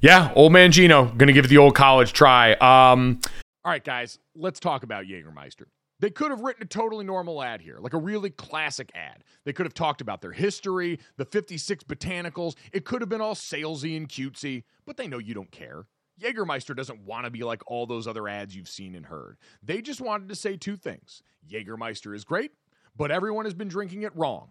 Yeah, 0.00 0.32
old 0.34 0.52
man 0.52 0.72
Geno, 0.72 1.04
gonna 1.04 1.32
give 1.32 1.44
it 1.44 1.48
the 1.48 1.58
old 1.58 1.76
college 1.76 2.12
try. 2.12 2.54
Um, 2.54 3.20
all 3.64 3.70
right, 3.70 3.84
guys, 3.84 4.18
let's 4.34 4.58
talk 4.58 4.82
about 4.82 5.04
Jägermeister. 5.04 5.66
They 6.00 6.10
could 6.10 6.30
have 6.32 6.40
written 6.40 6.64
a 6.64 6.66
totally 6.66 7.04
normal 7.04 7.40
ad 7.42 7.60
here, 7.60 7.78
like 7.78 7.92
a 7.92 7.98
really 7.98 8.30
classic 8.30 8.90
ad. 8.94 9.22
They 9.44 9.52
could 9.52 9.66
have 9.66 9.74
talked 9.74 10.00
about 10.00 10.20
their 10.20 10.32
history, 10.32 10.98
the 11.16 11.26
56 11.26 11.84
botanicals. 11.84 12.56
It 12.72 12.84
could 12.84 13.02
have 13.02 13.08
been 13.08 13.20
all 13.20 13.34
salesy 13.34 13.96
and 13.96 14.08
cutesy, 14.08 14.64
but 14.86 14.96
they 14.96 15.06
know 15.06 15.18
you 15.18 15.34
don't 15.34 15.52
care. 15.52 15.84
Jägermeister 16.20 16.74
doesn't 16.74 17.04
want 17.04 17.26
to 17.26 17.30
be 17.30 17.44
like 17.44 17.62
all 17.66 17.86
those 17.86 18.08
other 18.08 18.26
ads 18.26 18.56
you've 18.56 18.68
seen 18.68 18.96
and 18.96 19.06
heard. 19.06 19.36
They 19.62 19.80
just 19.80 20.00
wanted 20.00 20.28
to 20.30 20.34
say 20.34 20.56
two 20.56 20.76
things 20.76 21.22
Jägermeister 21.48 22.16
is 22.16 22.24
great, 22.24 22.50
but 22.96 23.12
everyone 23.12 23.44
has 23.44 23.54
been 23.54 23.68
drinking 23.68 24.02
it 24.02 24.16
wrong. 24.16 24.50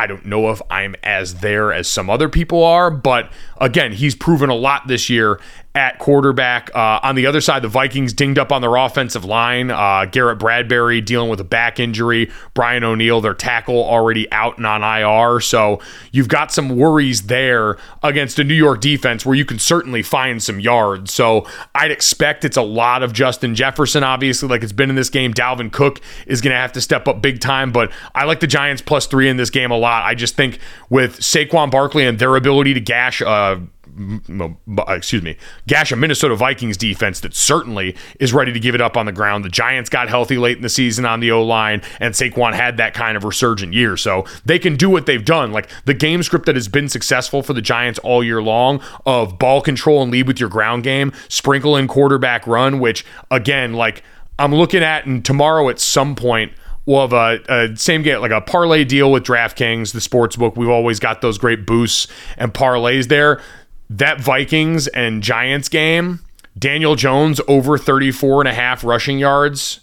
I 0.00 0.06
don't 0.06 0.24
know 0.24 0.50
if 0.50 0.62
I'm 0.70 0.96
as 1.02 1.34
there 1.34 1.74
as 1.74 1.86
some 1.86 2.08
other 2.08 2.30
people 2.30 2.64
are, 2.64 2.90
but 2.90 3.30
again, 3.60 3.92
he's 3.92 4.14
proven 4.14 4.50
a 4.50 4.54
lot 4.54 4.88
this 4.88 5.10
year 5.10 5.40
at 5.74 6.00
quarterback. 6.00 6.74
Uh, 6.74 6.98
on 7.02 7.14
the 7.14 7.26
other 7.26 7.40
side, 7.40 7.62
the 7.62 7.68
Vikings 7.68 8.12
dinged 8.12 8.38
up 8.38 8.50
on 8.50 8.60
their 8.60 8.74
offensive 8.74 9.24
line. 9.24 9.70
Uh, 9.70 10.04
Garrett 10.10 10.38
Bradbury 10.40 11.00
dealing 11.00 11.30
with 11.30 11.38
a 11.38 11.44
back 11.44 11.78
injury. 11.78 12.30
Brian 12.54 12.82
O'Neill, 12.82 13.20
their 13.20 13.34
tackle, 13.34 13.84
already 13.84 14.30
out 14.32 14.56
and 14.56 14.66
on 14.66 14.82
IR. 14.82 15.40
So 15.40 15.80
you've 16.10 16.26
got 16.26 16.50
some 16.50 16.76
worries 16.76 17.22
there 17.22 17.76
against 18.02 18.38
a 18.40 18.44
New 18.44 18.54
York 18.54 18.80
defense 18.80 19.24
where 19.24 19.36
you 19.36 19.44
can 19.44 19.60
certainly 19.60 20.02
find 20.02 20.42
some 20.42 20.58
yards. 20.58 21.12
So 21.12 21.46
I'd 21.74 21.92
expect 21.92 22.44
it's 22.44 22.56
a 22.56 22.62
lot 22.62 23.04
of 23.04 23.12
Justin 23.12 23.54
Jefferson, 23.54 24.02
obviously, 24.02 24.48
like 24.48 24.64
it's 24.64 24.72
been 24.72 24.90
in 24.90 24.96
this 24.96 25.10
game. 25.10 25.32
Dalvin 25.32 25.70
Cook 25.70 26.00
is 26.26 26.40
going 26.40 26.52
to 26.52 26.60
have 26.60 26.72
to 26.72 26.80
step 26.80 27.06
up 27.06 27.22
big 27.22 27.40
time, 27.40 27.70
but 27.70 27.92
I 28.12 28.24
like 28.24 28.40
the 28.40 28.48
Giants 28.48 28.82
plus 28.82 29.06
three 29.06 29.28
in 29.28 29.36
this 29.36 29.50
game 29.50 29.70
a 29.70 29.76
lot. 29.76 30.04
I 30.04 30.16
just 30.16 30.34
think 30.34 30.58
with 30.88 31.20
Saquon 31.20 31.70
Barkley 31.70 32.06
and 32.06 32.18
their 32.18 32.34
ability 32.34 32.74
to 32.74 32.80
gash, 32.80 33.22
uh, 33.22 33.49
Uh, 33.50 33.60
m- 33.98 34.22
m- 34.28 34.78
uh, 34.78 34.92
excuse 34.92 35.22
me, 35.22 35.36
gash 35.66 35.92
a 35.92 35.96
Minnesota 35.96 36.36
Vikings 36.36 36.76
defense 36.76 37.20
that 37.20 37.34
certainly 37.34 37.96
is 38.18 38.32
ready 38.32 38.52
to 38.52 38.60
give 38.60 38.74
it 38.74 38.80
up 38.80 38.96
on 38.96 39.06
the 39.06 39.12
ground. 39.12 39.44
The 39.44 39.48
Giants 39.48 39.90
got 39.90 40.08
healthy 40.08 40.38
late 40.38 40.56
in 40.56 40.62
the 40.62 40.68
season 40.68 41.04
on 41.04 41.20
the 41.20 41.30
O 41.32 41.42
line, 41.44 41.82
and 41.98 42.14
Saquon 42.14 42.54
had 42.54 42.76
that 42.76 42.94
kind 42.94 43.16
of 43.16 43.24
resurgent 43.24 43.72
year. 43.72 43.96
So 43.96 44.24
they 44.44 44.58
can 44.58 44.76
do 44.76 44.88
what 44.88 45.06
they've 45.06 45.24
done. 45.24 45.52
Like 45.52 45.68
the 45.84 45.94
game 45.94 46.22
script 46.22 46.46
that 46.46 46.54
has 46.54 46.68
been 46.68 46.88
successful 46.88 47.42
for 47.42 47.52
the 47.52 47.62
Giants 47.62 47.98
all 48.00 48.22
year 48.22 48.42
long 48.42 48.80
of 49.06 49.38
ball 49.38 49.60
control 49.60 50.02
and 50.02 50.12
lead 50.12 50.26
with 50.26 50.40
your 50.40 50.48
ground 50.48 50.84
game, 50.84 51.12
sprinkle 51.28 51.76
in 51.76 51.88
quarterback 51.88 52.46
run, 52.46 52.78
which 52.78 53.04
again, 53.30 53.74
like 53.74 54.02
I'm 54.38 54.54
looking 54.54 54.82
at, 54.82 55.04
and 55.06 55.24
tomorrow 55.24 55.68
at 55.68 55.80
some 55.80 56.14
point, 56.14 56.52
we'll 56.90 57.06
have 57.06 57.12
a, 57.12 57.70
a 57.70 57.76
same 57.76 58.02
game 58.02 58.20
like 58.20 58.32
a 58.32 58.40
parlay 58.40 58.82
deal 58.82 59.12
with 59.12 59.22
DraftKings, 59.22 59.92
the 59.92 60.00
sports 60.00 60.34
book. 60.34 60.56
We've 60.56 60.68
always 60.68 60.98
got 60.98 61.20
those 61.20 61.38
great 61.38 61.64
boosts 61.64 62.08
and 62.36 62.52
parlays 62.52 63.08
there. 63.08 63.40
That 63.88 64.20
Vikings 64.20 64.88
and 64.88 65.22
Giants 65.22 65.68
game, 65.68 66.18
Daniel 66.58 66.96
Jones 66.96 67.40
over 67.46 67.78
34 67.78 68.42
and 68.42 68.48
a 68.48 68.52
half 68.52 68.82
rushing 68.82 69.18
yards 69.18 69.80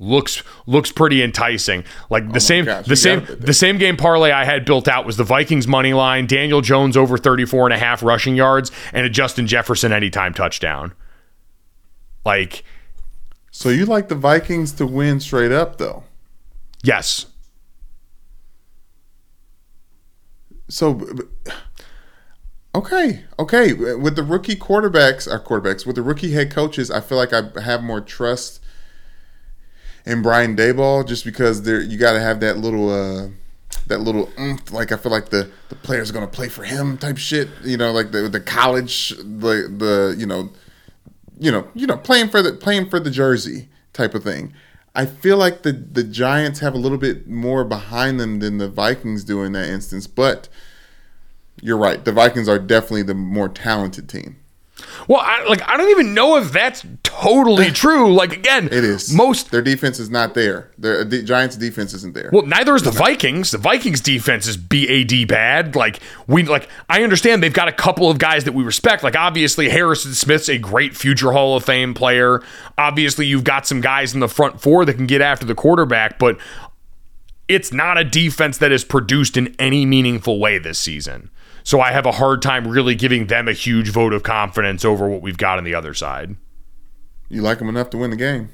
looks 0.00 0.42
looks 0.66 0.90
pretty 0.90 1.22
enticing. 1.22 1.84
Like 2.10 2.32
the 2.32 2.40
same 2.40 2.64
gosh, 2.64 2.86
the 2.86 2.96
same 2.96 3.24
the 3.38 3.54
same 3.54 3.78
game 3.78 3.96
parlay 3.96 4.32
I 4.32 4.44
had 4.44 4.64
built 4.64 4.88
out 4.88 5.06
was 5.06 5.16
the 5.16 5.24
Vikings 5.24 5.68
money 5.68 5.92
line, 5.94 6.26
Daniel 6.26 6.60
Jones 6.60 6.96
over 6.96 7.16
34 7.16 7.66
and 7.68 7.74
a 7.74 7.78
half 7.78 8.02
rushing 8.02 8.34
yards 8.34 8.72
and 8.92 9.06
a 9.06 9.10
Justin 9.10 9.46
Jefferson 9.46 9.92
anytime 9.92 10.34
touchdown. 10.34 10.92
Like 12.24 12.64
So 13.54 13.68
you 13.68 13.84
like 13.84 14.08
the 14.08 14.14
Vikings 14.14 14.72
to 14.72 14.86
win 14.86 15.20
straight 15.20 15.52
up, 15.52 15.76
though? 15.76 16.04
yes. 16.82 17.26
So, 20.68 21.06
okay, 22.74 23.24
okay. 23.38 23.74
With 23.74 24.16
the 24.16 24.22
rookie 24.22 24.56
quarterbacks, 24.56 25.30
our 25.30 25.38
quarterbacks, 25.38 25.84
with 25.84 25.96
the 25.96 26.02
rookie 26.02 26.32
head 26.32 26.50
coaches, 26.50 26.90
I 26.90 27.02
feel 27.02 27.18
like 27.18 27.34
I 27.34 27.42
have 27.60 27.82
more 27.82 28.00
trust 28.00 28.58
in 30.06 30.22
Brian 30.22 30.56
Daboll 30.56 31.06
just 31.06 31.26
because 31.26 31.62
there 31.62 31.82
you 31.82 31.98
got 31.98 32.12
to 32.14 32.20
have 32.20 32.40
that 32.40 32.56
little, 32.56 32.88
uh, 32.88 33.28
that 33.86 33.98
little, 33.98 34.30
oomph, 34.40 34.72
like 34.72 34.92
I 34.92 34.96
feel 34.96 35.12
like 35.12 35.28
the 35.28 35.50
the 35.68 35.74
players 35.74 36.08
are 36.08 36.14
gonna 36.14 36.26
play 36.26 36.48
for 36.48 36.64
him 36.64 36.96
type 36.96 37.18
shit. 37.18 37.50
You 37.62 37.76
know, 37.76 37.92
like 37.92 38.12
the 38.12 38.30
the 38.30 38.40
college, 38.40 39.10
the 39.10 39.68
the 39.68 40.16
you 40.18 40.24
know. 40.24 40.48
You 41.38 41.50
know, 41.50 41.68
you 41.74 41.86
know, 41.86 41.96
playing 41.96 42.28
for 42.28 42.42
the 42.42 42.52
playing 42.52 42.88
for 42.88 43.00
the 43.00 43.10
jersey 43.10 43.68
type 43.92 44.14
of 44.14 44.22
thing. 44.22 44.52
I 44.94 45.06
feel 45.06 45.36
like 45.36 45.62
the 45.62 45.72
the 45.72 46.04
Giants 46.04 46.60
have 46.60 46.74
a 46.74 46.78
little 46.78 46.98
bit 46.98 47.26
more 47.28 47.64
behind 47.64 48.20
them 48.20 48.40
than 48.40 48.58
the 48.58 48.68
Vikings 48.68 49.24
do 49.24 49.42
in 49.42 49.52
that 49.52 49.68
instance, 49.68 50.06
but 50.06 50.48
you're 51.60 51.78
right. 51.78 52.04
The 52.04 52.12
Vikings 52.12 52.48
are 52.48 52.58
definitely 52.58 53.02
the 53.02 53.14
more 53.14 53.48
talented 53.48 54.08
team. 54.08 54.36
Well, 55.08 55.20
I, 55.20 55.44
like 55.48 55.66
I 55.68 55.76
don't 55.76 55.90
even 55.90 56.14
know 56.14 56.36
if 56.36 56.52
that's 56.52 56.84
totally 57.02 57.70
true. 57.72 58.14
Like 58.14 58.32
again, 58.32 58.66
It 58.66 58.84
is 58.84 59.12
most 59.12 59.50
their 59.50 59.62
defense 59.62 59.98
is 59.98 60.10
not 60.10 60.34
there. 60.34 60.70
Their 60.78 61.04
the 61.04 61.22
Giants' 61.22 61.56
defense 61.56 61.94
isn't 61.94 62.14
there. 62.14 62.30
Well, 62.32 62.46
neither 62.46 62.74
is 62.74 62.82
the 62.82 62.90
Vikings. 62.90 63.50
The 63.50 63.58
Vikings 63.58 64.00
defense 64.00 64.46
is 64.46 64.56
bad 64.56 65.42
bad. 65.52 65.76
Like 65.76 66.00
we 66.26 66.44
like 66.44 66.68
I 66.88 67.02
understand 67.02 67.42
they've 67.42 67.52
got 67.52 67.68
a 67.68 67.72
couple 67.72 68.10
of 68.10 68.18
guys 68.18 68.44
that 68.44 68.52
we 68.52 68.64
respect. 68.64 69.02
Like 69.02 69.16
obviously 69.16 69.68
Harrison 69.68 70.14
Smith's 70.14 70.48
a 70.48 70.58
great 70.58 70.96
future 70.96 71.32
Hall 71.32 71.56
of 71.56 71.64
Fame 71.64 71.94
player. 71.94 72.42
Obviously 72.78 73.26
you've 73.26 73.44
got 73.44 73.66
some 73.66 73.80
guys 73.80 74.14
in 74.14 74.20
the 74.20 74.28
front 74.28 74.60
four 74.60 74.84
that 74.84 74.94
can 74.94 75.06
get 75.06 75.20
after 75.20 75.46
the 75.46 75.54
quarterback, 75.54 76.18
but 76.18 76.38
it's 77.48 77.72
not 77.72 77.98
a 77.98 78.04
defense 78.04 78.58
that 78.58 78.72
is 78.72 78.84
produced 78.84 79.36
in 79.36 79.54
any 79.58 79.84
meaningful 79.84 80.38
way 80.38 80.58
this 80.58 80.78
season. 80.78 81.30
So 81.64 81.80
I 81.80 81.92
have 81.92 82.06
a 82.06 82.12
hard 82.12 82.42
time 82.42 82.66
really 82.66 82.94
giving 82.94 83.26
them 83.26 83.48
a 83.48 83.52
huge 83.52 83.90
vote 83.90 84.12
of 84.12 84.22
confidence 84.22 84.84
over 84.84 85.08
what 85.08 85.22
we've 85.22 85.36
got 85.38 85.58
on 85.58 85.64
the 85.64 85.74
other 85.74 85.94
side. 85.94 86.36
you 87.28 87.42
like 87.42 87.58
them 87.58 87.68
enough 87.68 87.90
to 87.90 87.98
win 87.98 88.10
the 88.10 88.16
game. 88.16 88.48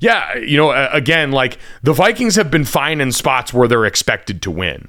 Yeah, 0.00 0.36
you 0.38 0.56
know, 0.56 0.70
again, 0.92 1.30
like 1.30 1.58
the 1.82 1.92
Vikings 1.92 2.36
have 2.36 2.50
been 2.50 2.64
fine 2.64 3.00
in 3.00 3.12
spots 3.12 3.52
where 3.52 3.68
they're 3.68 3.84
expected 3.84 4.40
to 4.42 4.50
win. 4.50 4.88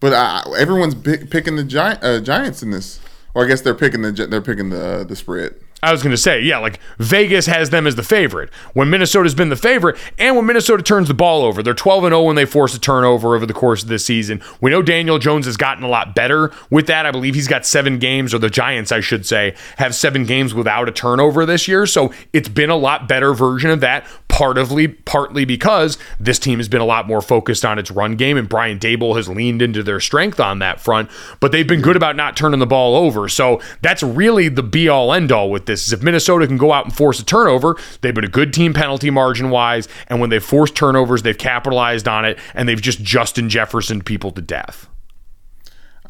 But 0.00 0.12
uh, 0.12 0.42
everyone's 0.58 0.94
pick, 0.94 1.30
picking 1.30 1.56
the 1.56 1.64
Gi- 1.64 1.78
uh, 1.78 2.20
Giants 2.20 2.62
in 2.62 2.70
this, 2.70 3.00
or 3.34 3.44
I 3.44 3.48
guess 3.48 3.60
they're 3.60 3.74
picking 3.74 4.02
the 4.02 4.12
they're 4.12 4.42
picking 4.42 4.70
the 4.70 4.84
uh, 4.84 5.04
the 5.04 5.16
spread. 5.16 5.54
I 5.84 5.90
was 5.90 6.00
going 6.00 6.12
to 6.12 6.16
say, 6.16 6.40
yeah, 6.40 6.58
like 6.58 6.78
Vegas 6.98 7.46
has 7.46 7.70
them 7.70 7.88
as 7.88 7.96
the 7.96 8.04
favorite. 8.04 8.50
When 8.72 8.88
Minnesota's 8.88 9.34
been 9.34 9.48
the 9.48 9.56
favorite, 9.56 9.98
and 10.16 10.36
when 10.36 10.46
Minnesota 10.46 10.80
turns 10.80 11.08
the 11.08 11.14
ball 11.14 11.42
over, 11.42 11.60
they're 11.60 11.74
12 11.74 12.04
and 12.04 12.12
0 12.12 12.22
when 12.22 12.36
they 12.36 12.44
force 12.44 12.72
a 12.76 12.78
turnover 12.78 13.34
over 13.34 13.46
the 13.46 13.52
course 13.52 13.82
of 13.82 13.88
this 13.88 14.04
season. 14.04 14.40
We 14.60 14.70
know 14.70 14.80
Daniel 14.80 15.18
Jones 15.18 15.46
has 15.46 15.56
gotten 15.56 15.82
a 15.82 15.88
lot 15.88 16.14
better 16.14 16.52
with 16.70 16.86
that. 16.86 17.04
I 17.04 17.10
believe 17.10 17.34
he's 17.34 17.48
got 17.48 17.66
seven 17.66 17.98
games, 17.98 18.32
or 18.32 18.38
the 18.38 18.48
Giants, 18.48 18.92
I 18.92 19.00
should 19.00 19.26
say, 19.26 19.56
have 19.78 19.92
seven 19.92 20.24
games 20.24 20.54
without 20.54 20.88
a 20.88 20.92
turnover 20.92 21.44
this 21.44 21.66
year. 21.66 21.84
So 21.86 22.12
it's 22.32 22.48
been 22.48 22.70
a 22.70 22.76
lot 22.76 23.08
better 23.08 23.34
version 23.34 23.70
of 23.70 23.80
that. 23.80 24.06
Partly, 24.28 24.86
partly 24.88 25.44
because 25.44 25.98
this 26.18 26.38
team 26.38 26.58
has 26.58 26.68
been 26.68 26.80
a 26.80 26.86
lot 26.86 27.08
more 27.08 27.20
focused 27.20 27.64
on 27.64 27.80
its 27.80 27.90
run 27.90 28.14
game, 28.14 28.36
and 28.36 28.48
Brian 28.48 28.78
Daboll 28.78 29.16
has 29.16 29.28
leaned 29.28 29.60
into 29.60 29.82
their 29.82 29.98
strength 30.00 30.38
on 30.38 30.60
that 30.60 30.80
front. 30.80 31.10
But 31.40 31.50
they've 31.50 31.66
been 31.66 31.82
good 31.82 31.96
about 31.96 32.14
not 32.14 32.36
turning 32.36 32.60
the 32.60 32.66
ball 32.66 32.94
over. 32.94 33.28
So 33.28 33.60
that's 33.82 34.02
really 34.04 34.48
the 34.48 34.62
be 34.62 34.88
all 34.88 35.12
end 35.12 35.32
all 35.32 35.50
with 35.50 35.66
this. 35.66 35.71
Is 35.80 35.92
if 35.92 36.02
Minnesota 36.02 36.46
can 36.46 36.56
go 36.58 36.72
out 36.72 36.84
and 36.84 36.94
force 36.94 37.20
a 37.20 37.24
turnover, 37.24 37.76
they've 38.00 38.14
been 38.14 38.24
a 38.24 38.28
good 38.28 38.52
team 38.52 38.74
penalty 38.74 39.10
margin 39.10 39.50
wise, 39.50 39.88
and 40.08 40.20
when 40.20 40.30
they've 40.30 40.42
forced 40.42 40.74
turnovers, 40.74 41.22
they've 41.22 41.38
capitalized 41.38 42.06
on 42.06 42.24
it, 42.24 42.38
and 42.54 42.68
they've 42.68 42.80
just 42.80 43.02
Justin 43.02 43.48
Jefferson 43.48 44.02
people 44.02 44.30
to 44.32 44.42
death. 44.42 44.88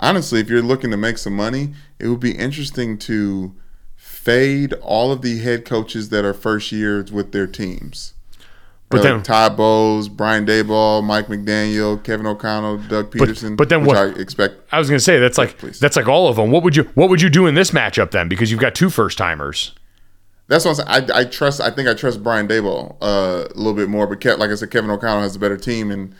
Honestly, 0.00 0.40
if 0.40 0.48
you're 0.48 0.62
looking 0.62 0.90
to 0.90 0.96
make 0.96 1.18
some 1.18 1.36
money, 1.36 1.74
it 1.98 2.08
would 2.08 2.20
be 2.20 2.32
interesting 2.32 2.98
to 2.98 3.54
fade 3.94 4.72
all 4.74 5.12
of 5.12 5.22
the 5.22 5.38
head 5.38 5.64
coaches 5.64 6.08
that 6.08 6.24
are 6.24 6.34
first 6.34 6.72
years 6.72 7.12
with 7.12 7.32
their 7.32 7.46
teams. 7.46 8.14
But 8.92 9.02
then- 9.02 9.22
Todd 9.22 9.56
Bowles, 9.56 10.08
Brian 10.08 10.46
Daboll, 10.46 11.02
Mike 11.04 11.26
McDaniel, 11.26 12.02
Kevin 12.02 12.26
O'Connell, 12.26 12.78
Doug 12.78 13.10
Pederson. 13.10 13.56
but 13.56 13.68
then 13.68 13.80
which 13.82 13.88
what- 13.88 13.96
I 13.96 14.20
expect. 14.20 14.56
I 14.70 14.78
was 14.78 14.88
going 14.88 14.98
to 14.98 15.04
say 15.04 15.18
that's 15.18 15.38
like 15.38 15.58
please. 15.58 15.78
that's 15.78 15.96
like 15.96 16.08
all 16.08 16.28
of 16.28 16.36
them. 16.36 16.50
What 16.50 16.62
would 16.62 16.76
you 16.76 16.84
what 16.94 17.08
would 17.10 17.20
you 17.20 17.28
do 17.30 17.46
in 17.46 17.54
this 17.54 17.70
matchup 17.72 18.10
then? 18.10 18.28
Because 18.28 18.50
you've 18.50 18.60
got 18.60 18.74
two 18.74 18.90
first 18.90 19.18
timers. 19.18 19.72
That's 20.48 20.64
what 20.64 20.78
I'm 20.80 20.86
saying. 20.86 21.10
I, 21.10 21.20
I 21.20 21.24
trust. 21.24 21.60
I 21.60 21.70
think 21.70 21.88
I 21.88 21.94
trust 21.94 22.22
Brian 22.22 22.46
Daboll 22.48 22.96
uh, 23.00 23.46
a 23.48 23.56
little 23.56 23.74
bit 23.74 23.88
more. 23.88 24.06
But 24.06 24.20
Kev, 24.20 24.38
like 24.38 24.50
I 24.50 24.54
said, 24.54 24.70
Kevin 24.70 24.90
O'Connell 24.90 25.22
has 25.22 25.36
a 25.36 25.38
better 25.38 25.56
team, 25.56 25.90
and 25.90 26.14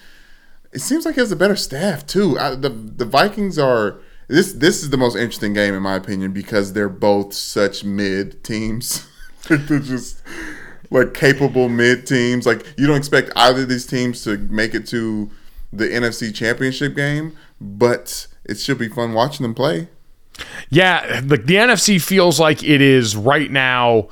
it 0.72 0.78
seems 0.80 1.04
like 1.04 1.16
he 1.16 1.20
has 1.20 1.32
a 1.32 1.36
better 1.36 1.56
staff 1.56 2.06
too. 2.06 2.38
I, 2.38 2.54
the 2.54 2.70
The 2.70 3.04
Vikings 3.04 3.58
are 3.58 3.98
this. 4.28 4.52
This 4.54 4.82
is 4.82 4.90
the 4.90 4.96
most 4.96 5.16
interesting 5.16 5.52
game 5.52 5.74
in 5.74 5.82
my 5.82 5.96
opinion 5.96 6.32
because 6.32 6.72
they're 6.72 6.88
both 6.88 7.34
such 7.34 7.84
mid 7.84 8.42
teams. 8.44 9.06
they're 9.48 9.80
just 9.80 10.22
like 10.92 11.14
capable 11.14 11.68
mid 11.68 12.06
teams. 12.06 12.46
Like 12.46 12.64
you 12.76 12.86
don't 12.86 12.96
expect 12.96 13.30
either 13.34 13.62
of 13.62 13.68
these 13.68 13.86
teams 13.86 14.22
to 14.24 14.36
make 14.36 14.74
it 14.74 14.86
to 14.88 15.30
the 15.72 15.88
NFC 15.88 16.34
Championship 16.34 16.94
game, 16.94 17.36
but 17.60 18.26
it 18.44 18.58
should 18.58 18.78
be 18.78 18.88
fun 18.88 19.12
watching 19.14 19.42
them 19.42 19.54
play. 19.54 19.88
Yeah, 20.70 21.20
the, 21.20 21.36
the 21.36 21.54
NFC 21.54 22.00
feels 22.00 22.38
like 22.38 22.62
it 22.62 22.80
is 22.80 23.16
right 23.16 23.50
now 23.50 24.08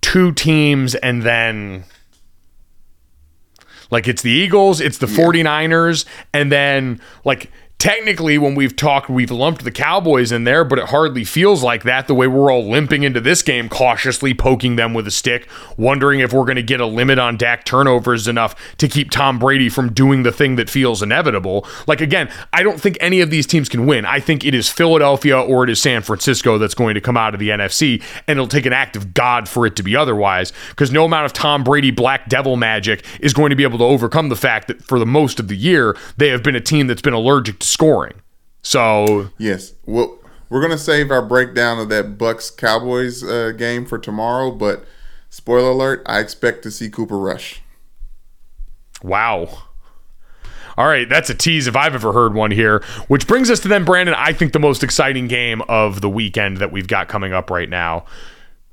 two 0.00 0.32
teams 0.32 0.94
and 0.96 1.22
then 1.22 1.84
like 3.90 4.08
it's 4.08 4.22
the 4.22 4.30
Eagles, 4.30 4.80
it's 4.80 4.98
the 4.98 5.06
49ers, 5.06 6.06
and 6.32 6.50
then 6.50 7.00
like 7.24 7.50
technically 7.82 8.38
when 8.38 8.54
we've 8.54 8.76
talked 8.76 9.10
we've 9.10 9.32
lumped 9.32 9.64
the 9.64 9.70
Cowboys 9.72 10.30
in 10.30 10.44
there, 10.44 10.64
but 10.64 10.78
it 10.78 10.90
hardly 10.90 11.24
feels 11.24 11.64
like 11.64 11.82
that 11.82 12.06
the 12.06 12.14
way 12.14 12.28
we're 12.28 12.48
all 12.48 12.70
limping 12.70 13.02
into 13.02 13.20
this 13.20 13.42
game 13.42 13.68
cautiously 13.68 14.32
poking 14.32 14.76
them 14.76 14.94
with 14.94 15.04
a 15.04 15.10
stick, 15.10 15.48
wondering 15.76 16.20
if 16.20 16.32
we're 16.32 16.44
going 16.44 16.54
to 16.54 16.62
get 16.62 16.80
a 16.80 16.86
limit 16.86 17.18
on 17.18 17.36
Dak 17.36 17.64
turnovers 17.64 18.28
enough 18.28 18.54
to 18.78 18.86
keep 18.86 19.10
Tom 19.10 19.36
Brady 19.36 19.68
from 19.68 19.92
doing 19.92 20.22
the 20.22 20.30
thing 20.30 20.54
that 20.54 20.70
feels 20.70 21.02
inevitable. 21.02 21.66
Like 21.88 22.00
again, 22.00 22.30
I 22.52 22.62
don't 22.62 22.80
think 22.80 22.96
any 23.00 23.20
of 23.20 23.30
these 23.30 23.48
teams 23.48 23.68
can 23.68 23.84
win. 23.84 24.04
I 24.04 24.20
think 24.20 24.44
it 24.44 24.54
is 24.54 24.68
Philadelphia 24.68 25.40
or 25.40 25.64
it 25.64 25.70
is 25.70 25.82
San 25.82 26.02
Francisco 26.02 26.58
that's 26.58 26.74
going 26.74 26.94
to 26.94 27.00
come 27.00 27.16
out 27.16 27.34
of 27.34 27.40
the 27.40 27.48
NFC 27.48 28.00
and 28.28 28.38
it'll 28.38 28.46
take 28.46 28.66
an 28.66 28.72
act 28.72 28.94
of 28.94 29.12
God 29.12 29.48
for 29.48 29.66
it 29.66 29.74
to 29.74 29.82
be 29.82 29.96
otherwise 29.96 30.52
because 30.68 30.92
no 30.92 31.04
amount 31.04 31.26
of 31.26 31.32
Tom 31.32 31.64
Brady 31.64 31.90
black 31.90 32.28
devil 32.28 32.56
magic 32.56 33.04
is 33.18 33.32
going 33.32 33.50
to 33.50 33.56
be 33.56 33.64
able 33.64 33.78
to 33.78 33.84
overcome 33.84 34.28
the 34.28 34.36
fact 34.36 34.68
that 34.68 34.84
for 34.84 35.00
the 35.00 35.06
most 35.06 35.40
of 35.40 35.48
the 35.48 35.56
year 35.56 35.96
they 36.16 36.28
have 36.28 36.44
been 36.44 36.54
a 36.54 36.60
team 36.60 36.86
that's 36.86 37.02
been 37.02 37.12
allergic 37.12 37.58
to 37.58 37.71
scoring. 37.72 38.20
So 38.62 39.30
Yes. 39.38 39.74
Well, 39.86 40.18
we're 40.48 40.62
gonna 40.62 40.78
save 40.78 41.10
our 41.10 41.22
breakdown 41.22 41.78
of 41.78 41.88
that 41.88 42.18
Bucs 42.18 42.54
Cowboys 42.56 43.24
uh, 43.24 43.52
game 43.56 43.86
for 43.86 43.98
tomorrow. 43.98 44.50
But 44.50 44.84
spoiler 45.30 45.70
alert: 45.70 46.02
I 46.06 46.20
expect 46.20 46.62
to 46.64 46.70
see 46.70 46.90
Cooper 46.90 47.18
Rush. 47.18 47.62
Wow. 49.02 49.64
All 50.78 50.86
right, 50.86 51.08
that's 51.08 51.28
a 51.28 51.34
tease 51.34 51.66
if 51.66 51.76
I've 51.76 51.94
ever 51.94 52.12
heard 52.12 52.34
one 52.34 52.50
here. 52.50 52.82
Which 53.08 53.26
brings 53.26 53.50
us 53.50 53.60
to 53.60 53.68
then, 53.68 53.84
Brandon, 53.84 54.14
I 54.16 54.32
think 54.32 54.52
the 54.52 54.58
most 54.58 54.82
exciting 54.82 55.28
game 55.28 55.60
of 55.68 56.00
the 56.00 56.08
weekend 56.08 56.58
that 56.58 56.72
we've 56.72 56.88
got 56.88 57.08
coming 57.08 57.32
up 57.32 57.50
right 57.50 57.68
now. 57.68 58.06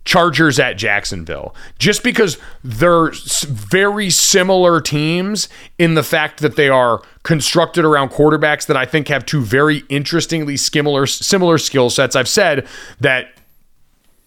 Chargers 0.05 0.59
at 0.59 0.77
Jacksonville. 0.77 1.53
Just 1.77 2.03
because 2.03 2.37
they're 2.63 3.11
very 3.47 4.09
similar 4.09 4.81
teams 4.81 5.49
in 5.77 5.93
the 5.93 6.03
fact 6.03 6.39
that 6.39 6.55
they 6.55 6.69
are 6.69 7.01
constructed 7.23 7.85
around 7.85 8.09
quarterbacks 8.09 8.65
that 8.67 8.77
I 8.77 8.85
think 8.85 9.07
have 9.09 9.25
two 9.25 9.41
very 9.41 9.83
interestingly 9.89 10.57
similar 10.57 11.05
similar 11.05 11.57
skill 11.57 11.89
sets. 11.89 12.15
I've 12.15 12.27
said 12.27 12.67
that 12.99 13.33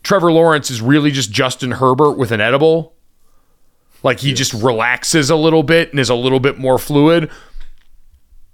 Trevor 0.02 0.32
Lawrence 0.32 0.70
is 0.70 0.80
really 0.80 1.10
just 1.10 1.30
Justin 1.32 1.72
Herbert 1.72 2.12
with 2.12 2.30
an 2.30 2.40
edible. 2.40 2.94
Like 4.02 4.20
he 4.20 4.32
just 4.32 4.52
relaxes 4.52 5.30
a 5.30 5.36
little 5.36 5.62
bit 5.62 5.90
and 5.90 6.00
is 6.00 6.10
a 6.10 6.14
little 6.14 6.40
bit 6.40 6.58
more 6.58 6.78
fluid. 6.78 7.30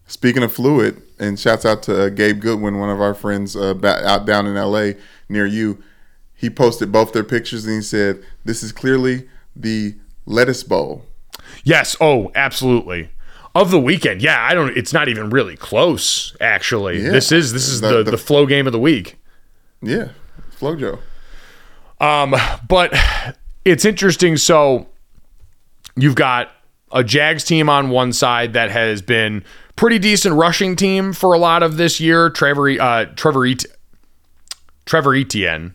Speaking 0.06 0.42
of 0.42 0.52
fluid, 0.52 1.02
and 1.18 1.38
shouts 1.38 1.64
out 1.64 1.82
to 1.84 2.04
uh, 2.04 2.08
Gabe 2.08 2.40
Goodwin, 2.40 2.78
one 2.78 2.90
of 2.90 3.00
our 3.00 3.14
friends 3.14 3.56
uh, 3.56 3.74
out 3.84 4.24
down 4.24 4.46
in 4.46 4.56
L.A. 4.56 4.96
near 5.28 5.46
you. 5.46 5.82
He 6.38 6.48
posted 6.48 6.90
both 6.92 7.12
their 7.12 7.24
pictures 7.24 7.64
and 7.66 7.74
he 7.74 7.82
said, 7.82 8.22
"This 8.44 8.62
is 8.62 8.70
clearly 8.72 9.28
the 9.56 9.96
lettuce 10.24 10.62
bowl." 10.62 11.04
Yes. 11.64 11.96
Oh, 12.00 12.30
absolutely. 12.34 13.10
Of 13.54 13.70
the 13.72 13.80
weekend. 13.80 14.22
Yeah, 14.22 14.40
I 14.42 14.54
don't 14.54 14.76
it's 14.76 14.92
not 14.92 15.08
even 15.08 15.30
really 15.30 15.56
close, 15.56 16.36
actually. 16.40 17.02
Yeah. 17.02 17.10
This 17.10 17.32
is 17.32 17.52
this 17.52 17.68
is 17.68 17.80
The- 17.80 17.88
the, 17.88 18.02
the- 18.04 18.10
the 18.12 18.18
flow 18.18 18.46
game 18.46 18.66
of 18.66 18.72
the 18.72 18.78
week. 18.78 19.18
Yeah, 19.82 20.08
FloJo. 20.60 21.00
Um, 22.00 22.34
but 22.68 22.94
it's 23.64 23.84
interesting. 23.84 24.36
So 24.36 24.86
you've 25.96 26.14
got 26.14 26.50
a 26.92 27.02
Jags 27.02 27.42
team 27.44 27.68
on 27.68 27.90
one 27.90 28.12
side 28.12 28.52
that 28.52 28.70
has 28.70 29.02
been 29.02 29.42
pretty 29.76 29.98
decent 29.98 30.36
rushing 30.36 30.76
team 30.76 31.12
for 31.12 31.32
a 31.34 31.38
lot 31.38 31.62
of 31.64 31.76
this 31.76 31.98
year. 32.00 32.30
Trevor, 32.30 32.70
uh, 32.80 33.06
Trevor, 33.16 33.46
Et- 33.46 33.64
Trevor 34.86 35.14
Etienne. 35.14 35.74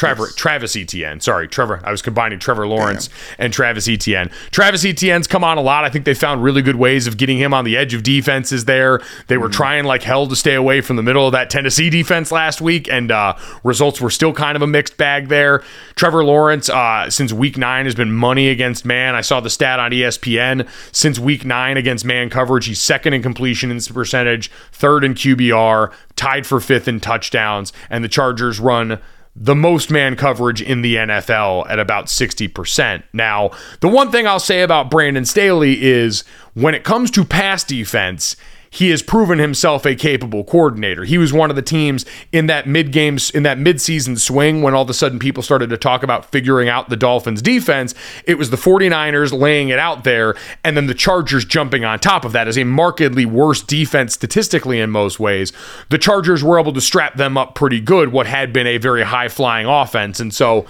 Trevor, 0.00 0.28
Travis 0.28 0.76
Etienne. 0.76 1.20
Sorry, 1.20 1.46
Trevor. 1.46 1.82
I 1.84 1.90
was 1.90 2.00
combining 2.00 2.38
Trevor 2.38 2.66
Lawrence 2.66 3.10
and 3.36 3.52
Travis 3.52 3.86
Etienne. 3.86 4.30
Travis 4.50 4.82
Etienne's 4.82 5.26
come 5.26 5.44
on 5.44 5.58
a 5.58 5.60
lot. 5.60 5.84
I 5.84 5.90
think 5.90 6.06
they 6.06 6.14
found 6.14 6.42
really 6.42 6.62
good 6.62 6.76
ways 6.76 7.06
of 7.06 7.18
getting 7.18 7.36
him 7.36 7.52
on 7.52 7.66
the 7.66 7.76
edge 7.76 7.92
of 7.92 8.02
defenses 8.02 8.64
there. 8.64 9.02
They 9.26 9.36
were 9.36 9.50
trying 9.50 9.84
like 9.84 10.02
hell 10.02 10.26
to 10.26 10.34
stay 10.34 10.54
away 10.54 10.80
from 10.80 10.96
the 10.96 11.02
middle 11.02 11.26
of 11.26 11.32
that 11.32 11.50
Tennessee 11.50 11.90
defense 11.90 12.32
last 12.32 12.62
week, 12.62 12.88
and 12.88 13.12
uh, 13.12 13.36
results 13.62 14.00
were 14.00 14.08
still 14.08 14.32
kind 14.32 14.56
of 14.56 14.62
a 14.62 14.66
mixed 14.66 14.96
bag 14.96 15.28
there. 15.28 15.62
Trevor 15.96 16.24
Lawrence, 16.24 16.70
uh, 16.70 17.10
since 17.10 17.30
week 17.30 17.58
nine, 17.58 17.84
has 17.84 17.94
been 17.94 18.10
money 18.10 18.48
against 18.48 18.86
man. 18.86 19.14
I 19.14 19.20
saw 19.20 19.40
the 19.40 19.50
stat 19.50 19.78
on 19.78 19.90
ESPN. 19.90 20.66
Since 20.92 21.18
week 21.18 21.44
nine 21.44 21.76
against 21.76 22.06
man 22.06 22.30
coverage, 22.30 22.64
he's 22.64 22.80
second 22.80 23.12
in 23.12 23.22
completion 23.22 23.78
percentage, 23.92 24.50
third 24.72 25.04
in 25.04 25.12
QBR, 25.12 25.92
tied 26.16 26.46
for 26.46 26.58
fifth 26.58 26.88
in 26.88 27.00
touchdowns, 27.00 27.74
and 27.90 28.02
the 28.02 28.08
Chargers 28.08 28.58
run 28.58 28.98
the 29.36 29.54
most 29.54 29.90
man 29.90 30.16
coverage 30.16 30.60
in 30.60 30.82
the 30.82 30.96
NFL 30.96 31.68
at 31.70 31.78
about 31.78 32.06
60%. 32.06 33.02
Now, 33.12 33.50
the 33.80 33.88
one 33.88 34.10
thing 34.10 34.26
I'll 34.26 34.40
say 34.40 34.62
about 34.62 34.90
Brandon 34.90 35.24
Staley 35.24 35.82
is 35.82 36.24
when 36.54 36.74
it 36.74 36.84
comes 36.84 37.10
to 37.12 37.24
pass 37.24 37.64
defense, 37.64 38.36
he 38.72 38.90
has 38.90 39.02
proven 39.02 39.40
himself 39.40 39.84
a 39.84 39.96
capable 39.96 40.44
coordinator. 40.44 41.04
He 41.04 41.18
was 41.18 41.32
one 41.32 41.50
of 41.50 41.56
the 41.56 41.62
teams 41.62 42.06
in 42.30 42.46
that 42.46 42.68
mid 42.68 42.92
games 42.92 43.28
in 43.30 43.42
that 43.42 43.58
mid-season 43.58 44.16
swing 44.16 44.62
when 44.62 44.74
all 44.74 44.82
of 44.82 44.90
a 44.90 44.94
sudden 44.94 45.18
people 45.18 45.42
started 45.42 45.70
to 45.70 45.76
talk 45.76 46.04
about 46.04 46.30
figuring 46.30 46.68
out 46.68 46.88
the 46.88 46.96
Dolphins 46.96 47.42
defense. 47.42 47.94
It 48.24 48.38
was 48.38 48.50
the 48.50 48.56
49ers 48.56 49.38
laying 49.38 49.70
it 49.70 49.80
out 49.80 50.04
there 50.04 50.36
and 50.62 50.76
then 50.76 50.86
the 50.86 50.94
Chargers 50.94 51.44
jumping 51.44 51.84
on 51.84 51.98
top 51.98 52.24
of 52.24 52.30
that 52.32 52.46
as 52.46 52.56
a 52.56 52.64
markedly 52.64 53.26
worse 53.26 53.60
defense 53.62 54.14
statistically 54.14 54.78
in 54.78 54.90
most 54.90 55.18
ways. 55.18 55.52
The 55.88 55.98
Chargers 55.98 56.44
were 56.44 56.60
able 56.60 56.72
to 56.72 56.80
strap 56.80 57.16
them 57.16 57.36
up 57.36 57.56
pretty 57.56 57.80
good 57.80 58.12
what 58.12 58.28
had 58.28 58.52
been 58.52 58.68
a 58.68 58.78
very 58.78 59.02
high-flying 59.02 59.66
offense. 59.66 60.20
And 60.20 60.32
so 60.32 60.64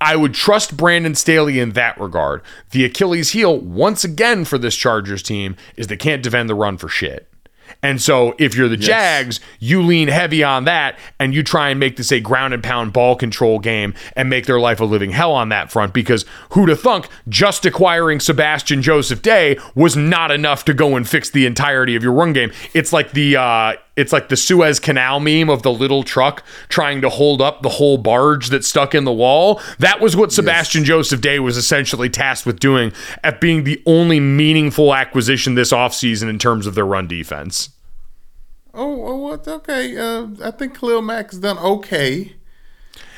I 0.00 0.16
would 0.16 0.34
trust 0.34 0.76
Brandon 0.76 1.14
Staley 1.14 1.58
in 1.58 1.70
that 1.70 2.00
regard. 2.00 2.42
The 2.70 2.84
Achilles 2.84 3.30
heel, 3.30 3.58
once 3.58 4.02
again, 4.02 4.44
for 4.44 4.56
this 4.56 4.74
Chargers 4.74 5.22
team 5.22 5.56
is 5.76 5.88
they 5.88 5.96
can't 5.96 6.22
defend 6.22 6.48
the 6.48 6.54
run 6.54 6.78
for 6.78 6.88
shit. 6.88 7.30
And 7.82 8.00
so 8.00 8.34
if 8.38 8.54
you're 8.54 8.68
the 8.68 8.76
Jags, 8.76 9.40
you 9.58 9.82
lean 9.82 10.08
heavy 10.08 10.42
on 10.42 10.64
that 10.64 10.98
and 11.18 11.34
you 11.34 11.42
try 11.42 11.70
and 11.70 11.80
make 11.80 11.96
this 11.96 12.12
a 12.12 12.20
ground 12.20 12.52
and 12.52 12.62
pound 12.62 12.92
ball 12.92 13.16
control 13.16 13.58
game 13.58 13.94
and 14.16 14.28
make 14.28 14.46
their 14.46 14.60
life 14.60 14.80
a 14.80 14.84
living 14.84 15.10
hell 15.10 15.32
on 15.32 15.48
that 15.50 15.70
front 15.70 15.94
because 15.94 16.24
who 16.50 16.66
to 16.66 16.76
thunk 16.76 17.08
just 17.28 17.64
acquiring 17.64 18.20
Sebastian 18.20 18.82
Joseph 18.82 19.22
Day 19.22 19.56
was 19.74 19.96
not 19.96 20.30
enough 20.30 20.64
to 20.66 20.74
go 20.74 20.96
and 20.96 21.08
fix 21.08 21.30
the 21.30 21.46
entirety 21.46 21.96
of 21.96 22.02
your 22.02 22.12
run 22.12 22.32
game. 22.32 22.52
It's 22.74 22.92
like 22.92 23.12
the 23.12 23.36
uh 23.36 23.74
it's 24.00 24.12
like 24.12 24.28
the 24.28 24.36
Suez 24.36 24.80
Canal 24.80 25.20
meme 25.20 25.50
of 25.50 25.62
the 25.62 25.72
little 25.72 26.02
truck 26.02 26.42
trying 26.68 27.00
to 27.02 27.08
hold 27.10 27.42
up 27.42 27.62
the 27.62 27.68
whole 27.68 27.98
barge 27.98 28.48
that's 28.48 28.66
stuck 28.66 28.94
in 28.94 29.04
the 29.04 29.12
wall. 29.12 29.60
That 29.78 30.00
was 30.00 30.16
what 30.16 30.32
Sebastian 30.32 30.84
Joseph 30.84 31.20
Day 31.20 31.38
was 31.38 31.56
essentially 31.56 32.08
tasked 32.08 32.46
with 32.46 32.58
doing 32.58 32.92
at 33.22 33.40
being 33.40 33.64
the 33.64 33.82
only 33.84 34.18
meaningful 34.18 34.94
acquisition 34.94 35.54
this 35.54 35.72
offseason 35.72 36.28
in 36.30 36.38
terms 36.38 36.66
of 36.66 36.74
their 36.74 36.86
run 36.86 37.06
defense. 37.06 37.70
Oh, 38.72 39.16
what? 39.16 39.46
Okay. 39.46 39.96
Uh, 39.96 40.28
I 40.42 40.50
think 40.50 40.78
Khalil 40.78 41.02
Mack 41.02 41.30
has 41.30 41.40
done 41.40 41.58
okay. 41.58 42.36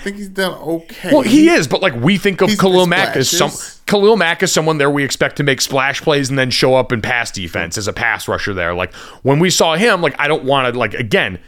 I 0.03 0.05
think 0.05 0.17
he's 0.17 0.29
done 0.29 0.53
okay. 0.55 1.11
Well, 1.13 1.23
he 1.23 1.49
is, 1.49 1.69
but 1.69 1.81
like 1.81 1.95
we 1.95 2.19
think 2.19 2.41
of 2.41 2.49
He's- 2.49 2.61
Khalil 2.61 2.87
Mack 2.87 3.17
as 3.17 3.31
some. 3.31 3.53
Khalil 3.87 4.17
Mack 4.17 4.43
is 4.43 4.51
someone 4.51 4.79
there 4.79 4.91
we 4.91 5.05
expect 5.05 5.37
to 5.37 5.43
make 5.45 5.61
splash 5.61 6.01
plays 6.03 6.29
and 6.29 6.37
then 6.39 6.51
show 6.51 6.75
up 6.75 6.93
in 6.93 7.01
pass 7.03 7.31
defense 7.31 7.79
as 7.79 7.87
a 7.87 7.93
pass 7.93 8.27
rusher 8.27 8.53
there. 8.53 8.75
Like 8.75 8.93
when 9.23 9.39
we 9.39 9.49
saw 9.49 9.77
him, 9.77 10.01
like 10.03 10.19
I 10.19 10.27
don't 10.29 10.45
want 10.45 10.73
to 10.73 10.79
like 10.79 10.95
again. 10.95 11.39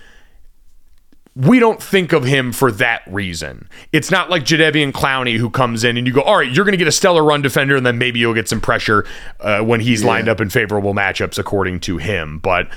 We 1.37 1.59
don't 1.59 1.83
think 1.83 2.13
of 2.13 2.23
him 2.25 2.53
for 2.53 2.71
that 2.71 3.03
reason. 3.09 3.69
It's 3.91 4.09
not 4.09 4.31
like 4.31 4.45
Jadeveon 4.45 4.93
Clowney 4.93 5.37
who 5.37 5.51
comes 5.51 5.83
in 5.83 5.97
and 5.97 6.07
you 6.07 6.13
go, 6.13 6.21
all 6.23 6.37
right, 6.37 6.49
you're 6.49 6.65
going 6.65 6.75
to 6.75 6.79
get 6.79 6.87
a 6.87 6.93
stellar 6.93 7.25
run 7.25 7.43
defender 7.43 7.75
and 7.75 7.85
then 7.85 7.99
maybe 7.99 8.21
you'll 8.21 8.35
get 8.35 8.49
some 8.49 8.61
pressure 8.61 9.05
uh, 9.41 9.61
when 9.61 9.81
he's 9.81 10.05
lined 10.05 10.29
up 10.29 10.41
in 10.41 10.49
favorable 10.49 10.95
matchups 10.95 11.37
according 11.37 11.81
to 11.81 11.99
him. 11.99 12.39
But 12.39 12.69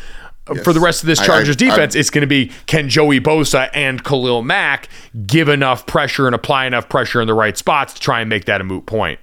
for 0.64 0.74
the 0.74 0.80
rest 0.80 1.04
of 1.04 1.08
this 1.08 1.20
I- 1.20 1.24
I- 1.24 1.28
Chargers 1.28 1.56
I- 1.56 1.60
defense, 1.60 1.95
it's 1.95 2.10
going 2.10 2.22
to 2.22 2.28
be 2.28 2.52
can 2.66 2.89
Joey 2.89 3.20
Bosa 3.20 3.70
and 3.74 4.04
Khalil 4.04 4.41
Mack 4.41 4.89
give 5.26 5.50
enough 5.50 5.86
pressure 5.86 6.26
and 6.26 6.36
apply 6.36 6.66
enough 6.66 6.89
pressure 6.89 7.22
in 7.22 7.28
the 7.28 7.34
right 7.34 7.58
spots 7.58 7.93
to 7.93 8.00
try 8.02 8.22
and 8.22 8.30
make 8.30 8.45
that 8.45 8.62
a 8.62 8.64
moot 8.64 8.86
point? 8.86 9.20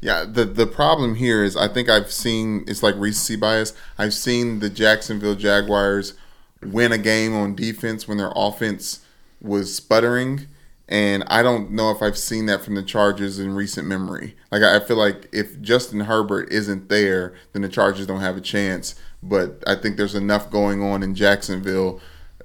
Yeah, 0.00 0.24
the 0.30 0.44
the 0.44 0.66
problem 0.66 1.16
here 1.16 1.42
is 1.42 1.56
I 1.56 1.66
think 1.66 1.88
I've 1.88 2.12
seen 2.12 2.64
it's 2.68 2.82
like 2.82 2.94
recency 2.96 3.34
bias. 3.36 3.72
I've 3.98 4.14
seen 4.14 4.60
the 4.60 4.70
Jacksonville 4.70 5.34
Jaguars 5.34 6.14
win 6.62 6.92
a 6.92 6.98
game 6.98 7.34
on 7.34 7.54
defense 7.56 8.06
when 8.06 8.18
their 8.18 8.32
offense 8.36 9.00
was 9.40 9.74
sputtering, 9.74 10.46
and 10.88 11.24
I 11.26 11.42
don't 11.42 11.72
know 11.72 11.90
if 11.90 12.00
I've 12.00 12.16
seen 12.18 12.46
that 12.46 12.62
from 12.64 12.76
the 12.76 12.82
Chargers 12.84 13.40
in 13.40 13.54
recent 13.56 13.88
memory. 13.88 14.36
Like 14.52 14.62
I 14.62 14.76
I 14.76 14.80
feel 14.80 14.96
like 14.96 15.28
if 15.32 15.60
Justin 15.60 16.00
Herbert 16.00 16.52
isn't 16.52 16.88
there, 16.88 17.34
then 17.52 17.62
the 17.62 17.68
Chargers 17.68 18.06
don't 18.06 18.20
have 18.20 18.36
a 18.36 18.40
chance. 18.40 18.94
But 19.22 19.62
I 19.66 19.74
think 19.74 19.96
there's 19.96 20.14
enough 20.14 20.50
going 20.50 20.82
on 20.82 21.02
in 21.02 21.14
Jacksonville, 21.14 22.00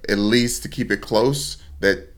at 0.10 0.18
least 0.18 0.64
to 0.64 0.70
keep 0.70 0.92
it 0.92 1.02
close 1.02 1.58
that 1.80 2.14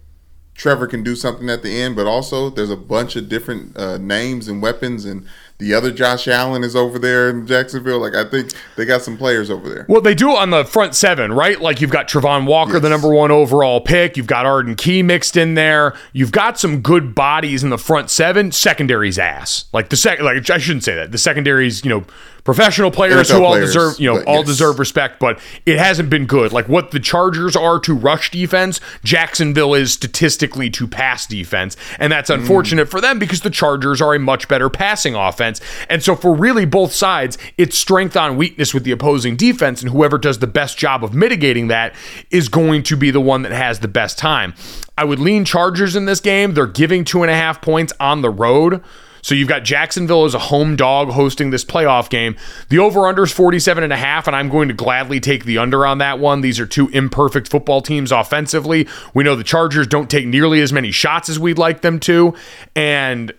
Trevor 0.56 0.88
can 0.88 1.04
do 1.04 1.16
something 1.18 1.50
at 1.50 1.64
the 1.64 1.82
end, 1.82 1.98
but 1.98 2.08
also 2.08 2.50
there's 2.50 2.70
a 2.70 2.78
bunch 2.78 3.18
of 3.18 3.28
different 3.28 3.76
uh, 3.76 3.98
names 3.98 4.48
and 4.48 4.62
weapons, 4.62 5.04
and 5.04 5.26
the 5.58 5.74
other 5.74 5.92
Josh 5.92 6.30
Allen 6.30 6.64
is 6.64 6.78
over 6.78 6.98
there 6.98 7.30
in 7.30 7.46
Jacksonville. 7.46 8.00
Like 8.00 8.16
I 8.16 8.24
think 8.24 8.54
they 8.78 8.86
got 8.86 9.02
some 9.02 9.18
players 9.18 9.50
over 9.50 9.68
there. 9.68 9.86
Well, 9.90 10.00
they 10.00 10.16
do 10.16 10.30
on 10.30 10.52
the 10.52 10.64
front 10.64 10.96
seven, 10.96 11.34
right? 11.34 11.60
Like 11.60 11.82
you've 11.82 11.92
got 11.92 12.08
Travon 12.08 12.46
Walker, 12.48 12.80
the 12.80 12.88
number 12.88 13.14
one 13.14 13.32
overall 13.32 13.82
pick. 13.82 14.16
You've 14.16 14.28
got 14.28 14.46
Arden 14.46 14.76
Key 14.76 15.04
mixed 15.04 15.36
in 15.36 15.56
there. 15.56 15.94
You've 16.14 16.32
got 16.32 16.58
some 16.58 16.80
good 16.82 17.14
bodies 17.14 17.62
in 17.62 17.70
the 17.70 17.78
front 17.78 18.10
seven. 18.10 18.54
Secondary's 18.54 19.20
ass. 19.20 19.66
Like 19.74 19.90
the 19.90 19.98
second, 19.98 20.24
like 20.24 20.50
I 20.50 20.58
shouldn't 20.58 20.86
say 20.86 20.96
that. 20.96 21.12
The 21.12 21.18
secondary's, 21.18 21.84
you 21.84 21.90
know, 21.90 22.06
professional 22.46 22.92
players 22.92 23.30
NFL 23.30 23.38
who 23.38 23.44
all 23.44 23.52
players, 23.52 23.74
deserve, 23.74 24.00
you 24.00 24.14
know, 24.14 24.24
all 24.24 24.38
yes. 24.38 24.46
deserve 24.48 24.80
respect, 24.80 25.20
but 25.20 25.38
it 25.66 25.78
hasn't 25.78 26.10
been 26.10 26.26
good. 26.26 26.54
Like 26.54 26.70
what 26.70 26.92
the 26.92 27.00
Chargers 27.02 27.56
are 27.58 27.80
to 27.82 27.94
rush 27.94 28.32
defense, 28.32 28.80
Jacksonville 29.04 29.74
is 29.74 29.92
statistically 29.92 30.70
to 30.70 30.88
pass 30.88 31.26
defense. 31.28 31.76
And 32.00 32.12
that's 32.14 32.30
Mm. 32.30 32.36
unfortunate 32.36 32.88
for 32.90 33.02
them 33.02 33.20
because 33.20 33.42
the 33.42 33.50
Chargers 33.50 34.02
are 34.02 34.14
a 34.16 34.20
much 34.20 34.48
better 34.48 34.70
passing 34.70 35.16
offense. 35.16 35.60
And 35.90 36.02
so 36.02 36.16
for 36.16 36.34
really 36.34 36.66
both 36.66 36.94
sides, 36.94 37.38
it's 37.58 37.78
strength 37.78 38.16
on 38.16 38.38
weakness 38.38 38.74
with 38.74 38.84
the 38.84 38.92
opposing 38.92 39.36
defense. 39.36 39.82
And 39.82 39.92
whoever 39.92 40.18
does 40.18 40.40
the 40.40 40.48
best 40.48 40.78
job 40.78 41.04
of 41.04 41.14
mitigating 41.14 41.68
that 41.70 41.94
is 42.30 42.48
going 42.48 42.84
to 42.84 42.96
be 42.96 43.10
the 43.12 43.20
one 43.20 43.42
that 43.42 43.52
has 43.52 43.80
the 43.80 43.88
best 43.88 44.18
time. 44.20 44.54
I 44.98 45.04
would 45.04 45.20
lean 45.20 45.44
Chargers 45.46 45.96
in 45.96 46.06
this 46.06 46.20
game. 46.20 46.54
They're 46.54 46.68
giving 46.68 47.04
two 47.04 47.24
and 47.24 47.32
a 47.32 47.36
half 47.36 47.60
points 47.62 47.92
on 48.00 48.22
the 48.22 48.30
road. 48.30 48.82
So 49.26 49.34
you've 49.34 49.50
got 49.50 49.64
Jacksonville 49.64 50.26
as 50.26 50.36
a 50.36 50.40
home 50.40 50.76
dog 50.76 51.10
hosting 51.10 51.50
this 51.50 51.66
playoff 51.66 52.12
game. 52.12 52.36
The 52.70 52.78
over-under 52.78 53.24
is 53.24 53.32
47 53.32 53.84
and 53.84 53.92
a 53.92 53.98
half, 53.98 54.28
and 54.28 54.36
I'm 54.36 54.50
going 54.50 54.68
to 54.68 54.74
gladly 54.76 55.20
take 55.20 55.46
the 55.46 55.58
under 55.58 55.84
on 55.84 55.98
that 55.98 56.20
one. 56.20 56.42
These 56.42 56.60
are 56.60 56.68
two 56.68 56.90
imperfect 56.90 57.48
football 57.48 57.82
teams 57.82 58.12
offensively. 58.12 58.88
We 59.16 59.24
know 59.24 59.36
the 59.36 59.44
Chargers 59.44 59.88
don't 59.88 60.12
take 60.12 60.28
nearly 60.28 60.62
as 60.62 60.72
many 60.72 60.92
shots 60.92 61.28
as 61.28 61.40
we'd 61.40 61.58
like 61.58 61.82
them 61.82 62.00
to. 62.02 62.36
And 62.76 63.34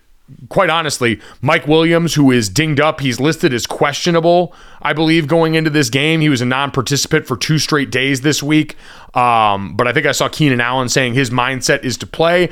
quite 0.49 0.69
honestly, 0.69 1.21
Mike 1.41 1.67
Williams, 1.67 2.15
who 2.15 2.31
is 2.31 2.49
dinged 2.49 2.81
up, 2.81 2.99
he's 2.99 3.21
listed 3.21 3.53
as 3.53 3.65
questionable, 3.65 4.53
I 4.81 4.91
believe, 4.91 5.29
going 5.29 5.55
into 5.55 5.69
this 5.69 5.89
game. 5.89 6.19
He 6.19 6.27
was 6.27 6.41
a 6.41 6.45
non 6.45 6.71
participant 6.71 7.25
for 7.25 7.37
two 7.37 7.59
straight 7.59 7.91
days 7.91 8.19
this 8.19 8.43
week. 8.43 8.75
Um, 9.13 9.77
but 9.77 9.87
I 9.87 9.93
think 9.93 10.05
I 10.05 10.11
saw 10.11 10.27
Keenan 10.27 10.59
Allen 10.59 10.89
saying 10.89 11.13
his 11.13 11.29
mindset 11.29 11.85
is 11.85 11.95
to 11.99 12.05
play. 12.05 12.49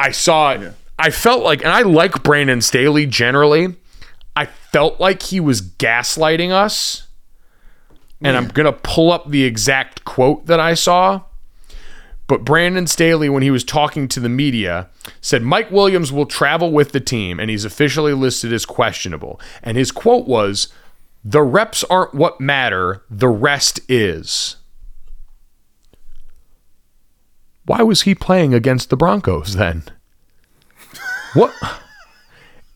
I 0.00 0.10
saw 0.10 0.72
I 1.02 1.10
felt 1.10 1.42
like, 1.42 1.62
and 1.62 1.72
I 1.72 1.82
like 1.82 2.22
Brandon 2.22 2.60
Staley 2.60 3.06
generally. 3.06 3.74
I 4.36 4.46
felt 4.46 5.00
like 5.00 5.20
he 5.20 5.40
was 5.40 5.60
gaslighting 5.60 6.52
us. 6.52 7.08
And 8.24 8.36
I'm 8.36 8.46
going 8.46 8.72
to 8.72 8.80
pull 8.84 9.10
up 9.10 9.28
the 9.28 9.42
exact 9.42 10.04
quote 10.04 10.46
that 10.46 10.60
I 10.60 10.74
saw. 10.74 11.22
But 12.28 12.44
Brandon 12.44 12.86
Staley, 12.86 13.28
when 13.28 13.42
he 13.42 13.50
was 13.50 13.64
talking 13.64 14.06
to 14.06 14.20
the 14.20 14.28
media, 14.28 14.90
said 15.20 15.42
Mike 15.42 15.72
Williams 15.72 16.12
will 16.12 16.24
travel 16.24 16.70
with 16.70 16.92
the 16.92 17.00
team 17.00 17.40
and 17.40 17.50
he's 17.50 17.64
officially 17.64 18.12
listed 18.12 18.52
as 18.52 18.64
questionable. 18.64 19.40
And 19.60 19.76
his 19.76 19.90
quote 19.90 20.28
was, 20.28 20.68
The 21.24 21.42
reps 21.42 21.82
aren't 21.90 22.14
what 22.14 22.40
matter, 22.40 23.02
the 23.10 23.28
rest 23.28 23.80
is. 23.88 24.54
Why 27.64 27.82
was 27.82 28.02
he 28.02 28.14
playing 28.14 28.54
against 28.54 28.88
the 28.88 28.96
Broncos 28.96 29.56
then? 29.56 29.82
What? 31.34 31.54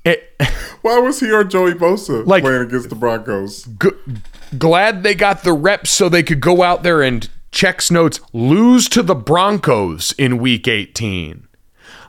It, 0.04 0.34
Why 0.82 0.98
was 0.98 1.20
he 1.20 1.30
or 1.32 1.44
Joey 1.44 1.74
Bosa 1.74 2.24
Like- 2.26 2.42
playing 2.44 2.62
against 2.62 2.88
the 2.90 2.94
Broncos? 2.94 3.64
g- 3.64 3.90
glad 4.56 5.02
they 5.02 5.14
got 5.14 5.42
the 5.42 5.52
reps 5.52 5.90
so 5.90 6.08
they 6.08 6.22
could 6.22 6.40
go 6.40 6.62
out 6.62 6.82
there 6.82 7.02
and 7.02 7.28
checks 7.50 7.90
notes 7.90 8.20
lose 8.32 8.88
to 8.90 9.02
the 9.02 9.14
Broncos 9.14 10.12
in 10.18 10.38
week 10.38 10.68
18. 10.68 11.46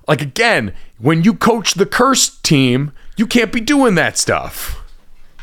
Like 0.07 0.21
again, 0.21 0.73
when 0.99 1.23
you 1.23 1.33
coach 1.33 1.73
the 1.73 1.85
cursed 1.85 2.43
team, 2.43 2.91
you 3.17 3.25
can't 3.27 3.51
be 3.51 3.61
doing 3.61 3.95
that 3.95 4.17
stuff. 4.17 4.83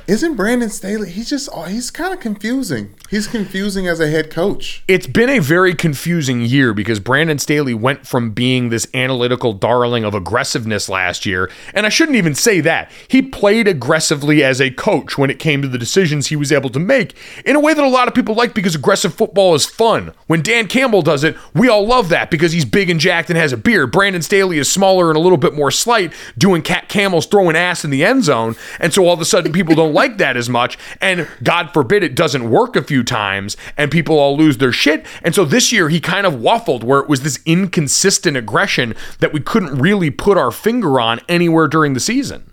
Isn't 0.06 0.34
Brandon 0.34 0.68
Staley? 0.68 1.10
He's 1.10 1.30
just 1.30 1.48
oh, 1.50 1.62
he's 1.62 1.90
kind 1.90 2.12
of 2.12 2.20
confusing. 2.20 2.94
He's 3.08 3.26
confusing 3.26 3.86
as 3.86 4.00
a 4.00 4.08
head 4.10 4.30
coach. 4.30 4.84
It's 4.86 5.06
been 5.06 5.30
a 5.30 5.38
very 5.38 5.74
confusing 5.74 6.42
year 6.42 6.74
because 6.74 7.00
Brandon 7.00 7.38
Staley 7.38 7.72
went 7.72 8.06
from 8.06 8.32
being 8.32 8.68
this 8.68 8.86
analytical 8.92 9.54
darling 9.54 10.04
of 10.04 10.12
aggressiveness 10.14 10.90
last 10.90 11.24
year, 11.24 11.50
and 11.72 11.86
I 11.86 11.88
shouldn't 11.88 12.18
even 12.18 12.34
say 12.34 12.60
that. 12.60 12.90
He 13.08 13.22
played 13.22 13.66
aggressively 13.66 14.44
as 14.44 14.60
a 14.60 14.70
coach 14.70 15.16
when 15.16 15.30
it 15.30 15.38
came 15.38 15.62
to 15.62 15.68
the 15.68 15.78
decisions 15.78 16.26
he 16.26 16.36
was 16.36 16.52
able 16.52 16.70
to 16.70 16.78
make 16.78 17.16
in 17.46 17.56
a 17.56 17.60
way 17.60 17.72
that 17.72 17.82
a 17.84 17.88
lot 17.88 18.06
of 18.06 18.14
people 18.14 18.34
like 18.34 18.52
because 18.52 18.74
aggressive 18.74 19.14
football 19.14 19.54
is 19.54 19.64
fun. 19.64 20.12
When 20.26 20.42
Dan 20.42 20.66
Campbell 20.66 21.00
does 21.00 21.24
it, 21.24 21.34
we 21.54 21.68
all 21.68 21.86
love 21.86 22.10
that 22.10 22.30
because 22.30 22.52
he's 22.52 22.66
big 22.66 22.90
and 22.90 23.00
jacked 23.00 23.30
and 23.30 23.38
has 23.38 23.54
a 23.54 23.56
beard. 23.56 23.92
Brandon 23.92 24.20
Staley 24.20 24.58
is 24.58 24.70
smaller 24.70 25.08
and 25.08 25.16
a 25.16 25.20
little 25.20 25.38
bit 25.38 25.54
more 25.54 25.70
slight, 25.70 26.12
doing 26.36 26.60
cat 26.60 26.90
camels 26.90 27.24
throwing 27.24 27.56
ass 27.56 27.86
in 27.86 27.90
the 27.90 28.04
end 28.04 28.24
zone, 28.24 28.54
and 28.78 28.92
so 28.92 29.06
all 29.06 29.14
of 29.14 29.20
a 29.22 29.24
sudden 29.24 29.50
people 29.50 29.74
don't 29.74 29.93
like 29.94 30.18
that 30.18 30.36
as 30.36 30.50
much. 30.50 30.76
And 31.00 31.26
God 31.42 31.72
forbid 31.72 32.02
it 32.02 32.14
doesn't 32.14 32.50
work 32.50 32.76
a 32.76 32.82
few 32.82 33.02
times 33.02 33.56
and 33.76 33.90
people 33.90 34.18
all 34.18 34.36
lose 34.36 34.58
their 34.58 34.72
shit. 34.72 35.06
And 35.22 35.34
so 35.34 35.44
this 35.44 35.72
year 35.72 35.88
he 35.88 36.00
kind 36.00 36.26
of 36.26 36.34
waffled 36.34 36.84
where 36.84 37.00
it 37.00 37.08
was 37.08 37.22
this 37.22 37.40
inconsistent 37.46 38.36
aggression 38.36 38.94
that 39.20 39.32
we 39.32 39.40
couldn't 39.40 39.78
really 39.78 40.10
put 40.10 40.36
our 40.36 40.50
finger 40.50 41.00
on 41.00 41.20
anywhere 41.28 41.68
during 41.68 41.94
the 41.94 42.00
season. 42.00 42.52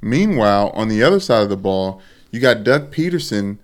Meanwhile, 0.00 0.70
on 0.74 0.88
the 0.88 1.02
other 1.02 1.18
side 1.18 1.42
of 1.42 1.48
the 1.48 1.56
ball, 1.56 2.02
you 2.30 2.38
got 2.38 2.62
Doug 2.62 2.92
Pederson, 2.92 3.58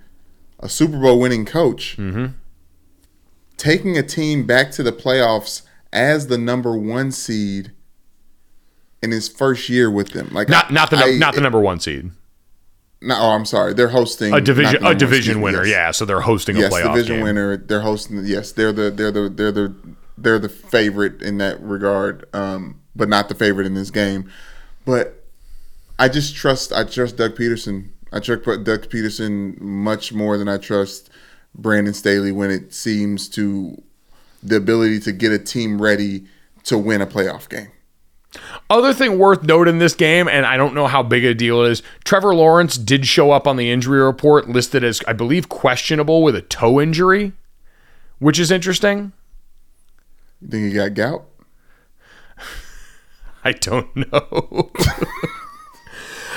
a 0.59 0.69
Super 0.69 0.99
Bowl 0.99 1.21
winning 1.21 1.45
coach, 1.45 1.97
mm-hmm. 1.99 2.27
taking 3.57 3.99
a 3.99 4.03
team 4.03 4.47
back 4.47 4.71
to 4.73 4.83
the 4.83 4.93
playoffs 4.93 5.63
as 5.93 6.29
the 6.29 6.39
number 6.39 6.77
one 6.77 7.13
seed 7.13 7.73
in 9.03 9.11
his 9.11 9.29
first 9.29 9.69
year 9.69 9.91
with 9.91 10.11
them. 10.11 10.29
Like 10.33 10.49
Not 10.49 10.73
not 10.73 10.91
the 10.91 10.97
I- 10.97 11.19
not 11.19 11.35
the 11.35 11.41
number 11.41 11.61
one 11.61 11.81
seed. 11.81 12.11
No, 13.03 13.17
oh, 13.19 13.31
I'm 13.31 13.47
sorry. 13.47 13.73
They're 13.73 13.89
hosting 13.89 14.35
A 14.35 14.41
division 14.41 14.85
a 14.85 14.95
division 14.95 15.41
winner. 15.41 15.65
yes. 15.65 15.69
Yeah, 15.71 15.91
so 15.93 16.05
they're 16.05 16.21
hosting 16.21 16.57
a 16.57 16.61
Yes, 16.61 16.73
playoff 16.73 16.95
division 16.95 17.17
game. 17.17 17.25
winner. 17.25 17.57
They're 17.57 17.81
hosting. 17.81 18.21
Yes, 18.27 18.53
they're 18.53 18.73
the 18.73 18.91
they're 18.91 19.11
the 19.11 19.29
they're 19.31 19.53
the 19.53 19.75
they're 20.19 20.39
the 20.39 20.51
favorite 20.51 21.23
in 21.23 21.39
that 21.39 21.63
regard, 21.63 22.27
um, 22.35 22.81
but 22.95 23.09
not 23.09 23.29
the 23.31 23.35
favorite 23.35 23.67
in 23.67 23.73
this 23.75 23.91
game. 23.91 24.31
But 24.85 25.25
I 25.99 26.09
just 26.09 26.35
trust. 26.37 26.73
I 26.73 26.85
trust 26.85 27.17
Doug 27.17 27.37
Pederson. 27.37 27.89
I 28.13 28.21
trust 28.21 28.45
Doug 28.45 28.89
Pederson 28.91 29.59
much 29.61 30.13
more 30.13 30.37
than 30.37 30.49
I 30.49 30.59
trust 30.59 31.09
Brandon 31.55 31.95
Staley 31.95 32.33
when 32.33 32.51
it 32.51 32.75
seems 32.75 33.29
to 33.31 33.81
the 34.43 34.57
ability 34.57 35.01
to 35.01 35.13
get 35.13 35.33
a 35.33 35.39
team 35.39 35.81
ready 35.81 36.27
to 36.65 36.77
win 36.77 37.01
a 37.01 37.07
playoff 37.07 37.49
game. 37.49 37.69
Other 38.69 38.93
thing 38.95 39.19
worth 39.19 39.43
noting 39.43 39.75
in 39.75 39.79
this 39.79 39.95
game, 39.95 40.29
and 40.29 40.47
I 40.47 40.57
don't 40.57 40.75
know 40.75 40.87
how 40.87 41.03
big 41.03 41.25
a 41.25 41.35
deal 41.35 41.65
it 41.65 41.71
is, 41.73 41.83
Trevor 42.05 42.35
Lawrence 42.35 42.77
did 42.79 43.07
show 43.07 43.33
up 43.33 43.47
on 43.49 43.57
the 43.57 43.71
injury 43.71 44.01
report 44.01 44.49
listed 44.49 44.85
as, 44.85 45.01
I 45.09 45.13
believe, 45.13 45.49
questionable 45.49 46.23
with 46.23 46.37
a 46.37 46.43
toe 46.43 46.81
injury, 46.81 47.33
which 48.21 48.39
is 48.39 48.51
interesting. 48.53 49.13
You 50.41 50.49
think 50.49 50.69
he 50.69 50.73
got 50.75 50.95
gout? 50.95 51.25
I 53.45 53.53
don't 53.53 53.95
know. 53.97 54.71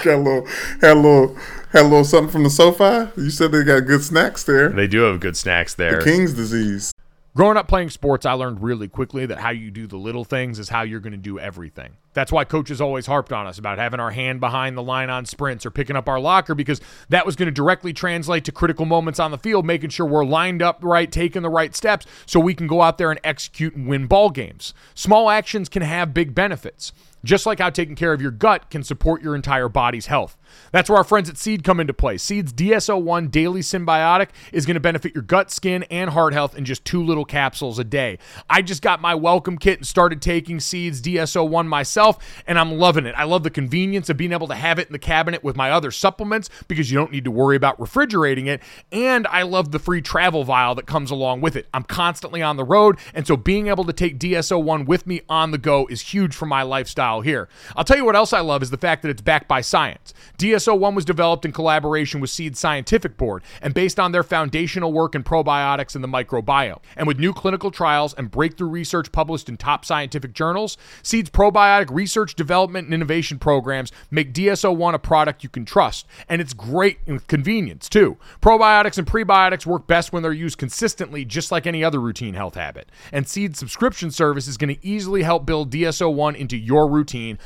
Got 0.03 0.15
a 0.15 0.17
little, 0.17 0.45
had 0.81 0.91
a 0.91 0.99
little, 0.99 1.35
had 1.71 1.81
a 1.83 1.83
little 1.83 2.03
something 2.03 2.29
from 2.29 2.43
the 2.43 2.49
sofa. 2.49 3.13
You 3.15 3.29
said 3.29 3.53
they 3.53 3.63
got 3.63 3.81
good 3.81 4.03
snacks 4.03 4.43
there. 4.43 4.67
they 4.67 4.85
do 4.87 5.03
have 5.03 5.21
good 5.21 5.37
snacks 5.37 5.73
there. 5.75 5.99
The 5.99 6.03
King's 6.03 6.33
disease. 6.33 6.91
Growing 7.36 7.57
up 7.57 7.67
playing 7.67 7.89
sports, 7.89 8.27
I 8.27 8.34
learned 8.34 8.61
really 8.61 8.88
quickly 8.88 9.25
that 9.25 9.39
how 9.39 9.49
you 9.49 9.71
do 9.71 9.88
the 9.88 9.97
little 9.97 10.23
things 10.23 10.59
is 10.59 10.69
how 10.69 10.84
you're 10.84 10.99
going 10.99 11.13
to 11.13 11.17
do 11.17 11.39
everything. 11.39 11.97
That's 12.13 12.31
why 12.31 12.43
coaches 12.43 12.79
always 12.79 13.07
harped 13.07 13.34
on 13.34 13.47
us 13.47 13.57
about 13.57 13.79
having 13.79 13.99
our 13.99 14.11
hand 14.11 14.39
behind 14.39 14.77
the 14.77 14.84
line 14.84 15.09
on 15.09 15.25
sprints 15.25 15.65
or 15.65 15.71
picking 15.71 15.95
up 15.95 16.07
our 16.07 16.19
locker 16.19 16.53
because 16.53 16.79
that 17.09 17.25
was 17.25 17.36
going 17.36 17.47
to 17.47 17.51
directly 17.51 17.91
translate 17.91 18.45
to 18.45 18.51
critical 18.51 18.86
moments 18.86 19.19
on 19.19 19.31
the 19.31 19.39
field, 19.39 19.65
making 19.65 19.89
sure 19.89 20.05
we're 20.05 20.23
lined 20.23 20.61
up 20.61 20.77
right, 20.84 21.11
taking 21.11 21.41
the 21.41 21.49
right 21.49 21.75
steps 21.75 22.05
so 22.27 22.39
we 22.39 22.53
can 22.53 22.67
go 22.67 22.84
out 22.84 22.99
there 22.99 23.09
and 23.09 23.19
execute 23.23 23.73
and 23.75 23.88
win 23.88 24.05
ball 24.05 24.29
games. 24.29 24.75
Small 24.93 25.31
actions 25.31 25.69
can 25.69 25.81
have 25.81 26.13
big 26.13 26.36
benefits. 26.36 26.93
Just 27.24 27.45
like 27.45 27.59
how 27.59 27.69
taking 27.69 27.95
care 27.95 28.11
of 28.11 28.21
your 28.21 28.32
gut 28.32 28.69
can 28.69 28.84
support 28.84 29.21
your 29.21 29.34
entire 29.34 29.69
body's 29.69 30.07
health. 30.07 30.36
That's 30.74 30.89
where 30.89 30.97
our 30.97 31.05
friends 31.05 31.30
at 31.30 31.38
Seed 31.38 31.63
come 31.63 31.80
into 31.80 31.93
play. 31.93 32.17
Seed's 32.17 32.51
DS-01 32.51 33.32
Daily 33.32 33.61
Symbiotic 33.61 34.30
is 34.51 34.65
going 34.65 34.76
to 34.76 34.82
benefit 34.82 35.15
your 35.15 35.24
gut, 35.24 35.49
skin, 35.49 35.84
and 35.84 36.09
heart 36.09 36.34
health 36.34 36.57
in 36.57 36.65
just 36.65 36.84
two 36.84 37.01
little 37.01 37.24
capsules 37.24 37.80
a 37.80 37.86
day. 37.86 38.19
I 38.49 38.61
just 38.61 38.82
got 38.82 39.01
my 39.01 39.15
welcome 39.15 39.57
kit 39.57 39.80
and 39.80 39.88
started 39.88 40.21
taking 40.21 40.59
Seed's 40.59 40.99
DS-01 40.99 41.65
myself, 41.65 42.43
and 42.45 42.59
I'm 42.59 42.74
loving 42.74 43.05
it. 43.05 43.15
I 43.17 43.24
love 43.24 43.43
the 43.43 43.49
convenience 43.49 44.09
of 44.09 44.17
being 44.17 44.34
able 44.34 44.47
to 44.47 44.55
have 44.55 44.78
it 44.78 44.88
in 44.88 44.93
the 44.93 44.99
cabinet 44.99 45.45
with 45.45 45.55
my 45.55 45.71
other 45.71 45.91
supplements 45.91 46.49
because 46.67 46.91
you 46.91 46.97
don't 46.97 47.11
need 47.11 47.24
to 47.24 47.32
worry 47.32 47.55
about 47.55 47.80
refrigerating 47.80 48.47
it. 48.47 48.61
And 48.91 49.26
I 49.28 49.43
love 49.43 49.71
the 49.71 49.80
free 49.80 50.01
travel 50.01 50.43
vial 50.43 50.76
that 50.76 50.88
comes 50.88 51.09
along 51.09 51.39
with 51.39 51.55
it. 51.55 51.67
I'm 51.74 51.84
constantly 51.84 52.41
on 52.41 52.57
the 52.57 52.65
road, 52.65 52.97
and 53.13 53.26
so 53.26 53.38
being 53.38 53.67
able 53.67 53.86
to 53.86 53.93
take 53.93 54.19
DS-01 54.19 54.86
with 54.86 55.07
me 55.07 55.21
on 55.30 55.51
the 55.51 55.57
go 55.57 55.88
is 55.88 56.01
huge 56.01 56.36
for 56.36 56.45
my 56.45 56.63
lifestyle 56.63 57.12
here. 57.22 57.49
I'll 57.76 57.84
tell 57.84 57.97
you 57.97 58.05
what 58.05 58.16
else 58.16 58.34
I 58.34 58.39
love 58.39 58.61
is 58.64 58.70
the 58.70 58.78
fact 58.78 59.01
that 59.01 59.09
it's 59.09 59.22
backed 59.22 59.47
by 59.47 59.61
science. 59.61 60.14
DS-01 60.38 60.95
was 60.95 61.05
developed 61.05 61.45
in 61.45 61.51
collaboration 61.51 62.20
with 62.20 62.30
Seed 62.30 62.57
Scientific 62.57 63.18
Board 63.18 63.43
and 63.61 63.74
based 63.74 63.99
on 63.99 64.11
their 64.11 64.24
foundational 64.24 64.93
work 64.93 65.16
in 65.16 65.24
probiotics 65.24 65.95
and 65.95 66.03
the 66.03 66.07
microbiome. 66.07 66.80
And 66.95 67.07
with 67.07 67.20
new 67.20 67.34
clinical 67.34 67.72
trials 67.72 68.14
and 68.14 68.32
breakthrough 68.32 68.70
research 68.70 69.11
published 69.11 69.49
in 69.49 69.57
top 69.57 69.86
scientific 69.86 70.34
journals, 70.34 70.78
Seed's 71.01 71.30
probiotic 71.30 71.89
research, 71.91 72.36
development, 72.36 72.86
and 72.86 72.93
innovation 72.93 73.39
programs 73.39 73.91
make 74.11 74.34
DS-01 74.34 74.93
a 74.93 74.99
product 74.99 75.43
you 75.43 75.49
can 75.49 75.66
trust. 75.66 76.05
And 76.30 76.41
it's 76.41 76.53
great 76.53 76.99
in 77.05 77.20
convenience, 77.20 77.89
too. 77.89 78.18
Probiotics 78.41 78.97
and 78.97 79.07
prebiotics 79.07 79.66
work 79.66 79.88
best 79.88 80.14
when 80.14 80.24
they're 80.24 80.34
used 80.34 80.57
consistently, 80.57 81.26
just 81.26 81.51
like 81.51 81.68
any 81.68 81.84
other 81.84 81.99
routine 81.99 82.34
health 82.34 82.55
habit. 82.55 82.89
And 83.11 83.28
Seed's 83.28 83.59
subscription 83.59 84.11
service 84.11 84.47
is 84.47 84.57
going 84.57 84.76
to 84.76 84.86
easily 84.86 85.24
help 85.24 85.45
build 85.45 85.70
DS-01 85.70 86.36
into 86.36 86.57
your 86.57 86.89
routine, 86.89 87.03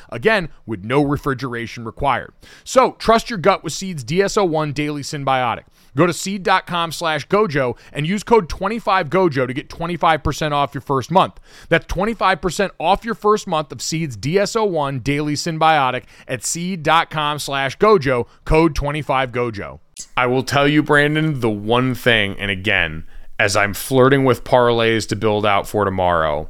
again, 0.10 0.50
with 0.66 0.84
no 0.84 1.04
refrigeration 1.04 1.86
required. 1.86 2.34
So 2.64 2.94
trust 2.94 3.30
your 3.30 3.40
gut 3.40 3.64
with 3.64 3.74
Seed's 3.74 4.04
DS-01 4.04 4.74
Daily 4.74 5.02
Symbiotic. 5.02 5.64
Go 5.96 6.06
to 6.06 6.14
seed.com 6.14 6.92
slash 6.92 7.28
gojo 7.28 7.78
and 7.92 8.06
use 8.06 8.24
code 8.24 8.48
25gojo 8.48 9.48
to 9.48 9.54
get 9.54 9.70
25% 9.70 10.52
off 10.52 10.74
your 10.74 10.82
first 10.82 11.10
month. 11.10 11.40
That's 11.70 11.88
25% 11.88 12.70
off 12.80 13.04
your 13.04 13.16
first 13.16 13.48
month 13.48 13.72
of 13.72 13.82
Seed's 13.82 14.16
DS-01 14.16 15.04
Daily 15.04 15.34
Symbiotic 15.34 16.04
at 16.28 16.46
seed.com 16.46 17.40
slash 17.40 17.78
gojo, 17.80 18.28
code 18.46 18.76
25gojo. 18.76 19.80
I 20.16 20.28
will 20.28 20.44
tell 20.44 20.68
you, 20.68 20.84
Brandon, 20.84 21.40
the 21.40 21.50
one 21.50 21.96
thing, 21.96 22.38
and 22.38 22.52
again, 22.52 23.08
as 23.40 23.56
I'm 23.56 23.74
flirting 23.74 24.24
with 24.24 24.44
parlays 24.44 25.08
to 25.10 25.16
build 25.16 25.46
out 25.46 25.68
for 25.68 25.86
tomorrow, 25.86 26.50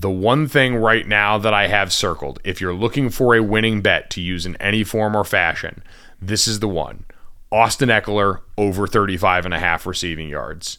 the 0.00 0.10
one 0.10 0.46
thing 0.46 0.76
right 0.76 1.06
now 1.06 1.38
that 1.38 1.52
I 1.54 1.66
have 1.66 1.92
circled, 1.92 2.38
if 2.44 2.60
you're 2.60 2.74
looking 2.74 3.10
for 3.10 3.34
a 3.34 3.42
winning 3.42 3.80
bet 3.80 4.10
to 4.10 4.20
use 4.20 4.46
in 4.46 4.54
any 4.56 4.84
form 4.84 5.16
or 5.16 5.24
fashion, 5.24 5.82
this 6.20 6.46
is 6.46 6.60
the 6.60 6.68
one. 6.68 7.04
Austin 7.50 7.88
Ekeler 7.88 8.40
over 8.56 8.86
35 8.86 9.44
and 9.46 9.54
a 9.54 9.58
half 9.58 9.86
receiving 9.86 10.28
yards. 10.28 10.78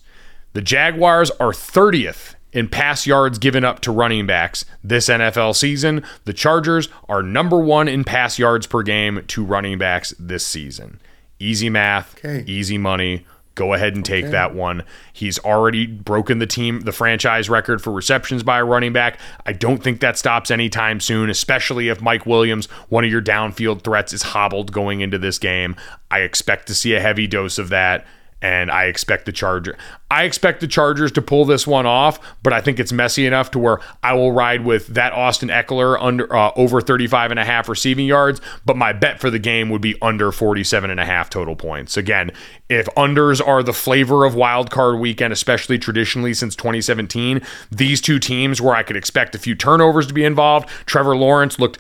The 0.54 0.62
Jaguars 0.62 1.32
are 1.32 1.52
30th 1.52 2.36
in 2.54 2.68
pass 2.70 3.06
yards 3.06 3.38
given 3.40 3.64
up 3.64 3.80
to 3.82 3.92
running 3.92 4.26
backs 4.26 4.64
this 4.84 5.10
NFL 5.10 5.56
season. 5.56 6.04
The 6.26 6.34
Chargers 6.34 6.88
are 7.08 7.22
number 7.22 7.58
1 7.60 7.88
in 7.88 8.04
pass 8.04 8.40
yards 8.40 8.68
per 8.68 8.84
game 8.84 9.24
to 9.28 9.44
running 9.44 9.78
backs 9.78 10.14
this 10.20 10.46
season. 10.46 11.00
Easy 11.40 11.70
math, 11.70 12.16
Okay. 12.24 12.44
easy 12.48 12.78
money. 12.78 13.26
Go 13.60 13.74
ahead 13.74 13.94
and 13.94 14.06
take 14.06 14.28
that 14.28 14.56
one. 14.56 14.84
He's 15.12 15.38
already 15.38 15.86
broken 15.86 16.40
the 16.40 16.48
team, 16.48 16.80
the 16.80 16.94
franchise 16.94 17.50
record 17.50 17.82
for 17.82 17.92
receptions 17.92 18.42
by 18.42 18.60
a 18.60 18.64
running 18.64 18.94
back. 18.94 19.20
I 19.46 19.52
don't 19.52 19.84
think 19.84 20.00
that 20.00 20.18
stops 20.18 20.50
anytime 20.50 21.02
soon, 21.02 21.30
especially 21.30 21.90
if 21.90 22.02
Mike 22.02 22.26
Williams, 22.26 22.68
one 22.88 23.04
of 23.04 23.12
your 23.12 23.22
downfield 23.22 23.82
threats, 23.84 24.14
is 24.14 24.22
hobbled 24.22 24.72
going 24.72 25.02
into 25.02 25.18
this 25.18 25.38
game. 25.38 25.76
I 26.10 26.20
expect 26.20 26.68
to 26.68 26.74
see 26.74 26.96
a 26.96 27.02
heavy 27.02 27.28
dose 27.28 27.58
of 27.58 27.68
that. 27.68 28.08
And 28.42 28.72
I 28.72 28.86
expect 28.86 29.26
the 29.26 29.32
Charger. 29.32 29.78
I 30.12 30.24
expect 30.24 30.62
the 30.62 30.68
Chargers 30.68 31.12
to 31.14 31.22
pull 31.22 31.46
this 31.46 31.68
one 31.68 31.86
off, 31.86 32.20
but 32.42 32.52
I 32.52 32.62
think 32.62 32.80
it's 32.80 32.92
messy 32.92 33.28
enough 33.28 33.52
to 33.52 33.60
where 33.60 33.80
I 34.02 34.14
will 34.14 34.32
ride 34.32 34.66
with 34.66 34.88
that 34.88 35.14
Austin 35.14 35.50
Ekeler 35.50 35.98
under 36.00 36.34
uh, 36.36 36.52
over 36.56 36.82
35 36.82 37.32
and 37.32 37.40
a 37.40 37.46
half 37.46 37.70
receiving 37.70 38.08
yards, 38.08 38.42
but 38.66 38.76
my 38.76 38.92
bet 38.92 39.20
for 39.20 39.30
the 39.30 39.40
game 39.40 39.70
would 39.70 39.82
be 39.82 39.96
under 40.02 40.32
47 40.32 40.90
and 40.90 41.00
a 41.00 41.06
half 41.06 41.30
total 41.30 41.56
points. 41.56 41.96
Again, 41.96 42.32
if 42.70 42.88
unders 42.96 43.46
are 43.46 43.62
the 43.62 43.74
flavor 43.74 44.26
of 44.26 44.34
wild 44.34 44.72
card 44.72 45.00
weekend, 45.00 45.32
especially 45.32 45.78
traditionally 45.78 46.34
since 46.34 46.56
2017, 46.56 47.42
these 47.70 48.02
two 48.02 48.18
teams 48.18 48.62
where 48.62 48.76
I 48.76 48.84
could 48.84 48.96
expect 48.96 49.36
a 49.36 49.40
few 49.40 49.54
turnovers 49.54 50.08
to 50.08 50.14
be 50.14 50.24
involved, 50.24 50.70
Trevor 50.86 51.16
Lawrence 51.16 51.60
looked 51.60 51.78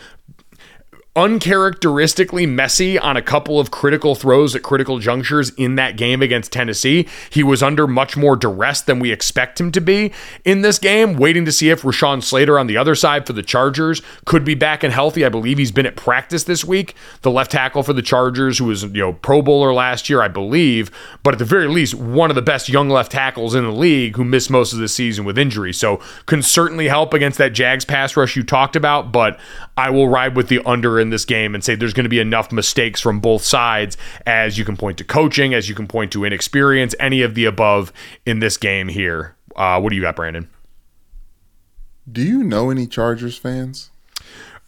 uncharacteristically 1.15 2.45
messy 2.45 2.97
on 2.97 3.17
a 3.17 3.21
couple 3.21 3.59
of 3.59 3.71
critical 3.71 4.13
throws 4.13 4.55
at 4.55 4.61
critical 4.61 4.99
junctures 4.99 5.49
in 5.51 5.75
that 5.75 5.97
game 5.97 6.21
against 6.21 6.51
Tennessee. 6.51 7.07
He 7.31 7.41
was 7.41 7.63
under 7.63 7.87
much 7.87 8.15
more 8.15 8.35
duress 8.35 8.81
than 8.81 8.99
we 8.99 9.11
expect 9.11 9.59
him 9.59 9.71
to 9.71 9.81
be 9.81 10.13
in 10.45 10.61
this 10.61 10.77
game, 10.77 11.17
waiting 11.17 11.45
to 11.45 11.51
see 11.51 11.71
if 11.71 11.81
Rashawn 11.81 12.21
Slater 12.21 12.59
on 12.59 12.67
the 12.67 12.77
other 12.77 12.93
side 12.93 13.25
for 13.25 13.33
the 13.33 13.41
Chargers 13.41 14.01
could 14.25 14.45
be 14.45 14.53
back 14.53 14.83
and 14.83 14.93
healthy. 14.93 15.25
I 15.25 15.29
believe 15.29 15.57
he's 15.57 15.71
been 15.71 15.87
at 15.87 15.95
practice 15.95 16.43
this 16.43 16.63
week. 16.63 16.93
The 17.21 17.31
left 17.31 17.51
tackle 17.51 17.81
for 17.81 17.93
the 17.93 18.03
Chargers, 18.03 18.59
who 18.59 18.65
was, 18.65 18.83
you 18.83 18.89
know, 18.89 19.13
Pro 19.13 19.41
Bowler 19.41 19.73
last 19.73 20.09
year, 20.09 20.21
I 20.21 20.27
believe, 20.27 20.91
but 21.23 21.33
at 21.33 21.39
the 21.39 21.45
very 21.45 21.67
least, 21.67 21.95
one 21.95 22.29
of 22.29 22.35
the 22.35 22.41
best 22.43 22.69
young 22.69 22.87
left 22.87 23.11
tackles 23.11 23.55
in 23.55 23.63
the 23.63 23.71
league 23.71 24.15
who 24.15 24.23
missed 24.23 24.51
most 24.51 24.73
of 24.73 24.79
the 24.79 24.87
season 24.87 25.25
with 25.25 25.39
injury. 25.39 25.73
So 25.73 25.97
can 26.27 26.43
certainly 26.43 26.87
help 26.87 27.15
against 27.15 27.39
that 27.39 27.53
Jags 27.53 27.83
pass 27.83 28.15
rush 28.15 28.35
you 28.35 28.43
talked 28.43 28.75
about, 28.75 29.11
but 29.11 29.39
I 29.75 29.89
will 29.89 30.07
ride 30.07 30.35
with 30.35 30.49
the 30.49 30.59
under 30.65 30.98
in 30.99 31.09
this 31.09 31.25
game 31.25 31.55
and 31.55 31.63
say 31.63 31.75
there's 31.75 31.93
going 31.93 32.03
to 32.03 32.09
be 32.09 32.19
enough 32.19 32.51
mistakes 32.51 33.01
from 33.01 33.19
both 33.19 33.43
sides 33.43 33.97
as 34.25 34.57
you 34.57 34.65
can 34.65 34.77
point 34.77 34.97
to 34.97 35.03
coaching, 35.03 35.53
as 35.53 35.69
you 35.69 35.75
can 35.75 35.87
point 35.87 36.11
to 36.11 36.25
inexperience, 36.25 36.95
any 36.99 37.21
of 37.21 37.35
the 37.35 37.45
above 37.45 37.91
in 38.25 38.39
this 38.39 38.57
game 38.57 38.87
here. 38.87 39.35
Uh, 39.55 39.79
what 39.79 39.89
do 39.89 39.95
you 39.95 40.01
got, 40.01 40.15
Brandon? 40.15 40.49
Do 42.11 42.21
you 42.21 42.43
know 42.43 42.69
any 42.69 42.87
Chargers 42.87 43.37
fans? 43.37 43.91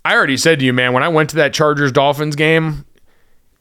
I 0.04 0.16
already 0.16 0.38
said 0.38 0.60
to 0.60 0.66
you, 0.66 0.74
man, 0.74 0.94
when 0.94 1.04
I 1.04 1.08
went 1.10 1.30
to 1.32 1.36
that 1.38 1.54
Chargers 1.54 1.92
Dolphins 1.92 2.36
game, 2.36 2.86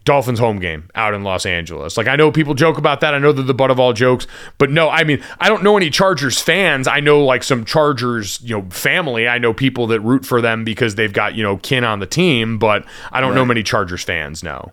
Dolphins 0.04 0.38
home 0.38 0.58
game 0.58 0.88
out 0.94 1.14
in 1.14 1.22
Los 1.22 1.44
Angeles. 1.44 1.96
Like 1.96 2.08
I 2.08 2.16
know 2.16 2.32
people 2.32 2.54
joke 2.54 2.78
about 2.78 3.00
that. 3.00 3.14
I 3.14 3.18
know 3.18 3.32
they're 3.32 3.44
the 3.44 3.54
butt 3.54 3.70
of 3.70 3.78
all 3.78 3.92
jokes, 3.92 4.26
but 4.58 4.70
no, 4.70 4.88
I 4.88 5.04
mean 5.04 5.22
I 5.38 5.48
don't 5.48 5.62
know 5.62 5.76
any 5.76 5.90
Chargers 5.90 6.40
fans. 6.40 6.88
I 6.88 7.00
know 7.00 7.24
like 7.24 7.42
some 7.42 7.64
Chargers, 7.64 8.40
you 8.42 8.56
know, 8.56 8.70
family. 8.70 9.28
I 9.28 9.38
know 9.38 9.52
people 9.52 9.86
that 9.88 10.00
root 10.00 10.24
for 10.24 10.40
them 10.40 10.64
because 10.64 10.94
they've 10.94 11.12
got 11.12 11.34
you 11.34 11.42
know 11.42 11.58
kin 11.58 11.84
on 11.84 12.00
the 12.00 12.06
team, 12.06 12.58
but 12.58 12.84
I 13.12 13.20
don't 13.20 13.34
know 13.34 13.44
many 13.44 13.62
Chargers 13.62 14.02
fans. 14.02 14.42
No. 14.42 14.72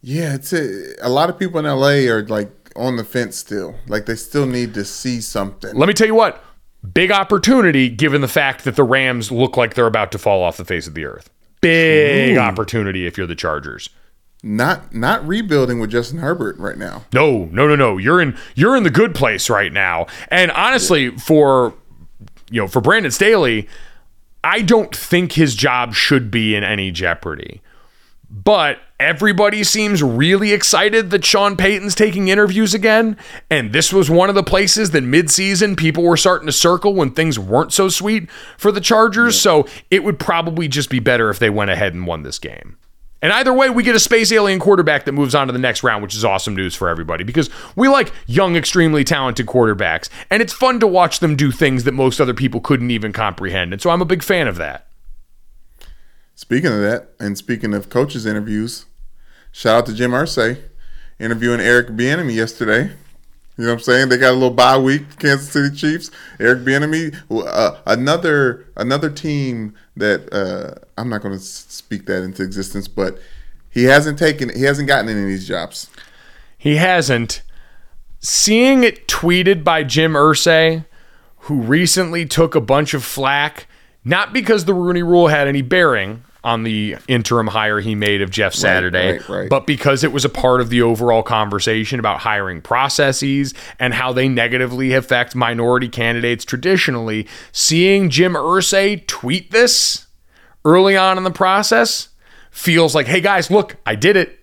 Yeah, 0.00 0.34
it's 0.34 0.52
a, 0.52 0.94
a 1.00 1.08
lot 1.08 1.30
of 1.30 1.38
people 1.38 1.60
in 1.60 1.64
LA 1.64 2.10
are 2.12 2.26
like 2.26 2.50
on 2.76 2.96
the 2.96 3.04
fence 3.04 3.36
still. 3.36 3.76
Like 3.86 4.06
they 4.06 4.16
still 4.16 4.46
need 4.46 4.74
to 4.74 4.84
see 4.84 5.20
something. 5.20 5.74
Let 5.74 5.86
me 5.86 5.94
tell 5.94 6.06
you 6.06 6.14
what, 6.14 6.42
big 6.94 7.10
opportunity 7.10 7.88
given 7.88 8.20
the 8.20 8.28
fact 8.28 8.64
that 8.64 8.76
the 8.76 8.84
Rams 8.84 9.30
look 9.30 9.56
like 9.56 9.74
they're 9.74 9.86
about 9.86 10.12
to 10.12 10.18
fall 10.18 10.42
off 10.42 10.56
the 10.56 10.64
face 10.64 10.86
of 10.86 10.94
the 10.94 11.04
earth. 11.04 11.30
Big 11.62 12.36
opportunity 12.36 13.06
if 13.06 13.16
you're 13.16 13.26
the 13.26 13.34
Chargers. 13.34 13.88
Not 14.42 14.92
not 14.92 15.26
rebuilding 15.26 15.78
with 15.78 15.90
Justin 15.90 16.18
Herbert 16.18 16.58
right 16.58 16.76
now. 16.76 17.04
No, 17.12 17.44
no, 17.52 17.68
no, 17.68 17.76
no. 17.76 17.96
You're 17.96 18.20
in 18.20 18.36
you're 18.56 18.76
in 18.76 18.82
the 18.82 18.90
good 18.90 19.14
place 19.14 19.48
right 19.48 19.72
now. 19.72 20.06
And 20.28 20.50
honestly, 20.50 21.10
for 21.16 21.74
you 22.50 22.60
know, 22.60 22.66
for 22.66 22.80
Brandon 22.80 23.12
Staley, 23.12 23.68
I 24.42 24.62
don't 24.62 24.94
think 24.94 25.32
his 25.32 25.54
job 25.54 25.94
should 25.94 26.30
be 26.30 26.56
in 26.56 26.64
any 26.64 26.90
jeopardy. 26.90 27.62
But 28.34 28.78
everybody 28.98 29.62
seems 29.62 30.02
really 30.02 30.54
excited 30.54 31.10
that 31.10 31.22
Sean 31.22 31.54
Payton's 31.54 31.94
taking 31.94 32.28
interviews 32.28 32.72
again. 32.72 33.18
And 33.50 33.74
this 33.74 33.92
was 33.92 34.08
one 34.08 34.30
of 34.30 34.34
the 34.34 34.42
places 34.42 34.92
that 34.92 35.04
midseason 35.04 35.76
people 35.76 36.02
were 36.02 36.16
starting 36.16 36.46
to 36.46 36.52
circle 36.52 36.94
when 36.94 37.10
things 37.10 37.38
weren't 37.38 37.74
so 37.74 37.90
sweet 37.90 38.30
for 38.56 38.72
the 38.72 38.80
Chargers. 38.80 39.38
So 39.38 39.66
it 39.90 40.02
would 40.02 40.18
probably 40.18 40.66
just 40.66 40.88
be 40.88 40.98
better 40.98 41.28
if 41.28 41.38
they 41.38 41.50
went 41.50 41.70
ahead 41.70 41.92
and 41.92 42.06
won 42.06 42.22
this 42.22 42.38
game. 42.38 42.78
And 43.20 43.34
either 43.34 43.52
way, 43.52 43.68
we 43.68 43.82
get 43.82 43.94
a 43.94 44.00
space 44.00 44.32
alien 44.32 44.58
quarterback 44.58 45.04
that 45.04 45.12
moves 45.12 45.34
on 45.34 45.46
to 45.48 45.52
the 45.52 45.58
next 45.58 45.84
round, 45.84 46.02
which 46.02 46.14
is 46.14 46.24
awesome 46.24 46.56
news 46.56 46.74
for 46.74 46.88
everybody 46.88 47.24
because 47.24 47.50
we 47.76 47.86
like 47.86 48.12
young, 48.26 48.56
extremely 48.56 49.04
talented 49.04 49.46
quarterbacks. 49.46 50.08
And 50.30 50.40
it's 50.40 50.54
fun 50.54 50.80
to 50.80 50.86
watch 50.86 51.20
them 51.20 51.36
do 51.36 51.52
things 51.52 51.84
that 51.84 51.92
most 51.92 52.18
other 52.18 52.34
people 52.34 52.60
couldn't 52.60 52.90
even 52.90 53.12
comprehend. 53.12 53.74
And 53.74 53.82
so 53.82 53.90
I'm 53.90 54.00
a 54.00 54.06
big 54.06 54.22
fan 54.22 54.48
of 54.48 54.56
that. 54.56 54.88
Speaking 56.42 56.72
of 56.72 56.80
that, 56.80 57.10
and 57.20 57.38
speaking 57.38 57.72
of 57.72 57.88
coaches 57.88 58.26
interviews, 58.26 58.86
shout 59.52 59.76
out 59.76 59.86
to 59.86 59.94
Jim 59.94 60.10
Irsay 60.10 60.60
interviewing 61.20 61.60
Eric 61.60 61.90
Bieniemy 61.90 62.34
yesterday. 62.34 62.90
You 63.56 63.64
know 63.64 63.66
what 63.68 63.74
I'm 63.74 63.78
saying? 63.78 64.08
They 64.08 64.18
got 64.18 64.32
a 64.32 64.32
little 64.32 64.50
bye 64.50 64.76
week, 64.76 65.20
Kansas 65.20 65.52
City 65.52 65.72
Chiefs. 65.74 66.10
Eric 66.40 66.64
Bieniemy, 66.64 67.16
uh, 67.30 67.80
another 67.86 68.66
another 68.76 69.08
team 69.08 69.74
that 69.96 70.34
uh, 70.34 70.84
I'm 70.98 71.08
not 71.08 71.22
going 71.22 71.32
to 71.32 71.40
speak 71.40 72.06
that 72.06 72.24
into 72.24 72.42
existence, 72.42 72.88
but 72.88 73.20
he 73.70 73.84
hasn't 73.84 74.18
taken, 74.18 74.48
he 74.52 74.64
hasn't 74.64 74.88
gotten 74.88 75.08
any 75.08 75.20
of 75.20 75.28
these 75.28 75.46
jobs. 75.46 75.90
He 76.58 76.74
hasn't. 76.74 77.42
Seeing 78.18 78.82
it 78.82 79.06
tweeted 79.06 79.62
by 79.62 79.84
Jim 79.84 80.14
Irsay, 80.14 80.86
who 81.42 81.60
recently 81.60 82.26
took 82.26 82.56
a 82.56 82.60
bunch 82.60 82.94
of 82.94 83.04
flack, 83.04 83.68
not 84.04 84.32
because 84.32 84.64
the 84.64 84.74
Rooney 84.74 85.04
Rule 85.04 85.28
had 85.28 85.46
any 85.46 85.62
bearing 85.62 86.24
on 86.44 86.64
the 86.64 86.96
interim 87.06 87.46
hire 87.46 87.80
he 87.80 87.94
made 87.94 88.20
of 88.20 88.30
Jeff 88.30 88.52
Saturday, 88.54 89.12
right, 89.12 89.28
right. 89.28 89.48
but 89.48 89.66
because 89.66 90.02
it 90.02 90.12
was 90.12 90.24
a 90.24 90.28
part 90.28 90.60
of 90.60 90.70
the 90.70 90.82
overall 90.82 91.22
conversation 91.22 92.00
about 92.00 92.18
hiring 92.18 92.60
processes 92.60 93.54
and 93.78 93.94
how 93.94 94.12
they 94.12 94.28
negatively 94.28 94.92
affect 94.92 95.36
minority 95.36 95.88
candidates 95.88 96.44
traditionally. 96.44 97.28
Seeing 97.52 98.10
Jim 98.10 98.34
Irsay 98.34 99.06
tweet 99.06 99.52
this 99.52 100.06
early 100.64 100.96
on 100.96 101.16
in 101.16 101.24
the 101.24 101.30
process 101.30 102.08
feels 102.50 102.94
like, 102.94 103.06
hey 103.06 103.20
guys, 103.20 103.50
look, 103.50 103.76
I 103.86 103.94
did 103.94 104.16
it. 104.16 104.40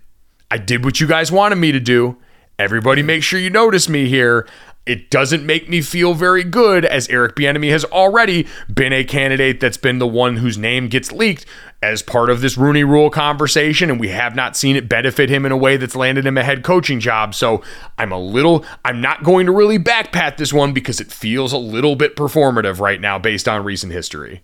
I 0.50 0.58
did 0.58 0.86
what 0.86 1.00
you 1.00 1.08
guys 1.08 1.32
wanted 1.32 1.58
me 1.58 1.72
to 1.72 1.80
do. 1.80 2.18
Everybody 2.58 3.04
make 3.04 3.24
sure 3.24 3.40
you 3.40 3.50
notice 3.50 3.88
me 3.88 4.10
here. 4.10 4.48
It 4.90 5.12
doesn't 5.12 5.46
make 5.46 5.70
me 5.70 5.82
feel 5.82 6.16
very 6.16 6.44
good 6.44 6.84
as 6.84 7.08
Eric 7.10 7.36
Bieniemy 7.36 7.70
has 7.70 7.86
already 7.86 8.48
been 8.74 8.92
a 8.92 9.04
candidate 9.04 9.60
that's 9.60 9.78
been 9.78 10.00
the 10.00 10.08
one 10.08 10.38
whose 10.38 10.58
name 10.58 10.88
gets 10.88 11.12
leaked 11.12 11.46
as 11.80 12.02
part 12.02 12.32
of 12.32 12.42
this 12.42 12.58
Rooney 12.58 12.84
Rule 12.84 13.12
conversation 13.12 13.92
and 13.92 14.00
we 14.00 14.08
have 14.08 14.36
not 14.36 14.58
seen 14.58 14.76
it 14.76 14.90
benefit 14.90 15.30
him 15.30 15.46
in 15.46 15.52
a 15.52 15.58
way 15.58 15.78
that's 15.78 15.96
landed 15.96 16.26
him 16.26 16.40
a 16.40 16.44
head 16.44 16.64
coaching 16.64 17.00
job. 17.00 17.36
So, 17.36 17.62
I'm 18.00 18.12
a 18.12 18.18
little 18.18 18.66
I'm 18.84 19.00
not 19.00 19.24
going 19.24 19.46
to 19.46 19.52
really 19.52 19.78
backpat 19.78 20.38
this 20.38 20.52
one 20.52 20.74
because 20.74 21.00
it 21.00 21.12
feels 21.12 21.54
a 21.54 21.60
little 21.60 21.96
bit 21.96 22.16
performative 22.16 22.80
right 22.80 23.00
now 23.00 23.20
based 23.20 23.48
on 23.48 23.64
recent 23.64 23.94
history. 23.94 24.42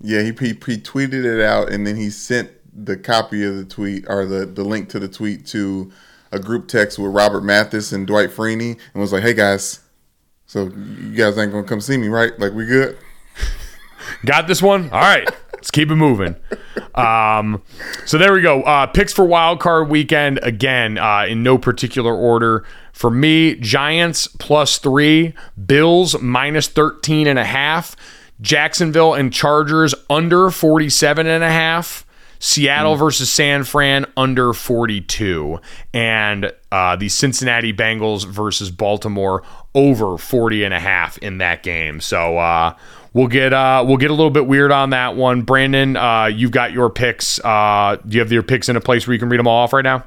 Yeah, 0.00 0.22
he, 0.22 0.32
he 0.32 0.48
he 0.48 0.76
tweeted 0.76 1.24
it 1.24 1.40
out 1.40 1.70
and 1.70 1.86
then 1.86 1.94
he 1.94 2.10
sent 2.10 2.50
the 2.74 2.96
copy 2.96 3.44
of 3.44 3.54
the 3.54 3.64
tweet 3.64 4.06
or 4.08 4.26
the, 4.26 4.44
the 4.44 4.64
link 4.64 4.88
to 4.88 4.98
the 4.98 5.06
tweet 5.08 5.46
to 5.46 5.92
a 6.32 6.38
group 6.38 6.68
text 6.68 6.98
with 6.98 7.12
Robert 7.12 7.42
Mathis 7.42 7.92
and 7.92 8.06
Dwight 8.06 8.30
Freeney 8.30 8.78
and 8.92 9.00
was 9.00 9.12
like, 9.12 9.22
"Hey 9.22 9.34
guys, 9.34 9.80
so 10.46 10.64
you 10.64 11.14
guys 11.14 11.36
ain't 11.38 11.52
gonna 11.52 11.66
come 11.66 11.80
see 11.80 11.96
me, 11.96 12.08
right? 12.08 12.38
Like 12.38 12.52
we 12.52 12.66
good?" 12.66 12.96
Got 14.24 14.48
this 14.48 14.62
one? 14.62 14.90
All 14.90 15.00
right. 15.00 15.28
Let's 15.60 15.70
keep 15.70 15.90
it 15.90 15.96
moving. 15.96 16.36
Um, 16.94 17.62
so 18.06 18.16
there 18.16 18.32
we 18.32 18.40
go. 18.40 18.62
Uh, 18.62 18.86
picks 18.86 19.12
for 19.12 19.26
wild 19.26 19.60
card 19.60 19.90
weekend 19.90 20.40
again 20.42 20.96
uh, 20.96 21.26
in 21.28 21.42
no 21.42 21.58
particular 21.58 22.14
order. 22.14 22.64
For 22.94 23.10
me, 23.10 23.56
Giants 23.56 24.26
plus 24.26 24.78
three, 24.78 25.34
Bills 25.66 26.18
minus 26.20 26.66
13 26.68 27.26
and 27.26 27.38
a 27.38 27.44
half, 27.44 27.94
Jacksonville 28.40 29.12
and 29.12 29.30
Chargers 29.30 29.94
under 30.08 30.50
47 30.50 31.26
and 31.26 31.44
a 31.44 31.50
half. 31.50 32.06
Seattle 32.40 32.96
versus 32.96 33.30
San 33.30 33.64
Fran 33.64 34.06
under 34.16 34.54
42 34.54 35.60
and 35.92 36.50
uh, 36.72 36.96
the 36.96 37.10
Cincinnati 37.10 37.72
Bengals 37.72 38.26
versus 38.26 38.70
Baltimore 38.70 39.42
over 39.74 40.16
40 40.16 40.64
and 40.64 40.72
a 40.72 40.80
half 40.80 41.18
in 41.18 41.38
that 41.38 41.62
game. 41.62 42.00
So 42.00 42.38
uh, 42.38 42.74
we'll 43.12 43.28
get 43.28 43.52
uh, 43.52 43.84
we'll 43.86 43.98
get 43.98 44.10
a 44.10 44.14
little 44.14 44.30
bit 44.30 44.46
weird 44.46 44.72
on 44.72 44.90
that 44.90 45.16
one. 45.16 45.42
Brandon, 45.42 45.98
uh, 45.98 46.26
you've 46.26 46.50
got 46.50 46.72
your 46.72 46.88
picks. 46.88 47.38
Uh, 47.44 47.98
do 48.08 48.16
you 48.16 48.20
have 48.20 48.32
your 48.32 48.42
picks 48.42 48.70
in 48.70 48.76
a 48.76 48.80
place 48.80 49.06
where 49.06 49.12
you 49.12 49.20
can 49.20 49.28
read 49.28 49.38
them 49.38 49.46
all 49.46 49.64
off 49.64 49.74
right 49.74 49.84
now? 49.84 50.04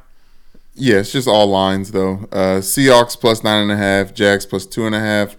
Yeah, 0.74 0.98
it's 0.98 1.12
just 1.12 1.28
all 1.28 1.46
lines 1.46 1.92
though. 1.92 2.28
Uh, 2.32 2.62
Seahawks 2.62 3.20
plus 3.20 3.44
nine 3.44 3.62
and 3.62 3.72
a 3.72 3.78
half, 3.78 4.12
Jags 4.12 4.48
plus 4.48 4.66
two 4.66 4.88
and 4.88 4.96
a 4.96 5.00
half, 5.00 5.36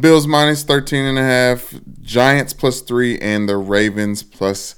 Bills 0.00 0.26
minus 0.26 0.64
thirteen 0.64 1.04
and 1.04 1.16
a 1.16 1.22
half, 1.22 1.74
Giants 2.02 2.52
plus 2.52 2.80
three, 2.80 3.20
and 3.20 3.48
the 3.48 3.56
Ravens 3.56 4.24
plus 4.24 4.74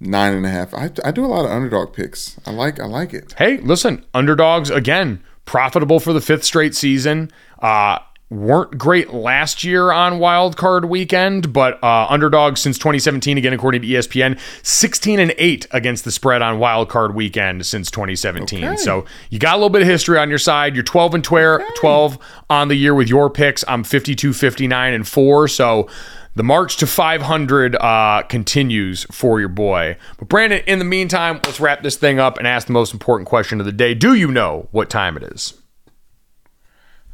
nine 0.00 0.34
and 0.34 0.46
a 0.46 0.50
half. 0.50 0.74
I, 0.74 0.90
I 1.04 1.10
do 1.10 1.24
a 1.24 1.26
lot 1.26 1.44
of 1.44 1.50
underdog 1.50 1.92
picks. 1.92 2.38
I 2.46 2.50
like 2.50 2.80
I 2.80 2.86
like 2.86 3.14
it. 3.14 3.34
Hey, 3.38 3.58
listen, 3.58 4.04
underdogs 4.14 4.70
again, 4.70 5.22
profitable 5.44 6.00
for 6.00 6.12
the 6.12 6.20
fifth 6.20 6.44
straight 6.44 6.74
season. 6.74 7.30
Uh, 7.60 7.98
weren't 8.28 8.76
great 8.76 9.12
last 9.12 9.62
year 9.62 9.92
on 9.92 10.18
wild 10.18 10.56
card 10.56 10.86
weekend, 10.86 11.52
but 11.52 11.82
uh, 11.82 12.06
underdogs 12.10 12.60
since 12.60 12.76
2017, 12.76 13.38
again 13.38 13.52
according 13.52 13.82
to 13.82 13.88
ESPN, 13.88 14.38
16 14.62 15.20
and 15.20 15.32
8 15.38 15.66
against 15.70 16.04
the 16.04 16.10
spread 16.10 16.42
on 16.42 16.58
wild 16.58 16.88
card 16.88 17.14
weekend 17.14 17.64
since 17.64 17.90
2017. 17.90 18.64
Okay. 18.64 18.76
So 18.76 19.04
you 19.30 19.38
got 19.38 19.54
a 19.54 19.56
little 19.56 19.70
bit 19.70 19.82
of 19.82 19.88
history 19.88 20.18
on 20.18 20.28
your 20.28 20.38
side. 20.38 20.74
You're 20.74 20.84
12 20.84 21.14
and 21.14 21.24
12, 21.24 21.62
12 21.76 22.18
on 22.50 22.68
the 22.68 22.74
year 22.74 22.94
with 22.94 23.08
your 23.08 23.30
picks. 23.30 23.64
I'm 23.68 23.84
52, 23.84 24.32
59 24.32 24.94
and 24.94 25.06
4. 25.06 25.48
So 25.48 25.88
the 26.36 26.44
march 26.44 26.76
to 26.76 26.86
500 26.86 27.76
uh, 27.76 28.22
continues 28.28 29.04
for 29.10 29.40
your 29.40 29.48
boy. 29.48 29.96
But 30.18 30.28
Brandon, 30.28 30.62
in 30.66 30.78
the 30.78 30.84
meantime, 30.84 31.40
let's 31.46 31.58
wrap 31.58 31.82
this 31.82 31.96
thing 31.96 32.20
up 32.20 32.36
and 32.36 32.46
ask 32.46 32.66
the 32.66 32.74
most 32.74 32.92
important 32.92 33.26
question 33.26 33.58
of 33.58 33.64
the 33.64 33.72
day. 33.72 33.94
Do 33.94 34.14
you 34.14 34.30
know 34.30 34.68
what 34.70 34.90
time 34.90 35.16
it 35.16 35.22
is? 35.22 35.54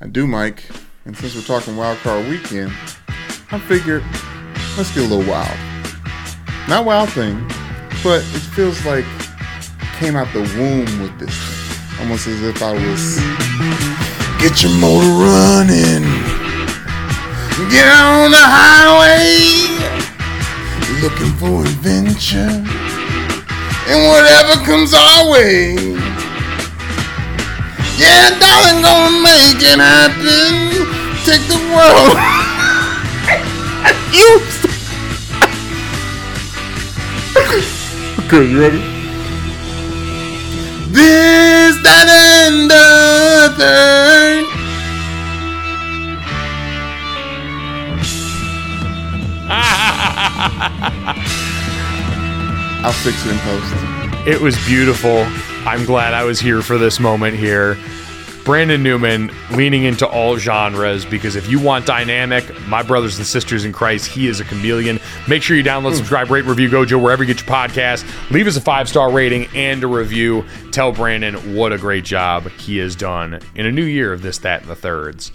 I 0.00 0.08
do, 0.08 0.26
Mike. 0.26 0.64
And 1.04 1.16
since 1.16 1.36
we're 1.36 1.42
talking 1.42 1.76
wild 1.76 1.98
card 1.98 2.28
weekend, 2.28 2.72
I 3.52 3.60
figured 3.60 4.02
let's 4.76 4.92
get 4.92 5.04
a 5.04 5.14
little 5.14 5.30
wild. 5.30 5.56
Not 6.68 6.84
wild 6.84 7.10
thing, 7.10 7.46
but 8.02 8.22
it 8.22 8.42
feels 8.54 8.84
like 8.84 9.04
came 9.98 10.16
out 10.16 10.32
the 10.32 10.40
womb 10.58 11.00
with 11.00 11.16
this 11.20 11.30
thing. 11.30 12.00
Almost 12.00 12.26
as 12.26 12.42
if 12.42 12.60
I 12.60 12.72
was 12.72 13.18
get 14.42 14.64
your 14.64 14.72
motor 14.80 15.06
running. 15.06 16.41
Get 17.70 17.86
on 17.86 18.30
the 18.30 18.42
highway. 18.42 19.70
Looking 21.00 21.32
for 21.38 21.62
adventure. 21.62 22.64
And 23.88 24.08
whatever 24.08 24.64
comes 24.64 24.92
our 24.94 25.30
way. 25.30 25.74
Yeah, 27.96 28.34
darling, 28.40 28.82
gonna 28.82 29.22
make 29.22 29.62
it 29.62 29.78
happen. 29.78 30.72
Take 31.24 31.46
the 31.46 31.60
world. 31.70 32.18
you. 34.12 34.40
okay, 38.24 38.44
you 38.50 38.60
ready? 38.60 38.82
This, 40.90 41.76
that, 41.82 42.08
and 42.08 42.70
the 42.70 43.54
third. 43.56 44.11
I'll 52.85 52.93
fix 52.93 53.24
it 53.24 53.30
in 53.30 53.39
post. 53.39 54.26
It 54.26 54.41
was 54.41 54.57
beautiful. 54.66 55.24
I'm 55.66 55.85
glad 55.85 56.14
I 56.14 56.24
was 56.24 56.41
here 56.41 56.62
for 56.62 56.78
this 56.78 56.99
moment 56.99 57.37
here. 57.37 57.76
Brandon 58.45 58.83
Newman 58.83 59.30
leaning 59.53 59.85
into 59.85 60.05
all 60.05 60.37
genres 60.37 61.05
because 61.05 61.37
if 61.37 61.49
you 61.49 61.61
want 61.61 61.87
dynamic, 61.87 62.45
my 62.66 62.83
brothers 62.83 63.18
and 63.18 63.26
sisters 63.26 63.64
in 63.64 63.72
Christ, 63.72 64.07
he 64.07 64.26
is 64.26 64.41
a 64.41 64.45
chameleon. 64.45 64.99
Make 65.28 65.45
sure 65.45 65.57
you 65.57 65.62
download, 65.62 65.95
subscribe, 65.95 66.28
rate, 66.28 66.45
review 66.45 66.68
Gojo 66.68 67.01
wherever 67.01 67.22
you 67.22 67.33
get 67.33 67.47
your 67.47 67.55
podcast. 67.55 68.05
Leave 68.33 68.49
us 68.49 68.57
a 68.57 68.61
five 68.61 68.89
star 68.89 69.12
rating 69.12 69.47
and 69.55 69.85
a 69.85 69.87
review. 69.87 70.45
Tell 70.72 70.91
Brandon 70.91 71.55
what 71.55 71.72
a 71.72 71.78
great 71.78 72.05
job 72.05 72.51
he 72.51 72.78
has 72.78 72.97
done 72.97 73.39
in 73.55 73.64
a 73.64 73.70
new 73.70 73.85
year 73.85 74.12
of 74.12 74.22
this, 74.22 74.39
that, 74.39 74.62
and 74.62 74.70
the 74.70 74.76
thirds. 74.76 75.30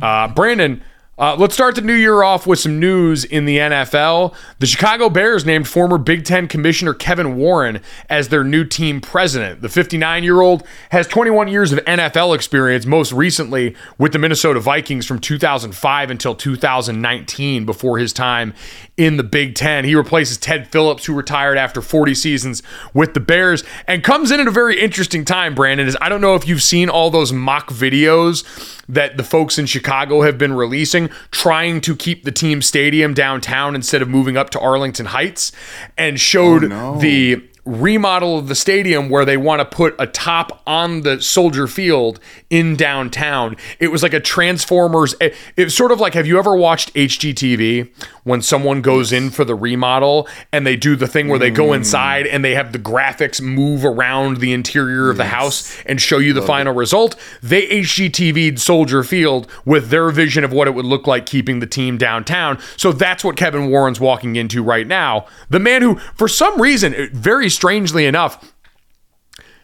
Uh, 0.00 0.28
Brandon, 0.28 0.82
uh, 1.20 1.36
let's 1.38 1.52
start 1.52 1.74
the 1.74 1.82
new 1.82 1.92
year 1.92 2.22
off 2.22 2.46
with 2.46 2.58
some 2.58 2.80
news 2.80 3.26
in 3.26 3.44
the 3.44 3.58
NFL. 3.58 4.34
The 4.58 4.66
Chicago 4.66 5.10
Bears 5.10 5.44
named 5.44 5.68
former 5.68 5.98
Big 5.98 6.24
Ten 6.24 6.48
Commissioner 6.48 6.94
Kevin 6.94 7.36
Warren 7.36 7.82
as 8.08 8.30
their 8.30 8.42
new 8.42 8.64
team 8.64 9.02
president. 9.02 9.60
The 9.60 9.68
59 9.68 10.24
year 10.24 10.40
old 10.40 10.66
has 10.92 11.06
21 11.06 11.48
years 11.48 11.72
of 11.72 11.78
NFL 11.80 12.34
experience, 12.34 12.86
most 12.86 13.12
recently 13.12 13.76
with 13.98 14.12
the 14.12 14.18
Minnesota 14.18 14.60
Vikings 14.60 15.04
from 15.04 15.18
2005 15.18 16.10
until 16.10 16.34
2019, 16.34 17.66
before 17.66 17.98
his 17.98 18.14
time 18.14 18.54
in 18.96 19.18
the 19.18 19.22
Big 19.22 19.54
Ten. 19.54 19.84
He 19.84 19.94
replaces 19.94 20.38
Ted 20.38 20.68
Phillips, 20.68 21.04
who 21.04 21.12
retired 21.12 21.58
after 21.58 21.82
40 21.82 22.14
seasons 22.14 22.62
with 22.94 23.12
the 23.12 23.20
Bears, 23.20 23.62
and 23.86 24.02
comes 24.02 24.30
in 24.30 24.40
at 24.40 24.46
a 24.46 24.50
very 24.50 24.80
interesting 24.80 25.26
time, 25.26 25.54
Brandon. 25.54 25.86
Is 25.86 25.98
I 26.00 26.08
don't 26.08 26.22
know 26.22 26.34
if 26.34 26.48
you've 26.48 26.62
seen 26.62 26.88
all 26.88 27.10
those 27.10 27.30
mock 27.30 27.68
videos 27.68 28.42
that 28.90 29.16
the 29.16 29.22
folks 29.22 29.58
in 29.58 29.66
Chicago 29.66 30.22
have 30.22 30.36
been 30.36 30.52
releasing, 30.52 31.09
trying 31.30 31.80
to 31.82 31.96
keep 31.96 32.24
the 32.24 32.32
team 32.32 32.62
stadium 32.62 33.14
downtown 33.14 33.74
instead 33.74 34.02
of 34.02 34.08
moving 34.08 34.36
up 34.36 34.50
to 34.50 34.60
Arlington 34.60 35.06
Heights, 35.06 35.52
and 35.96 36.20
showed 36.20 36.64
oh, 36.64 36.68
no. 36.68 36.98
the 36.98 37.42
remodel 37.64 38.38
of 38.38 38.48
the 38.48 38.54
stadium 38.54 39.08
where 39.08 39.24
they 39.24 39.36
want 39.36 39.60
to 39.60 39.64
put 39.64 39.94
a 39.98 40.06
top 40.06 40.62
on 40.66 41.02
the 41.02 41.20
soldier 41.20 41.66
field 41.66 42.18
in 42.48 42.76
downtown. 42.76 43.56
It 43.78 43.88
was 43.88 44.02
like 44.02 44.14
a 44.14 44.20
Transformers. 44.20 45.14
It, 45.20 45.34
it's 45.56 45.74
sort 45.74 45.92
of 45.92 46.00
like 46.00 46.14
have 46.14 46.26
you 46.26 46.38
ever 46.38 46.56
watched 46.56 46.92
HGTV 46.94 47.90
when 48.24 48.42
someone 48.42 48.82
goes 48.82 49.12
in 49.12 49.30
for 49.30 49.44
the 49.44 49.54
remodel 49.54 50.28
and 50.52 50.66
they 50.66 50.76
do 50.76 50.96
the 50.96 51.06
thing 51.06 51.28
where 51.28 51.38
they 51.38 51.50
go 51.50 51.68
mm. 51.68 51.76
inside 51.76 52.26
and 52.26 52.44
they 52.44 52.54
have 52.54 52.72
the 52.72 52.78
graphics 52.78 53.40
move 53.40 53.84
around 53.84 54.38
the 54.38 54.52
interior 54.52 55.10
of 55.10 55.16
the 55.16 55.26
house 55.26 55.80
and 55.84 56.00
show 56.00 56.18
you 56.18 56.32
the 56.32 56.42
final 56.42 56.74
result? 56.74 57.16
They 57.42 57.66
HGTV'd 57.66 58.60
Soldier 58.60 59.02
Field 59.02 59.50
with 59.64 59.90
their 59.90 60.10
vision 60.10 60.44
of 60.44 60.52
what 60.52 60.66
it 60.66 60.72
would 60.72 60.84
look 60.84 61.06
like 61.06 61.26
keeping 61.26 61.60
the 61.60 61.66
team 61.66 61.98
downtown. 61.98 62.58
So 62.76 62.92
that's 62.92 63.22
what 63.22 63.36
Kevin 63.36 63.68
Warren's 63.68 64.00
walking 64.00 64.36
into 64.36 64.62
right 64.62 64.86
now. 64.86 65.26
The 65.50 65.58
man 65.58 65.82
who, 65.82 65.96
for 66.14 66.28
some 66.28 66.60
reason, 66.60 67.10
very 67.12 67.49
strangely 67.50 68.06
enough, 68.06 68.52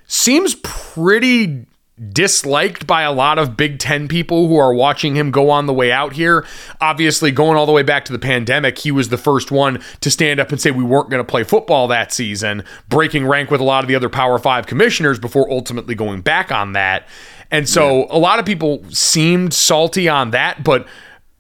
seems 0.06 0.54
pretty 0.56 1.66
disliked 2.12 2.86
by 2.86 3.02
a 3.02 3.12
lot 3.12 3.38
of 3.38 3.56
Big 3.56 3.78
Ten 3.78 4.06
people 4.06 4.48
who 4.48 4.58
are 4.58 4.74
watching 4.74 5.16
him 5.16 5.30
go 5.30 5.48
on 5.48 5.64
the 5.66 5.72
way 5.72 5.90
out 5.90 6.12
here. 6.12 6.44
Obviously, 6.80 7.30
going 7.30 7.56
all 7.56 7.64
the 7.64 7.72
way 7.72 7.82
back 7.82 8.04
to 8.04 8.12
the 8.12 8.18
pandemic, 8.18 8.78
he 8.78 8.90
was 8.90 9.08
the 9.08 9.16
first 9.16 9.50
one 9.50 9.82
to 10.02 10.10
stand 10.10 10.38
up 10.38 10.50
and 10.50 10.60
say 10.60 10.70
we 10.70 10.84
weren't 10.84 11.08
going 11.08 11.24
to 11.24 11.30
play 11.30 11.42
football 11.42 11.88
that 11.88 12.12
season, 12.12 12.64
breaking 12.88 13.26
rank 13.26 13.50
with 13.50 13.60
a 13.60 13.64
lot 13.64 13.82
of 13.82 13.88
the 13.88 13.94
other 13.94 14.10
Power 14.10 14.38
Five 14.38 14.66
commissioners 14.66 15.18
before 15.18 15.50
ultimately 15.50 15.94
going 15.94 16.20
back 16.20 16.52
on 16.52 16.72
that. 16.72 17.08
And 17.50 17.68
so 17.68 18.06
a 18.10 18.18
lot 18.18 18.40
of 18.40 18.44
people 18.44 18.84
seemed 18.90 19.54
salty 19.54 20.08
on 20.08 20.32
that, 20.32 20.64
but 20.64 20.86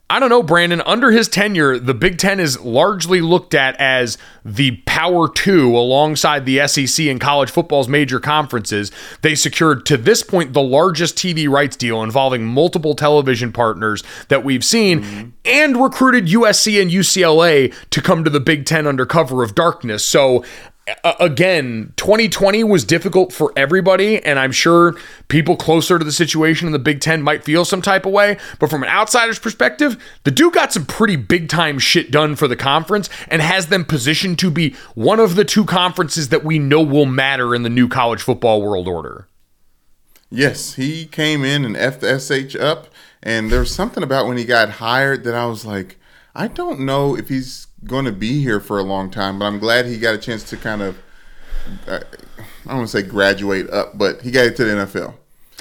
I 0.08 0.20
don't 0.20 0.28
know, 0.28 0.42
Brandon. 0.42 0.82
Under 0.86 1.10
his 1.10 1.26
tenure, 1.26 1.80
the 1.80 1.92
Big 1.92 2.16
Ten 2.16 2.38
is 2.38 2.60
largely 2.60 3.20
looked 3.20 3.54
at 3.54 3.74
as 3.80 4.18
the 4.44 4.76
power 4.86 5.28
two 5.28 5.76
alongside 5.76 6.46
the 6.46 6.64
SEC 6.68 7.06
and 7.06 7.20
college 7.20 7.50
football's 7.50 7.88
major 7.88 8.20
conferences. 8.20 8.92
They 9.22 9.34
secured 9.34 9.84
to 9.86 9.96
this 9.96 10.22
point 10.22 10.52
the 10.52 10.62
largest 10.62 11.16
TV 11.16 11.48
rights 11.48 11.74
deal 11.76 12.04
involving 12.04 12.46
multiple 12.46 12.94
television 12.94 13.52
partners 13.52 14.04
that 14.28 14.44
we've 14.44 14.64
seen 14.64 15.02
mm-hmm. 15.02 15.28
and 15.44 15.82
recruited 15.82 16.26
USC 16.28 16.80
and 16.80 16.88
UCLA 16.88 17.74
to 17.90 18.00
come 18.00 18.22
to 18.22 18.30
the 18.30 18.40
Big 18.40 18.64
Ten 18.64 18.86
under 18.86 19.06
cover 19.06 19.42
of 19.42 19.56
darkness. 19.56 20.04
So, 20.04 20.44
a- 20.86 21.16
again, 21.20 21.92
2020 21.96 22.62
was 22.64 22.84
difficult 22.84 23.32
for 23.32 23.52
everybody, 23.56 24.22
and 24.24 24.38
I'm 24.38 24.52
sure 24.52 24.94
people 25.28 25.56
closer 25.56 25.98
to 25.98 26.04
the 26.04 26.12
situation 26.12 26.66
in 26.66 26.72
the 26.72 26.78
Big 26.78 27.00
Ten 27.00 27.22
might 27.22 27.44
feel 27.44 27.64
some 27.64 27.82
type 27.82 28.06
of 28.06 28.12
way. 28.12 28.36
But 28.58 28.70
from 28.70 28.82
an 28.82 28.88
outsider's 28.88 29.38
perspective, 29.38 29.96
the 30.24 30.30
dude 30.30 30.54
got 30.54 30.72
some 30.72 30.86
pretty 30.86 31.16
big 31.16 31.48
time 31.48 31.78
shit 31.78 32.10
done 32.10 32.36
for 32.36 32.46
the 32.46 32.56
conference 32.56 33.08
and 33.28 33.42
has 33.42 33.66
them 33.66 33.84
positioned 33.84 34.38
to 34.40 34.50
be 34.50 34.74
one 34.94 35.18
of 35.18 35.34
the 35.34 35.44
two 35.44 35.64
conferences 35.64 36.28
that 36.28 36.44
we 36.44 36.58
know 36.58 36.82
will 36.82 37.06
matter 37.06 37.54
in 37.54 37.62
the 37.62 37.70
new 37.70 37.88
college 37.88 38.22
football 38.22 38.62
world 38.62 38.86
order. 38.86 39.26
Yes, 40.30 40.74
he 40.74 41.06
came 41.06 41.44
in 41.44 41.64
and 41.64 41.76
F 41.76 42.00
the 42.00 42.18
SH 42.18 42.56
up, 42.56 42.88
and 43.22 43.50
there 43.50 43.60
was 43.60 43.74
something 43.74 44.02
about 44.02 44.26
when 44.26 44.36
he 44.36 44.44
got 44.44 44.70
hired 44.70 45.24
that 45.24 45.34
I 45.34 45.46
was 45.46 45.64
like, 45.64 45.98
I 46.34 46.48
don't 46.48 46.80
know 46.80 47.16
if 47.16 47.28
he's 47.28 47.65
going 47.86 48.04
to 48.04 48.12
be 48.12 48.40
here 48.40 48.60
for 48.60 48.78
a 48.78 48.82
long 48.82 49.10
time, 49.10 49.38
but 49.38 49.46
I'm 49.46 49.58
glad 49.58 49.86
he 49.86 49.98
got 49.98 50.14
a 50.14 50.18
chance 50.18 50.42
to 50.50 50.56
kind 50.56 50.82
of, 50.82 50.98
uh, 51.86 52.00
I 52.38 52.68
don't 52.68 52.78
want 52.78 52.90
to 52.90 53.02
say 53.02 53.02
graduate 53.02 53.70
up, 53.70 53.96
but 53.96 54.22
he 54.22 54.30
got 54.30 54.46
it 54.46 54.56
to 54.56 54.64
the 54.64 54.72
NFL. 54.72 55.14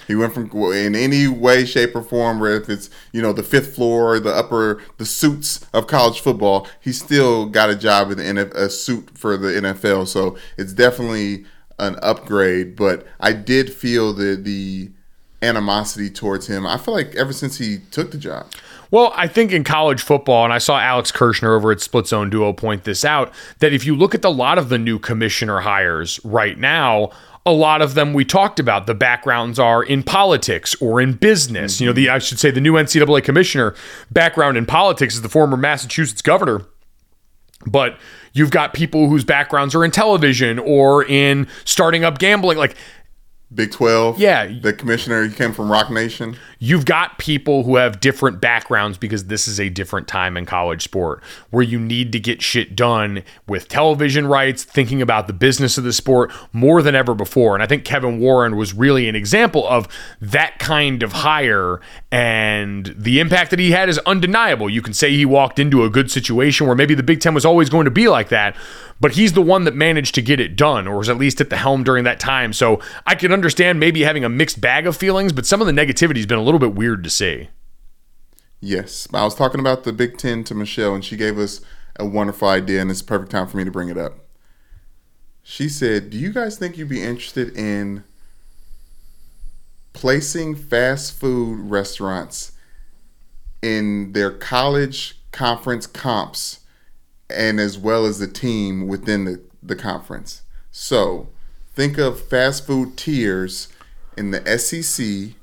He 0.08 0.16
went 0.16 0.34
from 0.34 0.50
in 0.72 0.96
any 0.96 1.28
way, 1.28 1.66
shape, 1.66 1.96
or 1.96 2.04
form, 2.04 2.40
where 2.40 2.56
if 2.56 2.70
it's 2.70 2.90
you 3.12 3.22
know 3.22 3.34
the 3.34 3.44
fifth 3.44 3.76
floor, 3.76 4.20
the 4.20 4.34
upper, 4.34 4.82
the 4.98 5.06
suits 5.06 5.66
of 5.74 5.88
college 5.88 6.20
football, 6.20 6.68
he 6.80 6.92
still 6.92 7.48
got 7.48 7.70
a 7.70 7.76
job 7.76 8.12
in 8.12 8.18
the 8.18 8.24
NF, 8.24 8.54
a 8.54 8.70
suit 8.70 9.18
for 9.18 9.36
the 9.36 9.48
NFL. 9.48 10.08
So 10.08 10.38
it's 10.58 10.74
definitely 10.74 11.46
an 11.80 11.98
upgrade. 12.04 12.76
But 12.76 13.08
I 13.20 13.34
did 13.34 13.74
feel 13.74 14.14
the 14.14 14.36
the 14.36 14.92
animosity 15.42 16.10
towards 16.10 16.48
him. 16.48 16.66
I 16.66 16.78
feel 16.78 16.94
like 16.94 17.16
ever 17.16 17.34
since 17.34 17.58
he 17.58 17.80
took 17.92 18.12
the 18.12 18.18
job. 18.18 18.48
Well, 18.96 19.12
I 19.14 19.28
think 19.28 19.52
in 19.52 19.66
college 19.66 20.02
football, 20.02 20.46
and 20.46 20.54
I 20.54 20.58
saw 20.58 20.80
Alex 20.80 21.12
Kirshner 21.12 21.50
over 21.50 21.70
at 21.70 21.82
Split 21.82 22.08
Zone 22.08 22.30
Duo 22.30 22.54
point 22.54 22.86
this 22.86 23.04
out, 23.04 23.34
that 23.60 23.74
if 23.74 23.86
you 23.86 23.94
look 23.94 24.16
at 24.16 24.24
a 24.24 24.30
lot 24.30 24.58
of 24.58 24.70
the 24.70 24.78
new 24.78 25.00
commissioner 25.00 25.60
hires 25.60 26.18
right 26.24 26.58
now, 26.58 27.10
a 27.46 27.52
lot 27.52 27.82
of 27.82 27.94
them 27.94 28.14
we 28.14 28.24
talked 28.24 28.58
about, 28.58 28.88
the 28.88 28.94
backgrounds 28.94 29.60
are 29.60 29.84
in 29.84 30.02
politics 30.02 30.82
or 30.82 31.02
in 31.02 31.12
business. 31.12 31.82
You 31.82 31.88
know, 31.88 31.92
the 31.92 32.08
I 32.08 32.20
should 32.20 32.40
say 32.40 32.52
the 32.52 32.62
new 32.62 32.76
NCAA 32.76 33.22
commissioner 33.22 33.76
background 34.12 34.56
in 34.56 34.66
politics 34.66 35.16
is 35.16 35.24
the 35.24 35.28
former 35.28 35.58
Massachusetts 35.58 36.22
governor. 36.22 36.62
But 37.68 37.98
you've 38.32 38.52
got 38.52 38.74
people 38.74 39.10
whose 39.10 39.26
backgrounds 39.26 39.76
are 39.76 39.84
in 39.84 39.92
television 39.92 40.58
or 40.58 41.04
in 41.04 41.50
starting 41.66 42.06
up 42.06 42.18
gambling. 42.18 42.58
Like 42.58 42.78
Big 43.56 43.72
Twelve. 43.72 44.20
Yeah. 44.20 44.46
The 44.46 44.74
commissioner 44.74 45.24
he 45.24 45.34
came 45.34 45.54
from 45.54 45.72
Roc 45.72 45.90
Nation. 45.90 46.38
you've 46.60 46.86
got 46.86 47.18
people 47.20 47.64
who 47.64 47.76
have 47.76 48.00
different 48.00 48.42
backgrounds 48.42 48.98
because 48.98 49.26
this 49.26 49.48
is 49.48 49.60
a 49.60 49.70
different 49.70 50.08
time 50.08 50.36
in 50.36 50.46
college 50.46 50.84
sport 50.84 51.24
where 51.52 51.64
you 51.64 51.80
need 51.80 52.12
to 52.12 52.20
get 52.20 52.42
shit 52.42 52.76
done 52.76 53.24
with 53.48 53.68
television 53.68 54.26
rights, 54.28 54.64
thinking 54.64 55.02
about 55.02 55.28
the 55.28 55.34
business 55.34 55.78
of 55.78 55.84
the 55.84 55.94
sport 55.94 56.32
more 56.52 56.82
than 56.82 56.96
ever 56.96 57.14
before. 57.14 57.54
And 57.54 57.64
I 57.64 57.68
think 57.68 57.86
Kevin 57.86 58.20
Warren 58.20 58.56
was 58.56 58.74
really 58.74 59.08
an 59.08 59.16
example 59.16 59.68
of 59.68 59.88
that 60.20 60.60
kind 60.60 61.04
of 61.04 61.14
hire 61.14 61.80
and 62.12 62.94
the 62.98 63.20
impact 63.20 63.52
that 63.52 63.60
he 63.60 63.72
had 63.72 63.90
is 63.90 64.00
undeniable. 64.00 64.70
You 64.70 64.82
can 64.82 64.94
say 64.94 65.12
he 65.12 65.26
walked 65.26 65.60
into 65.60 65.84
a 65.84 65.90
good 65.90 66.10
situation 66.12 66.68
where 66.68 66.76
maybe 66.76 66.96
the 66.96 67.04
Big 67.04 67.20
Ten 67.22 67.34
was 67.34 67.46
always 67.46 67.70
going 67.70 67.86
to 67.86 67.92
be 67.92 68.08
like 68.08 68.30
that, 68.30 68.56
but 69.00 69.12
he's 69.12 69.34
the 69.34 69.42
one 69.42 69.66
that 69.66 69.76
managed 69.76 70.16
to 70.16 70.22
get 70.22 70.40
it 70.40 70.56
done 70.56 70.88
or 70.88 70.98
was 70.98 71.10
at 71.10 71.18
least 71.18 71.42
at 71.42 71.50
the 71.50 71.58
helm 71.58 71.84
during 71.84 72.06
that 72.06 72.20
time. 72.20 72.54
So 72.54 72.82
I 73.06 73.16
can 73.16 73.32
understand 73.32 73.45
maybe 73.80 74.04
having 74.04 74.24
a 74.24 74.30
mixed 74.30 74.62
bag 74.62 74.88
of 74.88 74.96
feelings, 74.96 75.34
but 75.34 75.46
some 75.46 75.62
of 75.62 75.68
the 75.68 75.74
negativity 75.74 76.18
has 76.18 76.26
been 76.26 76.38
a 76.40 76.44
little 76.44 76.60
bit 76.60 76.74
weird 76.74 77.04
to 77.04 77.10
see. 77.10 77.50
Yes, 78.62 79.08
I 79.14 79.24
was 79.24 79.36
talking 79.36 79.60
about 79.60 79.84
the 79.84 79.94
Big 79.94 80.18
Ten 80.18 80.44
to 80.46 80.56
Michelle, 80.56 80.96
and 80.96 81.06
she 81.06 81.18
gave 81.18 81.38
us 81.38 81.62
a 81.98 82.06
wonderful 82.06 82.48
idea, 82.48 82.82
and 82.82 82.90
it's 82.90 83.02
perfect 83.02 83.32
time 83.32 83.48
for 83.48 83.58
me 83.58 83.64
to 83.64 83.72
bring 83.72 83.90
it 83.90 83.98
up. 83.98 84.14
She 85.44 85.70
said, 85.70 86.10
"Do 86.10 86.18
you 86.18 86.34
guys 86.34 86.58
think 86.58 86.78
you'd 86.78 86.90
be 86.90 87.04
interested 87.04 87.56
in 87.56 88.04
placing 89.94 90.56
fast 90.56 91.14
food 91.14 91.60
restaurants 91.70 92.54
in 93.62 94.14
their 94.14 94.32
college 94.32 95.20
conference 95.32 95.86
comps, 95.86 96.62
and 97.30 97.60
as 97.60 97.78
well 97.78 98.06
as 98.06 98.20
the 98.20 98.28
team 98.28 98.88
within 98.88 99.26
the, 99.26 99.42
the 99.62 99.76
conference? 99.76 100.42
So, 100.72 101.30
think 101.76 101.98
of 101.98 102.22
fast 102.22 102.66
food 102.66 102.98
tiers 102.98 103.68
in 104.18 104.32
the 104.32 104.58
SEC, 104.58 105.36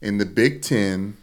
in 0.00 0.18
the 0.18 0.24
Big 0.24 0.62
Ten, 0.62 1.16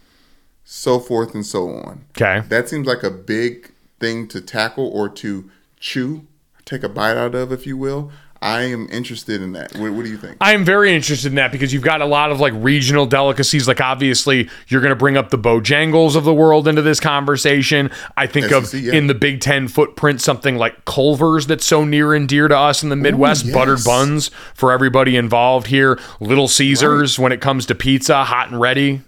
so 0.64 0.98
forth 0.98 1.34
and 1.34 1.44
so 1.44 1.70
on. 1.70 2.04
Okay. 2.10 2.46
That 2.48 2.68
seems 2.68 2.86
like 2.86 3.02
a 3.02 3.10
big 3.10 3.72
thing 3.98 4.28
to 4.28 4.40
tackle 4.40 4.88
or 4.88 5.08
to 5.08 5.50
chew, 5.80 6.26
take 6.64 6.82
a 6.82 6.88
bite 6.88 7.16
out 7.16 7.34
of, 7.34 7.50
if 7.50 7.66
you 7.66 7.76
will. 7.76 8.12
I 8.42 8.62
am 8.62 8.88
interested 8.90 9.40
in 9.40 9.52
that. 9.52 9.72
What, 9.76 9.92
what 9.92 10.04
do 10.04 10.10
you 10.10 10.16
think? 10.16 10.36
I 10.40 10.52
am 10.52 10.64
very 10.64 10.92
interested 10.92 11.28
in 11.28 11.36
that 11.36 11.52
because 11.52 11.72
you've 11.72 11.84
got 11.84 12.00
a 12.00 12.06
lot 12.06 12.32
of 12.32 12.40
like 12.40 12.52
regional 12.56 13.06
delicacies. 13.06 13.68
Like 13.68 13.80
obviously, 13.80 14.50
you're 14.66 14.80
going 14.80 14.90
to 14.90 14.96
bring 14.96 15.16
up 15.16 15.30
the 15.30 15.38
Bojangles 15.38 16.16
of 16.16 16.24
the 16.24 16.34
world 16.34 16.66
into 16.66 16.82
this 16.82 16.98
conversation. 16.98 17.90
I 18.16 18.26
think 18.26 18.50
of 18.50 18.74
yeah. 18.74 18.94
in 18.94 19.06
the 19.06 19.14
Big 19.14 19.40
Ten 19.40 19.68
footprint 19.68 20.20
something 20.20 20.56
like 20.56 20.84
Culver's 20.84 21.46
that's 21.46 21.64
so 21.64 21.84
near 21.84 22.14
and 22.14 22.28
dear 22.28 22.48
to 22.48 22.58
us 22.58 22.82
in 22.82 22.88
the 22.88 22.96
Midwest. 22.96 23.44
yes. 23.44 23.54
Buttered 23.54 23.84
buns 23.84 24.28
for 24.54 24.72
everybody 24.72 25.16
involved 25.16 25.68
here. 25.68 26.00
Little 26.18 26.48
Caesars 26.48 27.20
when 27.20 27.30
it 27.30 27.40
comes 27.40 27.64
to 27.66 27.76
pizza, 27.76 28.24
hot 28.24 28.50
and 28.50 28.60
ready. 28.60 29.02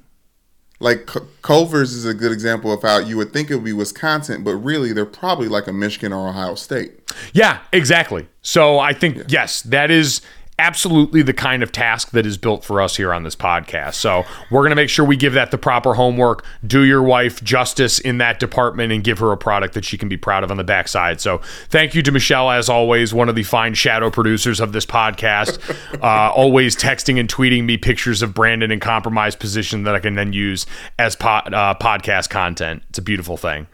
Like 0.84 1.08
Culver's 1.40 1.94
is 1.94 2.04
a 2.04 2.12
good 2.12 2.30
example 2.30 2.70
of 2.70 2.82
how 2.82 2.98
you 2.98 3.16
would 3.16 3.32
think 3.32 3.50
it 3.50 3.54
would 3.54 3.64
be 3.64 3.72
Wisconsin, 3.72 4.44
but 4.44 4.54
really 4.56 4.92
they're 4.92 5.06
probably 5.06 5.48
like 5.48 5.66
a 5.66 5.72
Michigan 5.72 6.12
or 6.12 6.28
Ohio 6.28 6.54
State. 6.56 7.10
Yeah, 7.32 7.60
exactly. 7.72 8.28
So 8.42 8.78
I 8.78 8.92
think 8.92 9.24
yes, 9.28 9.62
that 9.62 9.90
is 9.90 10.20
absolutely 10.58 11.22
the 11.22 11.32
kind 11.32 11.62
of 11.62 11.72
task 11.72 12.12
that 12.12 12.24
is 12.24 12.38
built 12.38 12.64
for 12.64 12.80
us 12.80 12.96
here 12.96 13.12
on 13.12 13.24
this 13.24 13.34
podcast. 13.34 13.94
So 13.94 14.24
we're 14.50 14.60
going 14.60 14.70
to 14.70 14.76
make 14.76 14.88
sure 14.88 15.04
we 15.04 15.16
give 15.16 15.32
that 15.32 15.50
the 15.50 15.58
proper 15.58 15.94
homework, 15.94 16.44
do 16.64 16.84
your 16.84 17.02
wife 17.02 17.42
justice 17.42 17.98
in 17.98 18.18
that 18.18 18.38
department 18.38 18.92
and 18.92 19.02
give 19.02 19.18
her 19.18 19.32
a 19.32 19.36
product 19.36 19.74
that 19.74 19.84
she 19.84 19.98
can 19.98 20.08
be 20.08 20.16
proud 20.16 20.44
of 20.44 20.50
on 20.50 20.56
the 20.56 20.64
backside. 20.64 21.20
So 21.20 21.38
thank 21.68 21.94
you 21.94 22.02
to 22.02 22.12
Michelle 22.12 22.50
as 22.50 22.68
always, 22.68 23.12
one 23.12 23.28
of 23.28 23.34
the 23.34 23.42
fine 23.42 23.74
shadow 23.74 24.10
producers 24.10 24.60
of 24.60 24.72
this 24.72 24.86
podcast, 24.86 25.58
uh, 26.02 26.32
always 26.32 26.76
texting 26.76 27.18
and 27.18 27.28
tweeting 27.28 27.64
me 27.64 27.76
pictures 27.76 28.22
of 28.22 28.32
Brandon 28.32 28.70
in 28.70 28.78
compromised 28.78 29.40
position 29.40 29.82
that 29.84 29.94
I 29.94 29.98
can 29.98 30.14
then 30.14 30.32
use 30.32 30.66
as 30.98 31.16
uh, 31.16 31.74
podcast 31.74 32.30
content. 32.30 32.82
It's 32.90 32.98
a 32.98 33.02
beautiful 33.02 33.36
thing. 33.36 33.66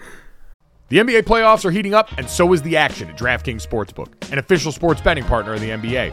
The 0.89 0.99
NBA 0.99 1.23
playoffs 1.23 1.65
are 1.65 1.71
heating 1.71 1.95
up, 1.95 2.11
and 2.19 2.29
so 2.29 2.53
is 2.53 2.63
the 2.63 2.77
action 2.77 3.09
at 3.09 3.17
DraftKings 3.17 3.65
Sportsbook, 3.65 4.33
an 4.33 4.39
official 4.39 4.73
sports 4.73 5.01
betting 5.01 5.23
partner 5.23 5.55
of 5.55 5.61
the 5.61 5.71
NBA. 5.71 6.13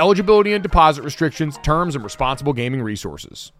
eligibility 0.00 0.52
and 0.52 0.62
deposit 0.62 1.02
restrictions, 1.02 1.58
terms, 1.62 1.94
and 1.94 2.02
responsible 2.02 2.52
gaming 2.52 2.82
resources. 2.82 3.52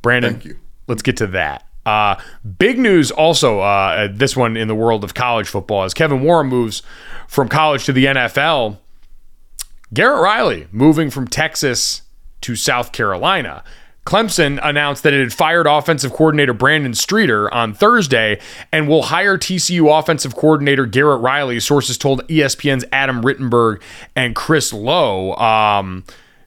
Brandon, 0.00 0.32
Thank 0.34 0.44
you. 0.44 0.58
let's 0.86 1.02
get 1.02 1.16
to 1.18 1.26
that. 1.28 1.66
Uh, 1.84 2.16
big 2.58 2.78
news 2.78 3.10
also, 3.10 3.60
uh, 3.60 4.08
this 4.10 4.36
one 4.36 4.56
in 4.56 4.66
the 4.68 4.74
world 4.74 5.04
of 5.04 5.14
college 5.14 5.48
football, 5.48 5.84
as 5.84 5.94
Kevin 5.94 6.22
Warren 6.22 6.48
moves 6.48 6.82
from 7.28 7.48
college 7.48 7.84
to 7.86 7.92
the 7.92 8.06
NFL. 8.06 8.78
Garrett 9.94 10.20
Riley 10.20 10.66
moving 10.72 11.10
from 11.10 11.28
Texas 11.28 12.02
to 12.40 12.56
South 12.56 12.90
Carolina. 12.92 13.62
Clemson 14.06 14.58
announced 14.62 15.02
that 15.02 15.12
it 15.12 15.20
had 15.20 15.32
fired 15.32 15.66
offensive 15.66 16.12
coordinator 16.12 16.54
Brandon 16.54 16.94
Streeter 16.94 17.52
on 17.52 17.74
Thursday 17.74 18.40
and 18.72 18.88
will 18.88 19.02
hire 19.02 19.36
TCU 19.36 19.98
offensive 19.98 20.36
coordinator 20.36 20.86
Garrett 20.86 21.20
Riley, 21.20 21.60
sources 21.60 21.98
told 21.98 22.26
ESPN's 22.28 22.84
Adam 22.92 23.22
Rittenberg 23.22 23.82
and 24.14 24.34
Chris 24.34 24.72
Low. 24.72 25.34
Um, 25.34 26.04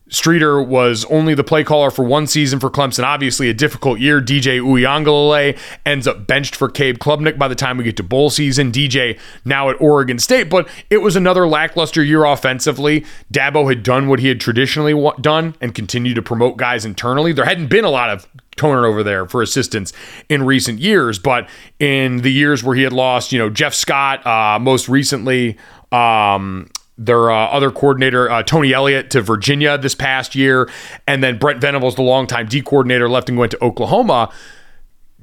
Streeter 0.09 0.61
was 0.61 1.05
only 1.05 1.33
the 1.33 1.43
play 1.43 1.63
caller 1.63 1.91
for 1.91 2.03
one 2.03 2.27
season 2.27 2.59
for 2.59 2.69
Clemson. 2.69 3.03
Obviously, 3.03 3.49
a 3.49 3.53
difficult 3.53 3.99
year. 3.99 4.21
DJ 4.21 4.59
Uiagalelei 4.59 5.57
ends 5.85 6.07
up 6.07 6.27
benched 6.27 6.55
for 6.55 6.69
Cade 6.69 6.99
Klubnik 6.99 7.37
by 7.37 7.47
the 7.47 7.55
time 7.55 7.77
we 7.77 7.83
get 7.83 7.97
to 7.97 8.03
bowl 8.03 8.29
season. 8.29 8.71
DJ 8.71 9.19
now 9.45 9.69
at 9.69 9.79
Oregon 9.79 10.19
State, 10.19 10.49
but 10.49 10.67
it 10.89 10.97
was 10.97 11.15
another 11.15 11.47
lackluster 11.47 12.03
year 12.03 12.25
offensively. 12.25 13.05
Dabo 13.31 13.69
had 13.69 13.83
done 13.83 14.07
what 14.07 14.19
he 14.19 14.27
had 14.27 14.39
traditionally 14.39 15.11
done 15.21 15.55
and 15.61 15.73
continued 15.73 16.15
to 16.15 16.21
promote 16.21 16.57
guys 16.57 16.85
internally. 16.85 17.31
There 17.31 17.45
hadn't 17.45 17.67
been 17.67 17.85
a 17.85 17.89
lot 17.89 18.09
of 18.09 18.27
turnover 18.55 18.87
over 18.87 19.03
there 19.03 19.25
for 19.25 19.41
assistants 19.41 19.93
in 20.27 20.43
recent 20.43 20.79
years, 20.79 21.17
but 21.17 21.47
in 21.79 22.17
the 22.17 22.31
years 22.31 22.63
where 22.63 22.75
he 22.75 22.83
had 22.83 22.93
lost, 22.93 23.31
you 23.31 23.39
know, 23.39 23.49
Jeff 23.49 23.73
Scott, 23.73 24.25
uh, 24.25 24.59
most 24.59 24.89
recently, 24.89 25.57
um, 25.91 26.69
their 26.99 27.31
uh, 27.31 27.47
other 27.47 27.71
coordinator, 27.71 28.29
uh, 28.29 28.43
Tony 28.43 28.73
Elliott, 28.73 29.09
to 29.11 29.21
Virginia 29.21 29.77
this 29.77 29.95
past 29.95 30.35
year, 30.35 30.69
and 31.07 31.23
then 31.23 31.39
Brent 31.39 31.61
Venables, 31.61 31.95
the 31.95 32.01
longtime 32.01 32.47
D 32.47 32.61
coordinator, 32.61 33.09
left 33.09 33.29
and 33.29 33.37
went 33.37 33.51
to 33.51 33.63
Oklahoma. 33.63 34.31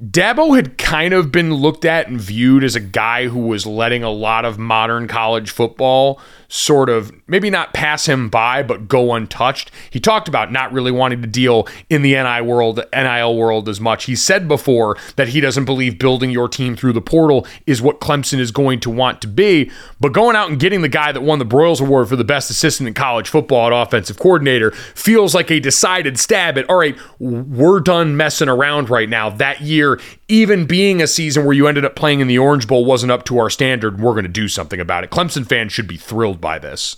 Dabo 0.03 0.55
had 0.55 0.77
kind 0.77 1.11
of 1.11 1.31
been 1.31 1.55
looked 1.55 1.83
at 1.83 2.07
and 2.07 2.21
viewed 2.21 2.63
as 2.63 2.75
a 2.75 2.79
guy 2.79 3.27
who 3.27 3.39
was 3.39 3.65
letting 3.65 4.03
a 4.03 4.11
lot 4.11 4.45
of 4.45 4.59
modern 4.59 5.07
college 5.07 5.49
football 5.49 6.19
sort 6.49 6.89
of 6.89 7.11
maybe 7.27 7.49
not 7.49 7.73
pass 7.73 8.05
him 8.05 8.29
by, 8.29 8.63
but 8.63 8.87
go 8.87 9.13
untouched. 9.13 9.71
He 9.89 9.99
talked 9.99 10.27
about 10.27 10.51
not 10.51 10.71
really 10.71 10.91
wanting 10.91 11.21
to 11.21 11.27
deal 11.27 11.67
in 11.89 12.01
the 12.01 12.13
NI 12.13 12.41
world, 12.41 12.79
NIL 12.93 13.35
world 13.35 13.67
as 13.67 13.81
much. 13.81 14.05
He 14.05 14.15
said 14.15 14.47
before 14.47 14.97
that 15.15 15.29
he 15.29 15.41
doesn't 15.41 15.65
believe 15.65 15.99
building 15.99 16.29
your 16.29 16.47
team 16.47 16.75
through 16.75 16.93
the 16.93 17.01
portal 17.01 17.45
is 17.65 17.81
what 17.81 17.99
Clemson 17.99 18.39
is 18.39 18.51
going 18.51 18.79
to 18.81 18.89
want 18.89 19.21
to 19.21 19.27
be. 19.27 19.71
But 19.99 20.13
going 20.13 20.35
out 20.35 20.49
and 20.49 20.59
getting 20.59 20.81
the 20.81 20.89
guy 20.89 21.11
that 21.11 21.21
won 21.21 21.39
the 21.39 21.45
Broyles 21.45 21.81
Award 21.81 22.07
for 22.07 22.15
the 22.15 22.23
best 22.23 22.49
assistant 22.49 22.87
in 22.87 22.93
college 22.93 23.27
football 23.27 23.67
at 23.67 23.87
offensive 23.87 24.19
coordinator 24.19 24.71
feels 24.71 25.35
like 25.35 25.51
a 25.51 25.59
decided 25.59 26.19
stab 26.19 26.57
at 26.57 26.69
all 26.69 26.77
right, 26.77 26.97
we're 27.19 27.79
done 27.79 28.15
messing 28.15 28.47
around 28.47 28.89
right 28.89 29.09
now. 29.09 29.29
That 29.29 29.61
year, 29.61 29.86
even 30.27 30.65
being 30.65 31.01
a 31.01 31.07
season 31.07 31.45
where 31.45 31.53
you 31.55 31.67
ended 31.67 31.85
up 31.85 31.95
playing 31.95 32.19
in 32.19 32.27
the 32.27 32.37
Orange 32.37 32.67
Bowl 32.67 32.83
wasn't 32.83 33.11
up 33.11 33.23
to 33.25 33.37
our 33.39 33.49
standard. 33.49 33.99
We're 34.01 34.11
going 34.13 34.23
to 34.23 34.29
do 34.29 34.47
something 34.47 34.79
about 34.79 35.03
it. 35.03 35.09
Clemson 35.09 35.47
fans 35.47 35.71
should 35.71 35.87
be 35.87 35.97
thrilled 35.97 36.41
by 36.41 36.59
this. 36.59 36.97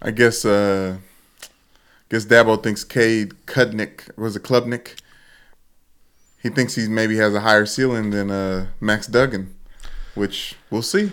I 0.00 0.10
guess 0.12 0.44
uh 0.44 0.96
guess 2.08 2.24
Dabo 2.24 2.62
thinks 2.62 2.84
Cade 2.84 3.34
Kudnick 3.46 4.16
was 4.16 4.36
a 4.36 4.40
Klubnik. 4.40 5.00
He 6.42 6.48
thinks 6.50 6.76
he 6.76 6.88
maybe 6.88 7.16
has 7.16 7.34
a 7.34 7.40
higher 7.40 7.66
ceiling 7.66 8.10
than 8.10 8.30
uh 8.30 8.66
Max 8.80 9.06
Duggan, 9.06 9.54
which 10.14 10.54
we'll 10.70 10.82
see. 10.82 11.12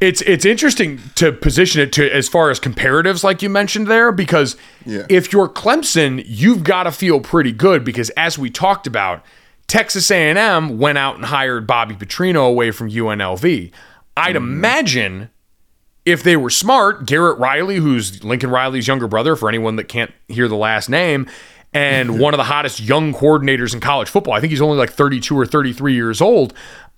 It's 0.00 0.20
it's 0.22 0.44
interesting 0.44 1.00
to 1.16 1.32
position 1.32 1.80
it 1.80 1.92
to 1.94 2.08
as 2.14 2.28
far 2.28 2.50
as 2.50 2.60
comparatives, 2.60 3.24
like 3.24 3.42
you 3.42 3.48
mentioned 3.48 3.86
there, 3.88 4.12
because 4.12 4.54
Yeah. 4.84 5.06
if 5.08 5.32
you're 5.32 5.48
Clemson, 5.48 6.22
you've 6.26 6.62
got 6.62 6.82
to 6.84 6.92
feel 6.92 7.20
pretty 7.20 7.52
good 7.52 7.82
because 7.82 8.10
as 8.10 8.38
we 8.38 8.50
talked 8.50 8.86
about, 8.86 9.24
Texas 9.72 10.10
A&M 10.10 10.78
went 10.78 10.98
out 10.98 11.16
and 11.16 11.24
hired 11.24 11.66
Bobby 11.66 11.94
Petrino 11.94 12.46
away 12.46 12.72
from 12.72 12.90
UNLV. 12.90 13.72
I'd 14.14 14.36
mm-hmm. 14.36 14.36
imagine 14.36 15.30
if 16.04 16.22
they 16.22 16.36
were 16.36 16.50
smart, 16.50 17.06
Garrett 17.06 17.38
Riley, 17.38 17.76
who's 17.76 18.22
Lincoln 18.22 18.50
Riley's 18.50 18.86
younger 18.86 19.08
brother, 19.08 19.34
for 19.34 19.48
anyone 19.48 19.76
that 19.76 19.84
can't 19.84 20.10
hear 20.28 20.46
the 20.46 20.56
last 20.56 20.90
name, 20.90 21.26
and 21.72 22.18
one 22.20 22.34
of 22.34 22.38
the 22.38 22.44
hottest 22.44 22.80
young 22.80 23.14
coordinators 23.14 23.72
in 23.72 23.80
college 23.80 24.10
football. 24.10 24.34
I 24.34 24.40
think 24.40 24.50
he's 24.50 24.60
only 24.60 24.76
like 24.76 24.92
32 24.92 25.38
or 25.38 25.46
33 25.46 25.94
years 25.94 26.20
old. 26.20 26.52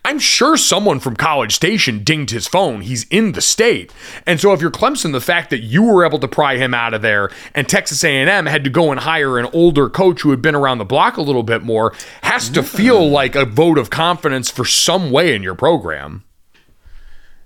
I'm 0.06 0.18
sure 0.18 0.58
someone 0.58 1.00
from 1.00 1.16
College 1.16 1.54
Station 1.54 2.04
dinged 2.04 2.30
his 2.30 2.46
phone. 2.46 2.82
He's 2.82 3.04
in 3.04 3.32
the 3.32 3.40
state. 3.40 3.90
And 4.26 4.38
so 4.38 4.52
if 4.52 4.60
you're 4.60 4.70
Clemson, 4.70 5.12
the 5.12 5.20
fact 5.20 5.48
that 5.48 5.62
you 5.62 5.82
were 5.82 6.04
able 6.04 6.18
to 6.18 6.28
pry 6.28 6.58
him 6.58 6.74
out 6.74 6.92
of 6.92 7.00
there 7.00 7.30
and 7.54 7.66
Texas 7.66 8.04
A&M 8.04 8.46
had 8.46 8.64
to 8.64 8.70
go 8.70 8.90
and 8.90 9.00
hire 9.00 9.38
an 9.38 9.48
older 9.54 9.88
coach 9.88 10.20
who 10.20 10.30
had 10.30 10.42
been 10.42 10.54
around 10.54 10.78
the 10.78 10.84
block 10.84 11.16
a 11.16 11.22
little 11.22 11.42
bit 11.42 11.62
more 11.62 11.94
has 12.22 12.50
to 12.50 12.62
feel 12.62 13.08
like 13.08 13.34
a 13.34 13.46
vote 13.46 13.78
of 13.78 13.88
confidence 13.88 14.50
for 14.50 14.66
some 14.66 15.10
way 15.10 15.34
in 15.34 15.42
your 15.42 15.54
program. 15.54 16.24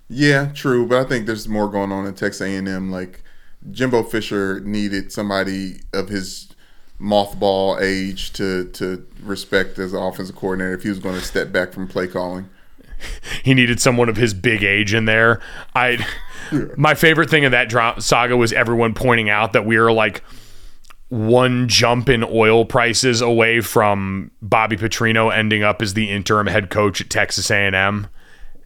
Yeah, 0.08 0.46
true, 0.52 0.86
but 0.86 0.98
I 0.98 1.08
think 1.08 1.26
there's 1.26 1.46
more 1.46 1.68
going 1.68 1.92
on 1.92 2.06
in 2.06 2.14
Texas 2.14 2.40
A&M. 2.40 2.90
Like 2.90 3.22
Jimbo 3.70 4.02
Fisher 4.02 4.60
needed 4.60 5.12
somebody 5.12 5.82
of 5.92 6.08
his 6.08 6.47
mothball 7.00 7.80
age 7.80 8.32
to 8.32 8.68
to 8.70 9.06
respect 9.22 9.78
as 9.78 9.92
an 9.92 10.02
offensive 10.02 10.34
coordinator 10.34 10.74
if 10.74 10.82
he 10.82 10.88
was 10.88 10.98
going 10.98 11.14
to 11.14 11.24
step 11.24 11.52
back 11.52 11.72
from 11.72 11.86
play 11.86 12.06
calling. 12.06 12.48
he 13.44 13.54
needed 13.54 13.80
someone 13.80 14.08
of 14.08 14.16
his 14.16 14.34
big 14.34 14.62
age 14.62 14.94
in 14.94 15.04
there. 15.04 15.40
I 15.74 16.04
my 16.76 16.94
favorite 16.94 17.30
thing 17.30 17.44
in 17.44 17.52
that 17.52 17.70
saga 18.02 18.36
was 18.36 18.52
everyone 18.52 18.94
pointing 18.94 19.30
out 19.30 19.52
that 19.52 19.64
we 19.64 19.76
are 19.76 19.92
like 19.92 20.22
one 21.08 21.68
jump 21.68 22.08
in 22.08 22.22
oil 22.22 22.64
prices 22.64 23.20
away 23.20 23.60
from 23.60 24.30
Bobby 24.42 24.76
Petrino 24.76 25.34
ending 25.34 25.62
up 25.62 25.80
as 25.80 25.94
the 25.94 26.10
interim 26.10 26.46
head 26.46 26.68
coach 26.68 27.00
at 27.00 27.08
Texas 27.08 27.50
A&M 27.50 28.08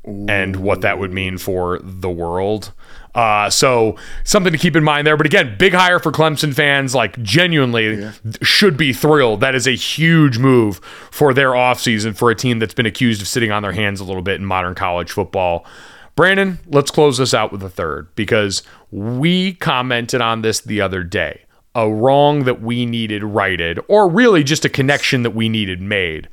and 0.04 0.56
what 0.56 0.80
that 0.80 0.98
would 0.98 1.12
mean 1.12 1.38
for 1.38 1.78
the 1.80 2.10
world. 2.10 2.72
Uh, 3.14 3.50
so 3.50 3.96
something 4.24 4.52
to 4.52 4.58
keep 4.58 4.74
in 4.74 4.82
mind 4.82 5.06
there. 5.06 5.16
But 5.16 5.26
again, 5.26 5.56
big 5.58 5.74
hire 5.74 5.98
for 5.98 6.10
Clemson 6.10 6.54
fans. 6.54 6.94
Like 6.94 7.20
genuinely 7.22 8.10
should 8.42 8.76
be 8.76 8.92
thrilled. 8.92 9.40
That 9.40 9.54
is 9.54 9.66
a 9.66 9.74
huge 9.74 10.38
move 10.38 10.78
for 11.10 11.34
their 11.34 11.50
offseason 11.50 12.16
for 12.16 12.30
a 12.30 12.34
team 12.34 12.58
that's 12.58 12.74
been 12.74 12.86
accused 12.86 13.20
of 13.20 13.28
sitting 13.28 13.52
on 13.52 13.62
their 13.62 13.72
hands 13.72 14.00
a 14.00 14.04
little 14.04 14.22
bit 14.22 14.40
in 14.40 14.46
modern 14.46 14.74
college 14.74 15.12
football. 15.12 15.66
Brandon, 16.14 16.58
let's 16.66 16.90
close 16.90 17.18
this 17.18 17.32
out 17.34 17.52
with 17.52 17.62
a 17.62 17.70
third 17.70 18.14
because 18.14 18.62
we 18.90 19.54
commented 19.54 20.20
on 20.20 20.42
this 20.42 20.60
the 20.60 20.80
other 20.80 21.02
day. 21.02 21.42
A 21.74 21.90
wrong 21.90 22.44
that 22.44 22.60
we 22.60 22.84
needed 22.84 23.24
righted, 23.24 23.80
or 23.88 24.06
really 24.06 24.44
just 24.44 24.66
a 24.66 24.68
connection 24.68 25.22
that 25.22 25.30
we 25.30 25.48
needed 25.48 25.80
made. 25.80 26.28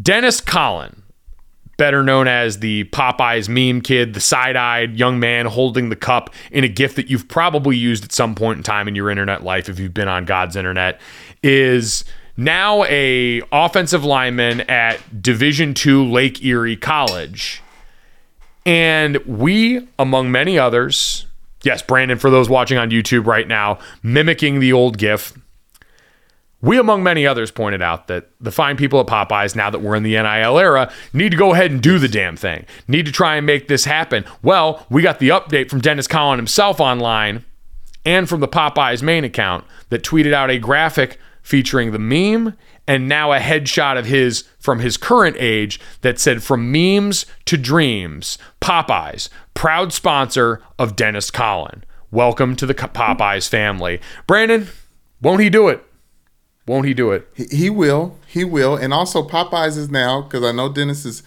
Dennis 0.00 0.40
Collin, 0.40 1.01
better 1.82 2.04
known 2.04 2.28
as 2.28 2.60
the 2.60 2.84
Popeyes 2.92 3.48
meme 3.48 3.80
kid, 3.80 4.14
the 4.14 4.20
side 4.20 4.54
eyed 4.54 4.96
young 4.96 5.18
man 5.18 5.46
holding 5.46 5.88
the 5.88 5.96
cup 5.96 6.32
in 6.52 6.62
a 6.62 6.68
gift 6.68 6.94
that 6.94 7.10
you've 7.10 7.26
probably 7.26 7.76
used 7.76 8.04
at 8.04 8.12
some 8.12 8.36
point 8.36 8.56
in 8.56 8.62
time 8.62 8.86
in 8.86 8.94
your 8.94 9.10
internet 9.10 9.42
life 9.42 9.68
if 9.68 9.80
you've 9.80 9.92
been 9.92 10.06
on 10.06 10.24
God's 10.24 10.54
internet, 10.54 11.00
is 11.42 12.04
now 12.36 12.84
a 12.84 13.42
offensive 13.50 14.04
lineman 14.04 14.60
at 14.70 15.20
Division 15.20 15.74
II 15.76 16.08
Lake 16.08 16.44
Erie 16.44 16.76
College. 16.76 17.60
And 18.64 19.16
we, 19.26 19.88
among 19.98 20.30
many 20.30 20.60
others, 20.60 21.26
yes, 21.64 21.82
Brandon, 21.82 22.16
for 22.16 22.30
those 22.30 22.48
watching 22.48 22.78
on 22.78 22.92
YouTube 22.92 23.26
right 23.26 23.48
now, 23.48 23.80
mimicking 24.04 24.60
the 24.60 24.72
old 24.72 24.98
GIF, 24.98 25.36
we, 26.62 26.78
among 26.78 27.02
many 27.02 27.26
others, 27.26 27.50
pointed 27.50 27.82
out 27.82 28.06
that 28.06 28.30
the 28.40 28.52
fine 28.52 28.76
people 28.76 29.00
at 29.00 29.06
Popeyes, 29.06 29.56
now 29.56 29.68
that 29.68 29.80
we're 29.80 29.96
in 29.96 30.04
the 30.04 30.14
NIL 30.14 30.58
era, 30.58 30.92
need 31.12 31.30
to 31.30 31.36
go 31.36 31.52
ahead 31.52 31.72
and 31.72 31.82
do 31.82 31.98
the 31.98 32.08
damn 32.08 32.36
thing. 32.36 32.64
Need 32.86 33.04
to 33.06 33.12
try 33.12 33.36
and 33.36 33.44
make 33.44 33.66
this 33.66 33.84
happen. 33.84 34.24
Well, 34.42 34.86
we 34.88 35.02
got 35.02 35.18
the 35.18 35.30
update 35.30 35.68
from 35.68 35.80
Dennis 35.80 36.06
Collin 36.06 36.38
himself 36.38 36.80
online 36.80 37.44
and 38.04 38.28
from 38.28 38.40
the 38.40 38.48
Popeyes 38.48 39.02
main 39.02 39.24
account 39.24 39.64
that 39.88 40.04
tweeted 40.04 40.32
out 40.32 40.50
a 40.50 40.58
graphic 40.58 41.18
featuring 41.42 41.90
the 41.90 41.98
meme 41.98 42.56
and 42.86 43.08
now 43.08 43.32
a 43.32 43.38
headshot 43.38 43.98
of 43.98 44.06
his 44.06 44.44
from 44.58 44.80
his 44.80 44.96
current 44.96 45.36
age 45.38 45.80
that 46.02 46.18
said 46.18 46.42
from 46.42 46.70
memes 46.72 47.26
to 47.44 47.56
dreams 47.56 48.38
popeyes 48.60 49.28
proud 49.54 49.92
sponsor 49.92 50.62
of 50.78 50.96
dennis 50.96 51.30
collin 51.30 51.84
welcome 52.10 52.54
to 52.56 52.66
the 52.66 52.74
popeyes 52.74 53.48
family 53.48 54.00
brandon 54.26 54.68
won't 55.20 55.42
he 55.42 55.50
do 55.50 55.68
it 55.68 55.84
won't 56.66 56.86
he 56.86 56.94
do 56.94 57.10
it 57.10 57.28
He, 57.34 57.44
he 57.44 57.70
will. 57.70 58.18
He 58.26 58.44
will. 58.44 58.76
And 58.76 58.92
also 58.92 59.26
Popeyes 59.26 59.76
is 59.76 59.90
now 59.90 60.22
because 60.22 60.44
I 60.44 60.52
know 60.52 60.68
Dennis 60.72 61.04
is 61.04 61.22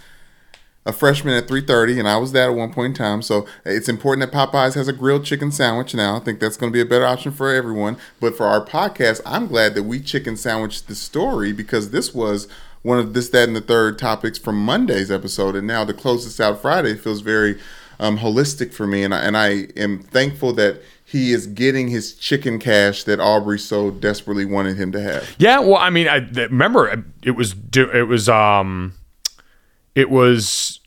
a 0.85 0.93
freshman 0.93 1.33
at 1.33 1.47
3:30 1.47 1.99
and 1.99 2.07
I 2.07 2.17
was 2.17 2.31
that 2.33 2.49
at 2.49 2.55
one 2.55 2.71
point 2.71 2.91
in 2.91 2.93
time. 2.93 3.21
So 3.21 3.47
it's 3.65 3.89
important 3.89 4.31
that 4.31 4.37
Popeyes 4.37 4.75
has 4.75 4.87
a 4.87 4.93
grilled 4.93 5.25
chicken 5.25 5.51
sandwich 5.51 5.95
now. 5.95 6.15
I 6.15 6.19
think 6.19 6.39
that's 6.39 6.57
going 6.57 6.71
to 6.71 6.73
be 6.73 6.81
a 6.81 6.85
better 6.85 7.05
option 7.05 7.31
for 7.31 7.53
everyone. 7.53 7.97
But 8.19 8.37
for 8.37 8.45
our 8.45 8.63
podcast, 8.63 9.21
I'm 9.25 9.47
glad 9.47 9.73
that 9.75 9.83
we 9.83 9.99
chicken 9.99 10.37
sandwiched 10.37 10.87
the 10.87 10.95
story 10.95 11.51
because 11.51 11.89
this 11.89 12.13
was 12.13 12.47
one 12.83 12.99
of 12.99 13.15
this, 13.15 13.29
that, 13.29 13.47
and 13.47 13.55
the 13.55 13.61
third 13.61 13.97
topics 13.97 14.37
from 14.37 14.63
Monday's 14.63 15.09
episode. 15.09 15.55
And 15.55 15.65
now 15.65 15.85
to 15.85 15.93
close 15.93 16.23
this 16.23 16.39
out 16.39 16.61
Friday 16.61 16.95
feels 16.95 17.21
very 17.21 17.59
um, 17.99 18.19
holistic 18.19 18.73
for 18.73 18.85
me. 18.87 19.03
And 19.03 19.13
I, 19.13 19.19
and 19.21 19.37
I 19.37 19.49
am 19.77 19.99
thankful 19.99 20.53
that 20.53 20.81
he 21.03 21.31
is 21.31 21.47
getting 21.47 21.87
his 21.89 22.15
chicken 22.15 22.59
cash 22.59 23.03
that 23.03 23.19
Aubrey 23.19 23.59
so 23.59 23.91
desperately 23.91 24.43
wanted 24.45 24.75
him 24.77 24.91
to 24.91 24.99
have. 25.01 25.35
yeah 25.37 25.59
well 25.59 25.75
i 25.75 25.89
mean 25.91 26.07
i 26.07 26.15
remember 26.33 27.05
it 27.23 27.31
was 27.33 27.53
it 27.75 28.07
was 28.07 28.27
um 28.27 28.93
it 29.93 30.09
was 30.09 30.79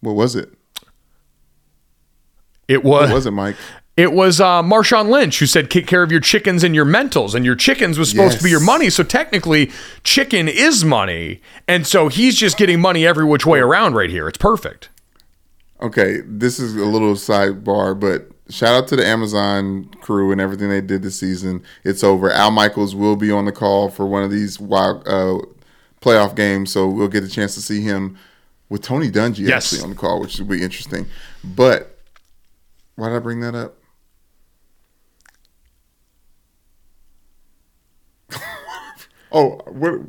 What 0.00 0.14
was 0.16 0.34
it? 0.34 0.50
it 2.68 2.82
was 2.82 3.08
What 3.10 3.14
was 3.14 3.26
it, 3.26 3.30
Mike? 3.32 3.56
It 3.94 4.12
was 4.14 4.40
uh, 4.40 4.62
Marshawn 4.62 5.10
Lynch 5.10 5.38
who 5.38 5.44
said, 5.46 5.70
"Take 5.70 5.86
care 5.86 6.02
of 6.02 6.10
your 6.10 6.20
chickens 6.22 6.64
and 6.64 6.74
your 6.74 6.86
mentals." 6.86 7.34
And 7.34 7.44
your 7.44 7.54
chickens 7.54 7.98
was 7.98 8.08
supposed 8.08 8.38
to 8.38 8.42
be 8.44 8.48
your 8.48 8.58
money, 8.58 8.88
so 8.88 9.02
technically, 9.02 9.70
chicken 10.02 10.48
is 10.48 10.82
money, 10.82 11.42
and 11.68 11.86
so 11.86 12.08
he's 12.08 12.36
just 12.36 12.56
getting 12.56 12.80
money 12.80 13.06
every 13.06 13.26
which 13.26 13.44
way 13.44 13.58
around 13.60 13.92
right 13.94 14.08
here. 14.08 14.26
It's 14.28 14.38
perfect. 14.38 14.88
Okay, 15.82 16.20
this 16.24 16.60
is 16.60 16.76
a 16.76 16.84
little 16.84 17.14
sidebar, 17.14 17.98
but 17.98 18.30
shout 18.48 18.72
out 18.74 18.86
to 18.88 18.94
the 18.96 19.04
Amazon 19.04 19.86
crew 20.00 20.30
and 20.30 20.40
everything 20.40 20.68
they 20.68 20.80
did 20.80 21.02
this 21.02 21.18
season. 21.18 21.60
It's 21.82 22.04
over. 22.04 22.30
Al 22.30 22.52
Michaels 22.52 22.94
will 22.94 23.16
be 23.16 23.32
on 23.32 23.46
the 23.46 23.52
call 23.52 23.90
for 23.90 24.06
one 24.06 24.22
of 24.22 24.30
these 24.30 24.60
wild 24.60 25.02
uh, 25.08 25.38
playoff 26.00 26.36
games, 26.36 26.72
so 26.72 26.86
we'll 26.88 27.08
get 27.08 27.24
a 27.24 27.28
chance 27.28 27.56
to 27.56 27.60
see 27.60 27.80
him 27.82 28.16
with 28.68 28.82
Tony 28.82 29.10
Dungy 29.10 29.40
Yes. 29.48 29.72
actually 29.72 29.82
on 29.82 29.90
the 29.90 29.96
call, 29.96 30.20
which 30.20 30.38
will 30.38 30.46
be 30.46 30.62
interesting. 30.62 31.06
But 31.42 31.98
why 32.94 33.08
did 33.08 33.16
I 33.16 33.18
bring 33.18 33.40
that 33.40 33.56
up? 33.56 33.74
oh, 39.32 39.60
what? 39.66 40.00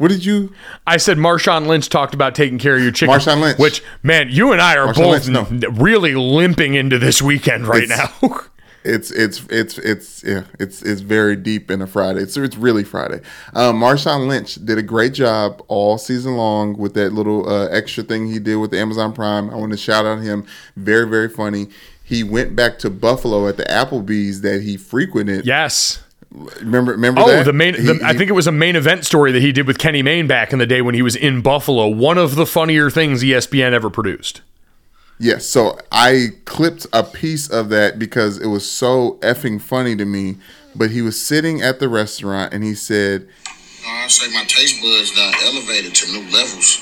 What 0.00 0.08
did 0.10 0.24
you? 0.24 0.54
I 0.86 0.96
said 0.96 1.18
Marshawn 1.18 1.66
Lynch 1.66 1.90
talked 1.90 2.14
about 2.14 2.34
taking 2.34 2.58
care 2.58 2.74
of 2.74 2.82
your 2.82 2.90
chickens. 2.90 3.22
Marshawn 3.26 3.42
Lynch. 3.42 3.58
which 3.58 3.82
man, 4.02 4.28
you 4.30 4.52
and 4.52 4.60
I 4.62 4.78
are 4.78 4.94
both 4.94 5.26
Lynch, 5.28 5.28
no. 5.50 5.68
really 5.72 6.14
limping 6.14 6.72
into 6.72 6.98
this 6.98 7.20
weekend 7.20 7.66
right 7.66 7.82
It's- 7.82 8.12
now. 8.22 8.38
It's 8.82 9.10
it's 9.10 9.44
it's 9.50 9.76
it's 9.76 10.24
yeah 10.24 10.44
it's 10.58 10.80
it's 10.80 11.02
very 11.02 11.36
deep 11.36 11.70
in 11.70 11.82
a 11.82 11.86
Friday. 11.86 12.20
It's 12.22 12.34
it's 12.38 12.56
really 12.56 12.82
Friday. 12.82 13.20
Um, 13.52 13.78
Marshawn 13.78 14.26
Lynch 14.26 14.54
did 14.54 14.78
a 14.78 14.82
great 14.82 15.12
job 15.12 15.62
all 15.68 15.98
season 15.98 16.38
long 16.38 16.78
with 16.78 16.94
that 16.94 17.12
little 17.12 17.46
uh, 17.46 17.68
extra 17.68 18.02
thing 18.02 18.28
he 18.32 18.38
did 18.38 18.56
with 18.56 18.70
the 18.70 18.78
Amazon 18.78 19.12
Prime. 19.12 19.50
I 19.50 19.56
want 19.56 19.72
to 19.72 19.76
shout 19.76 20.06
out 20.06 20.20
him. 20.20 20.46
Very 20.76 21.06
very 21.06 21.28
funny. 21.28 21.68
He 22.02 22.24
went 22.24 22.56
back 22.56 22.78
to 22.78 22.88
Buffalo 22.88 23.46
at 23.48 23.58
the 23.58 23.64
Applebee's 23.64 24.40
that 24.40 24.62
he 24.62 24.78
frequented. 24.78 25.44
yes. 25.44 26.02
Remember 26.32 26.92
remember 26.92 27.20
Oh, 27.22 27.26
that? 27.26 27.44
the 27.44 27.52
main. 27.52 27.74
He- 27.74 27.82
the, 27.82 28.00
I 28.04 28.12
think 28.16 28.30
it 28.30 28.34
was 28.34 28.46
a 28.46 28.52
main 28.52 28.76
event 28.76 29.04
story 29.04 29.32
that 29.32 29.42
he 29.42 29.50
did 29.52 29.66
with 29.66 29.78
Kenny 29.78 30.02
Mayne 30.02 30.26
back 30.28 30.52
in 30.52 30.58
the 30.60 30.66
day 30.66 30.80
when 30.80 30.94
he 30.94 31.02
was 31.02 31.16
in 31.16 31.40
Buffalo. 31.40 31.88
One 31.88 32.18
of 32.18 32.36
the 32.36 32.46
funnier 32.46 32.88
things 32.88 33.22
ESPN 33.22 33.72
ever 33.72 33.90
produced. 33.90 34.40
Yes, 35.18 35.44
so 35.44 35.76
I 35.92 36.28
clipped 36.46 36.86
a 36.92 37.02
piece 37.02 37.48
of 37.50 37.68
that 37.70 37.98
because 37.98 38.38
it 38.38 38.46
was 38.46 38.70
so 38.70 39.18
effing 39.22 39.60
funny 39.60 39.94
to 39.96 40.04
me. 40.04 40.36
But 40.74 40.90
he 40.92 41.02
was 41.02 41.20
sitting 41.20 41.60
at 41.60 41.80
the 41.80 41.88
restaurant 41.88 42.54
and 42.54 42.62
he 42.62 42.74
said, 42.74 43.28
I 43.86 44.06
say 44.06 44.32
my 44.32 44.44
taste 44.44 44.80
buds 44.80 45.10
done 45.14 45.34
elevated 45.46 45.94
to 45.96 46.12
new 46.12 46.22
levels. 46.30 46.80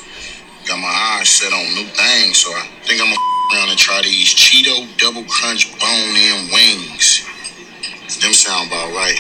Got 0.68 0.78
my 0.78 1.16
eyes 1.18 1.28
set 1.30 1.50
on 1.54 1.64
new 1.74 1.88
things, 1.96 2.36
so 2.36 2.50
I 2.52 2.68
think 2.84 3.00
I'm 3.00 3.08
gonna 3.08 3.16
around 3.56 3.70
and 3.70 3.78
try 3.78 4.02
these 4.02 4.28
Cheeto 4.34 4.84
double 4.98 5.24
crunch 5.24 5.72
bone 5.80 6.14
in 6.16 6.52
wings. 6.52 7.24
Them 8.20 8.34
sound 8.34 8.68
about 8.68 8.92
right. 8.92 9.18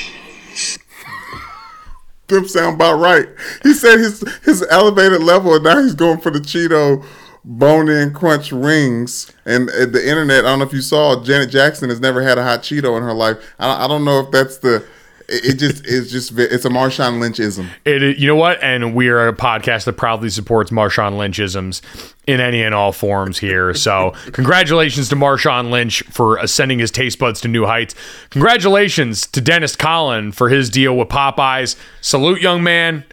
Them 2.36 2.48
sound 2.48 2.76
about 2.76 2.98
right. 2.98 3.28
He 3.62 3.72
said 3.72 3.98
his 3.98 4.22
his 4.44 4.64
elevated 4.70 5.22
level, 5.22 5.54
and 5.54 5.64
now 5.64 5.80
he's 5.82 5.94
going 5.94 6.20
for 6.20 6.30
the 6.30 6.40
Cheeto 6.40 7.04
bone 7.44 7.88
in 7.88 8.12
crunch 8.12 8.52
rings. 8.52 9.32
And 9.46 9.68
the 9.68 10.02
internet, 10.06 10.44
I 10.44 10.50
don't 10.50 10.58
know 10.58 10.66
if 10.66 10.72
you 10.72 10.82
saw, 10.82 11.22
Janet 11.22 11.50
Jackson 11.50 11.88
has 11.88 12.00
never 12.00 12.22
had 12.22 12.38
a 12.38 12.42
hot 12.42 12.62
Cheeto 12.62 12.96
in 12.96 13.02
her 13.02 13.14
life. 13.14 13.38
I, 13.58 13.84
I 13.84 13.88
don't 13.88 14.04
know 14.04 14.20
if 14.20 14.30
that's 14.30 14.58
the. 14.58 14.84
It, 15.30 15.58
just 15.58 15.84
it's 15.86 16.10
just 16.10 16.38
it's 16.38 16.64
a 16.64 16.70
Marshawn 16.70 17.20
Lynchism. 17.20 17.68
It, 17.84 18.16
you 18.16 18.26
know 18.26 18.36
what? 18.36 18.62
And 18.62 18.94
we 18.94 19.08
are 19.08 19.28
a 19.28 19.34
podcast 19.34 19.84
that 19.84 19.94
proudly 19.94 20.30
supports 20.30 20.70
Marshawn 20.70 21.18
Lynchisms 21.18 21.82
in 22.26 22.40
any 22.40 22.62
and 22.62 22.74
all 22.74 22.92
forms 22.92 23.38
here. 23.38 23.74
So, 23.74 24.14
congratulations 24.32 25.10
to 25.10 25.16
Marshawn 25.16 25.70
Lynch 25.70 26.02
for 26.04 26.38
uh, 26.38 26.44
ascending 26.44 26.78
his 26.78 26.90
taste 26.90 27.18
buds 27.18 27.42
to 27.42 27.48
new 27.48 27.66
heights. 27.66 27.94
Congratulations 28.30 29.26
to 29.26 29.42
Dennis 29.42 29.76
Collin 29.76 30.32
for 30.32 30.48
his 30.48 30.70
deal 30.70 30.96
with 30.96 31.08
Popeyes. 31.08 31.76
Salute, 32.00 32.40
young 32.40 32.62
man. 32.62 33.04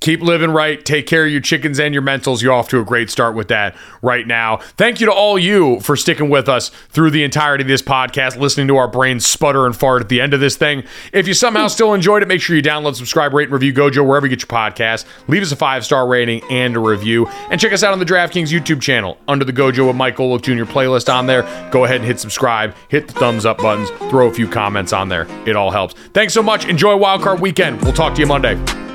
Keep 0.00 0.22
living 0.22 0.50
right. 0.50 0.84
Take 0.84 1.06
care 1.06 1.24
of 1.24 1.30
your 1.30 1.40
chickens 1.40 1.80
and 1.80 1.92
your 1.92 2.02
mentals. 2.02 2.42
You're 2.42 2.52
off 2.52 2.68
to 2.68 2.80
a 2.80 2.84
great 2.84 3.10
start 3.10 3.34
with 3.34 3.48
that 3.48 3.76
right 4.02 4.26
now. 4.26 4.58
Thank 4.76 5.00
you 5.00 5.06
to 5.06 5.12
all 5.12 5.38
you 5.38 5.80
for 5.80 5.96
sticking 5.96 6.30
with 6.30 6.48
us 6.48 6.68
through 6.68 7.10
the 7.10 7.24
entirety 7.24 7.62
of 7.62 7.68
this 7.68 7.82
podcast, 7.82 8.38
listening 8.38 8.68
to 8.68 8.76
our 8.76 8.88
brains 8.88 9.26
sputter 9.26 9.66
and 9.66 9.76
fart 9.76 10.02
at 10.02 10.08
the 10.08 10.20
end 10.20 10.34
of 10.34 10.40
this 10.40 10.56
thing. 10.56 10.84
If 11.12 11.26
you 11.26 11.34
somehow 11.34 11.68
still 11.68 11.94
enjoyed 11.94 12.22
it, 12.22 12.28
make 12.28 12.40
sure 12.40 12.54
you 12.54 12.62
download, 12.62 12.94
subscribe, 12.94 13.34
rate, 13.34 13.44
and 13.44 13.52
review 13.52 13.72
Gojo 13.72 14.06
wherever 14.06 14.26
you 14.26 14.36
get 14.36 14.42
your 14.42 14.58
podcast. 14.58 15.04
Leave 15.26 15.42
us 15.42 15.52
a 15.52 15.56
five 15.56 15.84
star 15.84 16.06
rating 16.06 16.42
and 16.50 16.76
a 16.76 16.80
review. 16.80 17.26
And 17.50 17.60
check 17.60 17.72
us 17.72 17.82
out 17.82 17.92
on 17.92 17.98
the 17.98 18.04
DraftKings 18.04 18.52
YouTube 18.52 18.80
channel 18.80 19.18
under 19.26 19.44
the 19.44 19.52
Gojo 19.52 19.86
with 19.88 19.96
Mike 19.96 20.16
Golic 20.16 20.42
Jr. 20.42 20.70
playlist 20.70 21.12
on 21.12 21.26
there. 21.26 21.42
Go 21.70 21.84
ahead 21.84 21.96
and 21.96 22.04
hit 22.04 22.20
subscribe, 22.20 22.74
hit 22.88 23.08
the 23.08 23.14
thumbs 23.14 23.44
up 23.44 23.58
buttons, 23.58 23.90
throw 24.10 24.28
a 24.28 24.32
few 24.32 24.48
comments 24.48 24.92
on 24.92 25.08
there. 25.08 25.26
It 25.46 25.56
all 25.56 25.70
helps. 25.70 25.94
Thanks 26.14 26.34
so 26.34 26.42
much. 26.42 26.66
Enjoy 26.66 26.96
Wildcard 26.96 27.40
Weekend. 27.40 27.82
We'll 27.82 27.92
talk 27.92 28.14
to 28.14 28.20
you 28.20 28.26
Monday. 28.26 28.87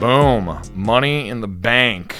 Boom. 0.00 0.60
Money 0.74 1.28
in 1.28 1.40
the 1.40 1.48
bank. 1.48 2.16